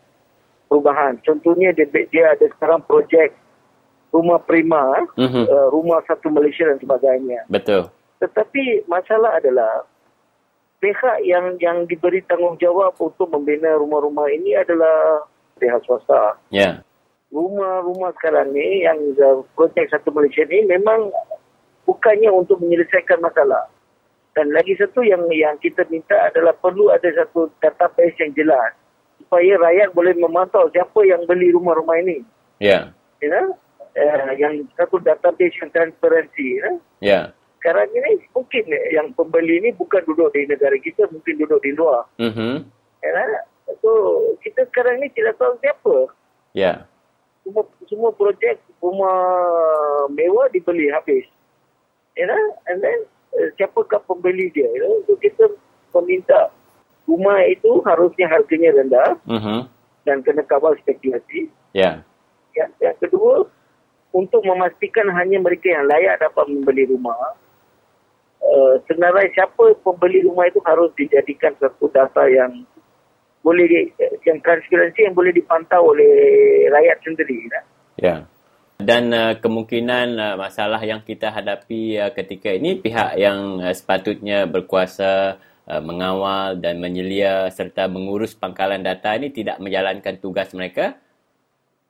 [0.72, 1.20] perubahan.
[1.20, 3.36] Contohnya dia, dia ada sekarang projek
[4.14, 5.44] rumah prima, mm-hmm.
[5.50, 7.50] uh, rumah satu Malaysia dan sebagainya.
[7.50, 7.90] Betul.
[8.22, 9.82] Tetapi masalah adalah
[10.78, 15.26] pihak yang yang diberi tanggungjawab untuk membina rumah-rumah ini adalah
[15.58, 16.38] pihak swasta.
[16.54, 16.62] Ya.
[16.62, 16.74] Yeah.
[17.34, 19.18] Rumah-rumah sekarang ni yang
[19.58, 21.10] projek satu Malaysia ni memang
[21.82, 23.66] bukannya untuk menyelesaikan masalah.
[24.38, 28.70] Dan lagi satu yang yang kita minta adalah perlu ada satu database yang jelas
[29.18, 32.22] supaya rakyat boleh memantau siapa yang beli rumah-rumah ini.
[32.62, 32.70] Ya.
[32.70, 32.84] Yeah.
[33.18, 33.46] You know?
[33.94, 36.46] Uh, yang satu database yang transparansi.
[36.62, 36.76] Know?
[36.98, 37.08] Ya.
[37.08, 37.24] Yeah
[37.64, 42.04] sekarang ini mungkin yang pembeli ini bukan duduk di negara kita, mungkin duduk di luar.
[42.20, 42.60] Mm-hmm.
[43.00, 43.40] Ya,
[43.80, 43.90] so,
[44.44, 46.12] kita sekarang ini tidak tahu siapa
[46.52, 46.60] Ya.
[46.60, 46.78] Yeah.
[47.40, 49.16] Semua, semua projek rumah
[50.12, 51.24] mewah dibeli habis.
[52.20, 52.44] Know?
[52.68, 54.68] And then uh, siapakah pembeli dia?
[54.68, 54.94] You know?
[55.08, 55.48] So kita
[55.96, 56.52] meminta
[57.08, 59.60] rumah itu harusnya harganya rendah uh-huh.
[60.04, 61.48] dan kena kawal spekulasi.
[61.72, 61.80] Ya.
[61.80, 61.96] Yeah.
[62.54, 63.48] Yang, yang kedua,
[64.14, 67.34] untuk memastikan hanya mereka yang layak dapat membeli rumah,
[68.38, 72.62] uh, senarai siapa pembeli rumah itu harus dijadikan satu data yang
[73.42, 73.78] boleh di,
[74.24, 76.14] yang transparansi yang boleh dipantau oleh
[76.70, 77.38] rakyat sendiri.
[77.50, 77.62] Ya.
[77.98, 78.20] Yeah.
[78.78, 84.46] Dan uh, kemungkinan uh, masalah yang kita hadapi uh, ketika ini pihak yang uh, sepatutnya
[84.46, 90.98] berkuasa uh, mengawal dan menyelia serta mengurus pangkalan data ini tidak menjalankan tugas mereka.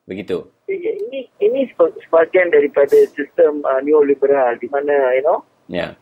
[0.04, 0.53] Begitu.
[0.64, 5.92] Ini ini sebahagian daripada sistem uh, neoliberal di mana you know yeah.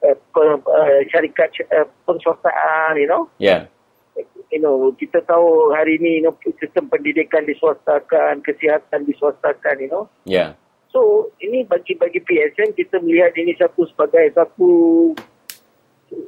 [0.00, 3.68] uh, uh, syarikat uh, penswastaan you know yeah
[4.50, 10.04] you know, kita tahu hari ini you know, sistem pendidikan diswastakan, kesihatan diswastakan, you know.
[10.24, 10.56] Yeah.
[10.94, 14.70] So, ini bagi-bagi PSN kita melihat ini satu sebagai satu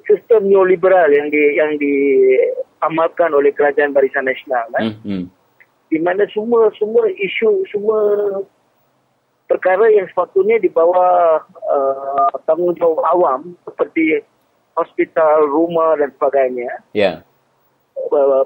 [0.04, 4.84] sistem neoliberal yang di yang diamalkan oleh kerajaan Barisan Nasional kan.
[4.92, 5.22] Mm-hmm.
[5.88, 8.00] Di mana semua semua isu semua
[9.48, 14.20] perkara yang sepatutnya di bawah uh, tanggungjawab awam seperti
[14.76, 16.72] hospital, rumah dan sebagainya.
[16.92, 17.02] Ya.
[17.02, 17.18] Yeah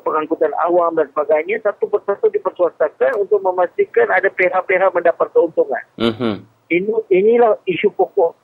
[0.02, 5.84] pengangkutan awam dan sebagainya satu persatu dipersuasakan untuk memastikan ada pihak-pihak mendapat keuntungan.
[6.00, 6.34] Mm-hmm.
[6.72, 8.40] Ini inilah isu pokok.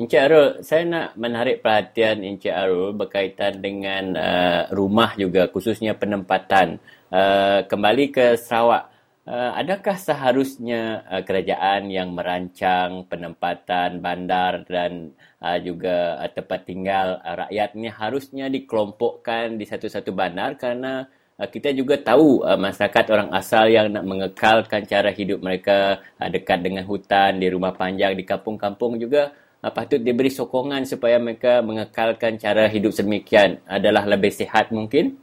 [0.00, 6.80] Encik Arul, saya nak menarik perhatian Encik Arul berkaitan dengan uh, rumah juga khususnya penempatan.
[7.12, 8.88] Uh, kembali ke Sarawak,
[9.28, 15.12] uh, adakah seharusnya uh, kerajaan yang merancang penempatan bandar dan
[15.44, 20.56] uh, juga uh, tempat tinggal uh, rakyat ni harusnya dikelompokkan di satu-satu bandar?
[20.56, 21.04] Kerana
[21.36, 26.64] kita juga tahu uh, masyarakat orang asal yang nak mengekalkan cara hidup mereka uh, dekat
[26.64, 32.40] dengan hutan di rumah panjang di kampung-kampung juga uh, patut diberi sokongan supaya mereka mengekalkan
[32.40, 35.20] cara hidup sedemikian adalah lebih sihat mungkin.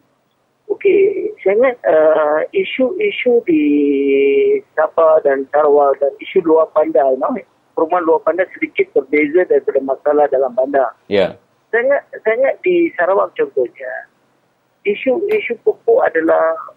[0.69, 3.63] Okey, saya ingat uh, isu-isu di
[4.75, 7.31] Sabah dan Sarawak dan isu luar bandar, no?
[7.79, 10.91] perumahan luar bandar sedikit berbeza daripada masalah dalam bandar.
[11.07, 11.15] Ya.
[11.15, 11.31] Yeah.
[11.71, 13.93] Saya ingat, saya ingat di Sarawak contohnya,
[14.83, 16.75] isu-isu pokok adalah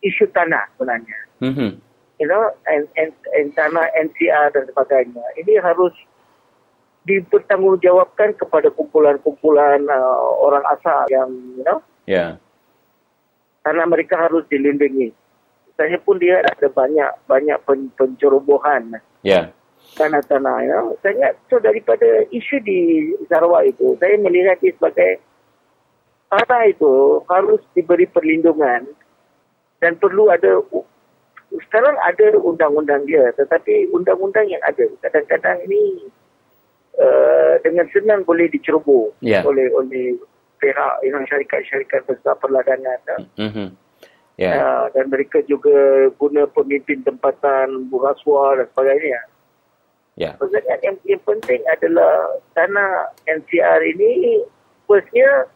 [0.00, 1.18] isu tanah sebenarnya.
[1.44, 1.70] Mm-hmm.
[2.18, 5.22] You know, and, and, and tanah NCR dan sebagainya.
[5.38, 5.92] Ini harus
[7.04, 11.84] dipertanggungjawabkan kepada kumpulan-kumpulan uh, orang asal yang, you know.
[12.08, 12.40] Yeah.
[13.68, 15.12] Tanah mereka harus dilindungi.
[15.76, 18.96] Saya pun dia ada banyak banyak pen, pencerobohan.
[19.20, 19.44] Ya.
[19.44, 19.46] Yeah
[19.96, 20.56] tanah-tanah.
[20.68, 20.78] Ya.
[21.00, 22.78] Saya ingat so daripada isu di
[23.30, 25.22] Sarawak itu, saya melihat dia sebagai
[26.28, 28.84] tanah itu harus diberi perlindungan
[29.80, 30.60] dan perlu ada
[31.48, 36.04] sekarang ada undang-undang dia tetapi undang-undang yang ada kadang-kadang ini
[37.00, 39.40] uh, dengan senang boleh diceroboh yeah.
[39.48, 40.20] oleh oleh
[40.58, 43.00] pihak yang syarikat-syarikat besar perladangan
[43.38, 43.68] mm-hmm.
[44.36, 44.54] yeah.
[44.58, 49.20] uh, dan mereka juga guna pemimpin tempatan buraswa dan sebagainya
[50.18, 50.34] Ya.
[50.34, 54.42] Sebenarnya yang, yang penting adalah tanah NCR ini
[54.90, 55.46] firstnya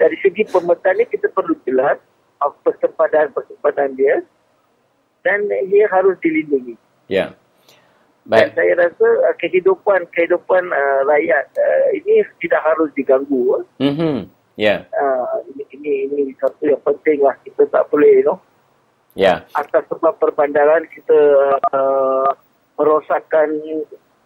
[0.00, 2.00] dari segi pemetaan kita perlu jelas
[2.64, 4.24] persempadan-persempadan dia
[5.20, 6.80] dan dia harus dilindungi.
[7.12, 7.36] Ya.
[8.24, 8.56] Baik.
[8.56, 13.60] Dan saya rasa uh, kehidupan kehidupan uh, rakyat uh, ini tidak harus diganggu.
[13.76, 14.24] Mhm.
[14.58, 14.90] Ya.
[14.90, 18.38] Uh, ini, ini ini satu yang penting lah kita tak boleh you know.
[19.14, 19.46] Ya.
[19.54, 21.18] Atas sebab perbandaran kita
[21.70, 22.30] uh,
[22.78, 23.50] merosakkan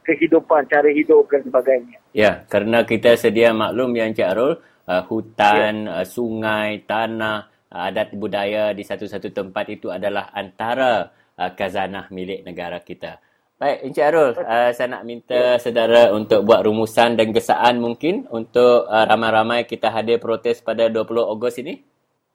[0.05, 1.99] kehidupan, cara hidup dan sebagainya.
[2.13, 6.03] Ya, kerana kita sedia maklum yang Encik Arul, uh, hutan, ya.
[6.03, 12.45] uh, sungai, tanah, uh, adat budaya di satu-satu tempat itu adalah antara uh, khazanah milik
[12.45, 13.17] negara kita.
[13.63, 18.91] Baik, Encik Arul, uh, saya nak minta saudara untuk buat rumusan dan gesaan mungkin untuk
[18.91, 21.79] uh, ramai-ramai kita hadir protes pada 20 Ogos ini.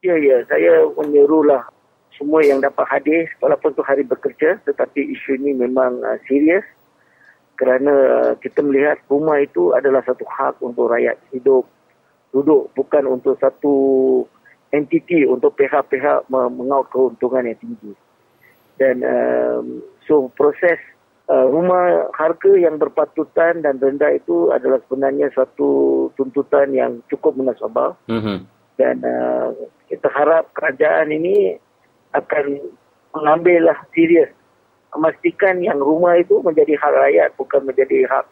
[0.07, 1.67] Ya, ya, saya menyerulah
[2.15, 6.63] semua yang dapat hadir walaupun itu hari bekerja tetapi isu ini memang uh, serius.
[7.59, 11.67] Kerana uh, kita melihat rumah itu adalah satu hak untuk rakyat hidup.
[12.31, 13.75] Duduk bukan untuk satu
[14.71, 17.91] entiti untuk pihak-pihak mengaut keuntungan yang tinggi.
[18.79, 20.79] Dan um, so proses
[21.27, 27.95] uh, rumah harga yang berpatutan dan rendah itu adalah sebenarnya satu tuntutan yang cukup munasabah
[28.07, 28.37] mm-hmm.
[28.79, 29.51] dan uh,
[29.91, 31.59] kita harap kerajaan ini
[32.15, 32.59] akan
[33.13, 34.31] mengambil lah serius
[34.95, 38.25] memastikan yang rumah itu menjadi hak rakyat bukan menjadi hak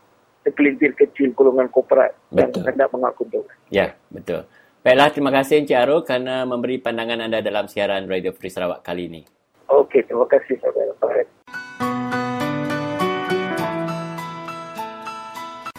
[0.46, 3.26] sekelintir kecil golongan korporat yang hendak mengaku
[3.74, 4.46] Ya, betul.
[4.86, 9.10] Baiklah, terima kasih Encik Arul kerana memberi pandangan anda dalam siaran Radio Free Sarawak kali
[9.10, 9.22] ini.
[9.66, 10.94] Okey, terima kasih saudara.
[11.02, 11.26] Baik.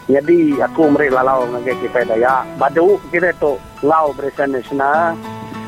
[0.06, 2.46] Jadi aku meri lalau dengan kita daya.
[2.62, 5.18] Badu kita tu lau berisan nasional.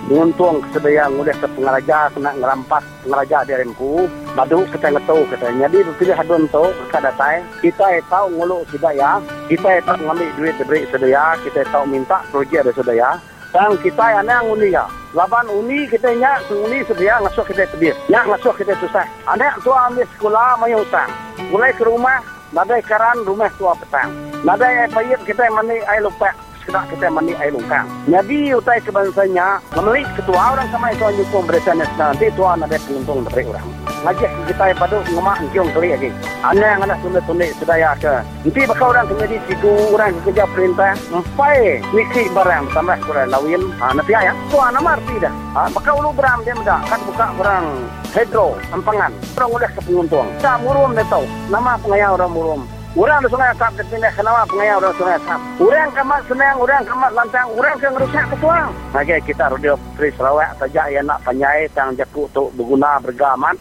[0.09, 4.07] Untung kesedia ngulih ke pengaraja kena ngerampas pengaraja di remku.
[4.39, 5.51] Badu kita ngetu kita.
[5.53, 7.43] Jadi pilih hadun tu kada tai.
[7.59, 9.19] Kita tahu ngulu sedaya.
[9.51, 11.35] Kita tahu ngambil duit diberi sedaya.
[11.43, 13.19] Kita tahu minta projek dari sedaya.
[13.51, 14.87] Dan kita yang yang uni ya.
[15.19, 17.93] Laban uni kita nyak uni sedia ngasuh kita sedia.
[18.07, 19.03] Nyak ngasuh kita susah.
[19.27, 21.11] Anak tua ambil sekolah mayu utang.
[21.51, 24.09] Mulai ke rumah Nadai karan rumah tua petang.
[24.41, 26.33] Nadai air payet kita mandi air lupa.
[26.69, 27.89] Sekedar kita mandi air lungkang.
[28.13, 29.57] Jadi utai kebangsanya.
[29.73, 32.13] Memelik ketua orang sama itu nyukung berita nasional.
[32.13, 33.65] Nanti tua nadai penguntung dari orang.
[34.05, 36.13] Ngajak kita pada ngemak ngiung kali lagi.
[36.45, 38.21] Anda yang ada tunda-tunda sedaya ke.
[38.45, 39.73] Nanti bakal orang kena di situ.
[39.97, 40.93] Orang kerja perintah.
[41.09, 42.65] Empai misi barang.
[42.77, 43.63] Tambah kurang lawin.
[43.81, 44.37] Ha, nanti ayah.
[44.53, 45.33] Tua nama arti dah.
[45.57, 46.85] Ha, bakal ulu beram dia muda.
[46.85, 47.65] Kan buka orang
[48.13, 49.09] hidro, empangan.
[49.41, 50.29] Orang udah ke penguntung.
[50.45, 51.25] Tak murum dia tahu.
[51.49, 52.61] Nama pengayah orang murum.
[52.97, 55.41] Orang di sungai Asap kepindah kenapa pengayah orang sungai Asap.
[55.61, 58.69] Orang kamat senang, orang kamat lantang, orang ke ngerusak ketuang.
[58.97, 63.61] Lagi kita radio Free Sarawak saja yang nak panyai tang jaku untuk berguna bergaman.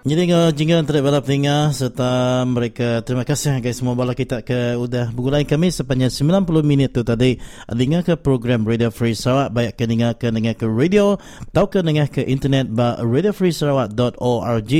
[0.00, 4.72] Jadi uh, jingga antara bala pendengar serta mereka terima kasih guys semua bala kita ke
[4.72, 7.36] udah bergulai kami sepanjang 90 minit tu tadi.
[7.68, 11.20] Dengar ke program Radio Free Sarawak baik ke dengar ke dengar ke radio
[11.52, 14.72] atau ke dengar ke internet ba radiofreesarawak.org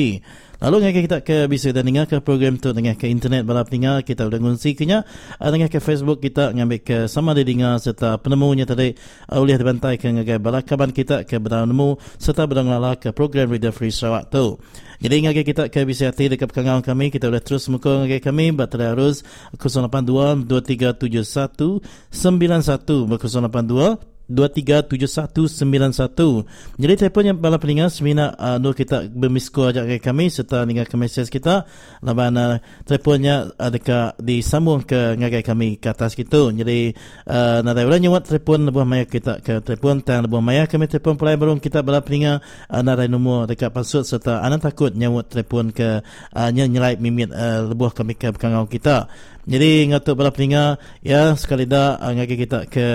[0.60, 2.76] Lalu dengan kita ke bisa dan dengar ke program tu?
[2.76, 5.08] Dengan ke internet bala pendengar kita sudah ngungsi kenya
[5.40, 8.92] dengan ke Facebook kita ngambil ke sama ada dengar serta penemunya tadi.
[9.32, 13.72] Oleh dibantai ke ngagai bala kaban kita ke nemu serta bedang lala ke program Radio
[13.72, 14.60] Free Sarawak tu.
[15.00, 18.52] Jadi ingat kita ke bisa hati dekat pengawan kami kita boleh terus muka dengan kami.
[18.52, 19.24] Baterai harus
[19.56, 21.80] 082 2371
[22.12, 26.78] 91 082 237191.
[26.78, 30.86] Jadi telefon yang bala peningat semina uh, nur kita bermisko ajak ke kami serta dengan
[30.86, 31.66] ke mesej kita.
[32.06, 36.54] Laban uh, telefonnya uh, dekat disambung ke ngagai kami ke atas gitu.
[36.54, 36.94] Jadi
[37.26, 41.18] uh, ada orang nyawat telefon lebuh maya kita ke telefon tang lebuh maya kami telefon
[41.18, 42.38] pulai baru kita bala peningat
[42.70, 47.66] uh, ada nombor dekat password serta anak takut nyawat telefon ke uh, nyelai mimit uh,
[47.66, 49.10] lebuh kami ke bekangau kita.
[49.50, 52.86] Jadi ngatuk bala peningat ya sekali dah uh, ngagai kita ke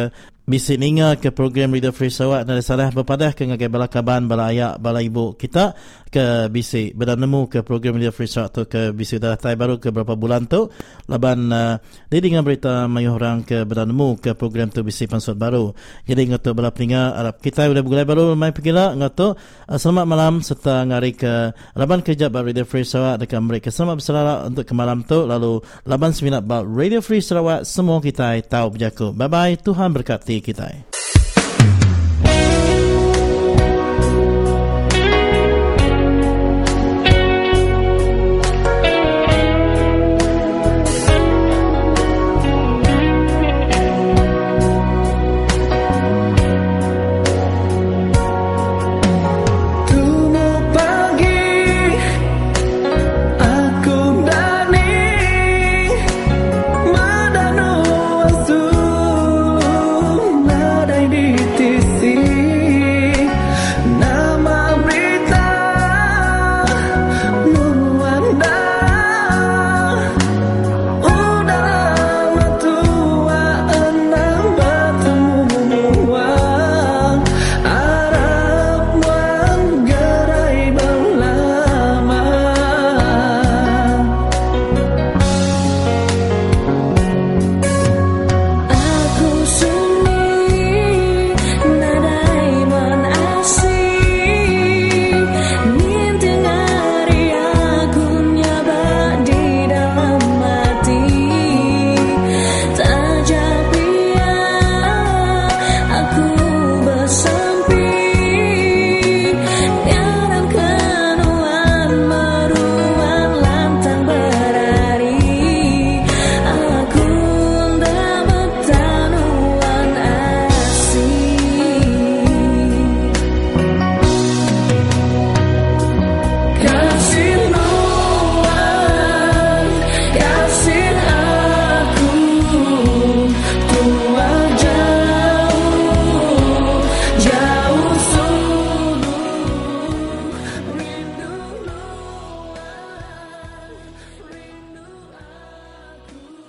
[0.46, 4.54] Misi ninga ke program Reader Free Sarawak dan salah berpadah ke ngagai bala kaban bala
[4.54, 5.74] ayak bala ibu kita
[6.14, 9.90] ke bisi nemu ke program Reader Free Sarawak tu ke bisi dah tai baru ke
[9.90, 10.70] berapa bulan tu.
[11.10, 11.82] Laban uh,
[12.14, 15.74] dia dengan berita mayu orang ke nemu ke program tu bisi pansut baru.
[16.06, 20.46] Jadi ngatu bala peninga Arab kita sudah bergulai baru mai pergilah ngatu uh, selamat malam
[20.46, 23.74] serta ngari ke laban kerja ba Radio Free Sarawak dekat mereka.
[23.74, 25.26] Selamat berselala untuk ke malam tu.
[25.26, 29.10] Lalu laban seminat ba Radio Free Sarawak semua kita tahu berjaku.
[29.10, 31.15] Bye bye Tuhan berkati देखित है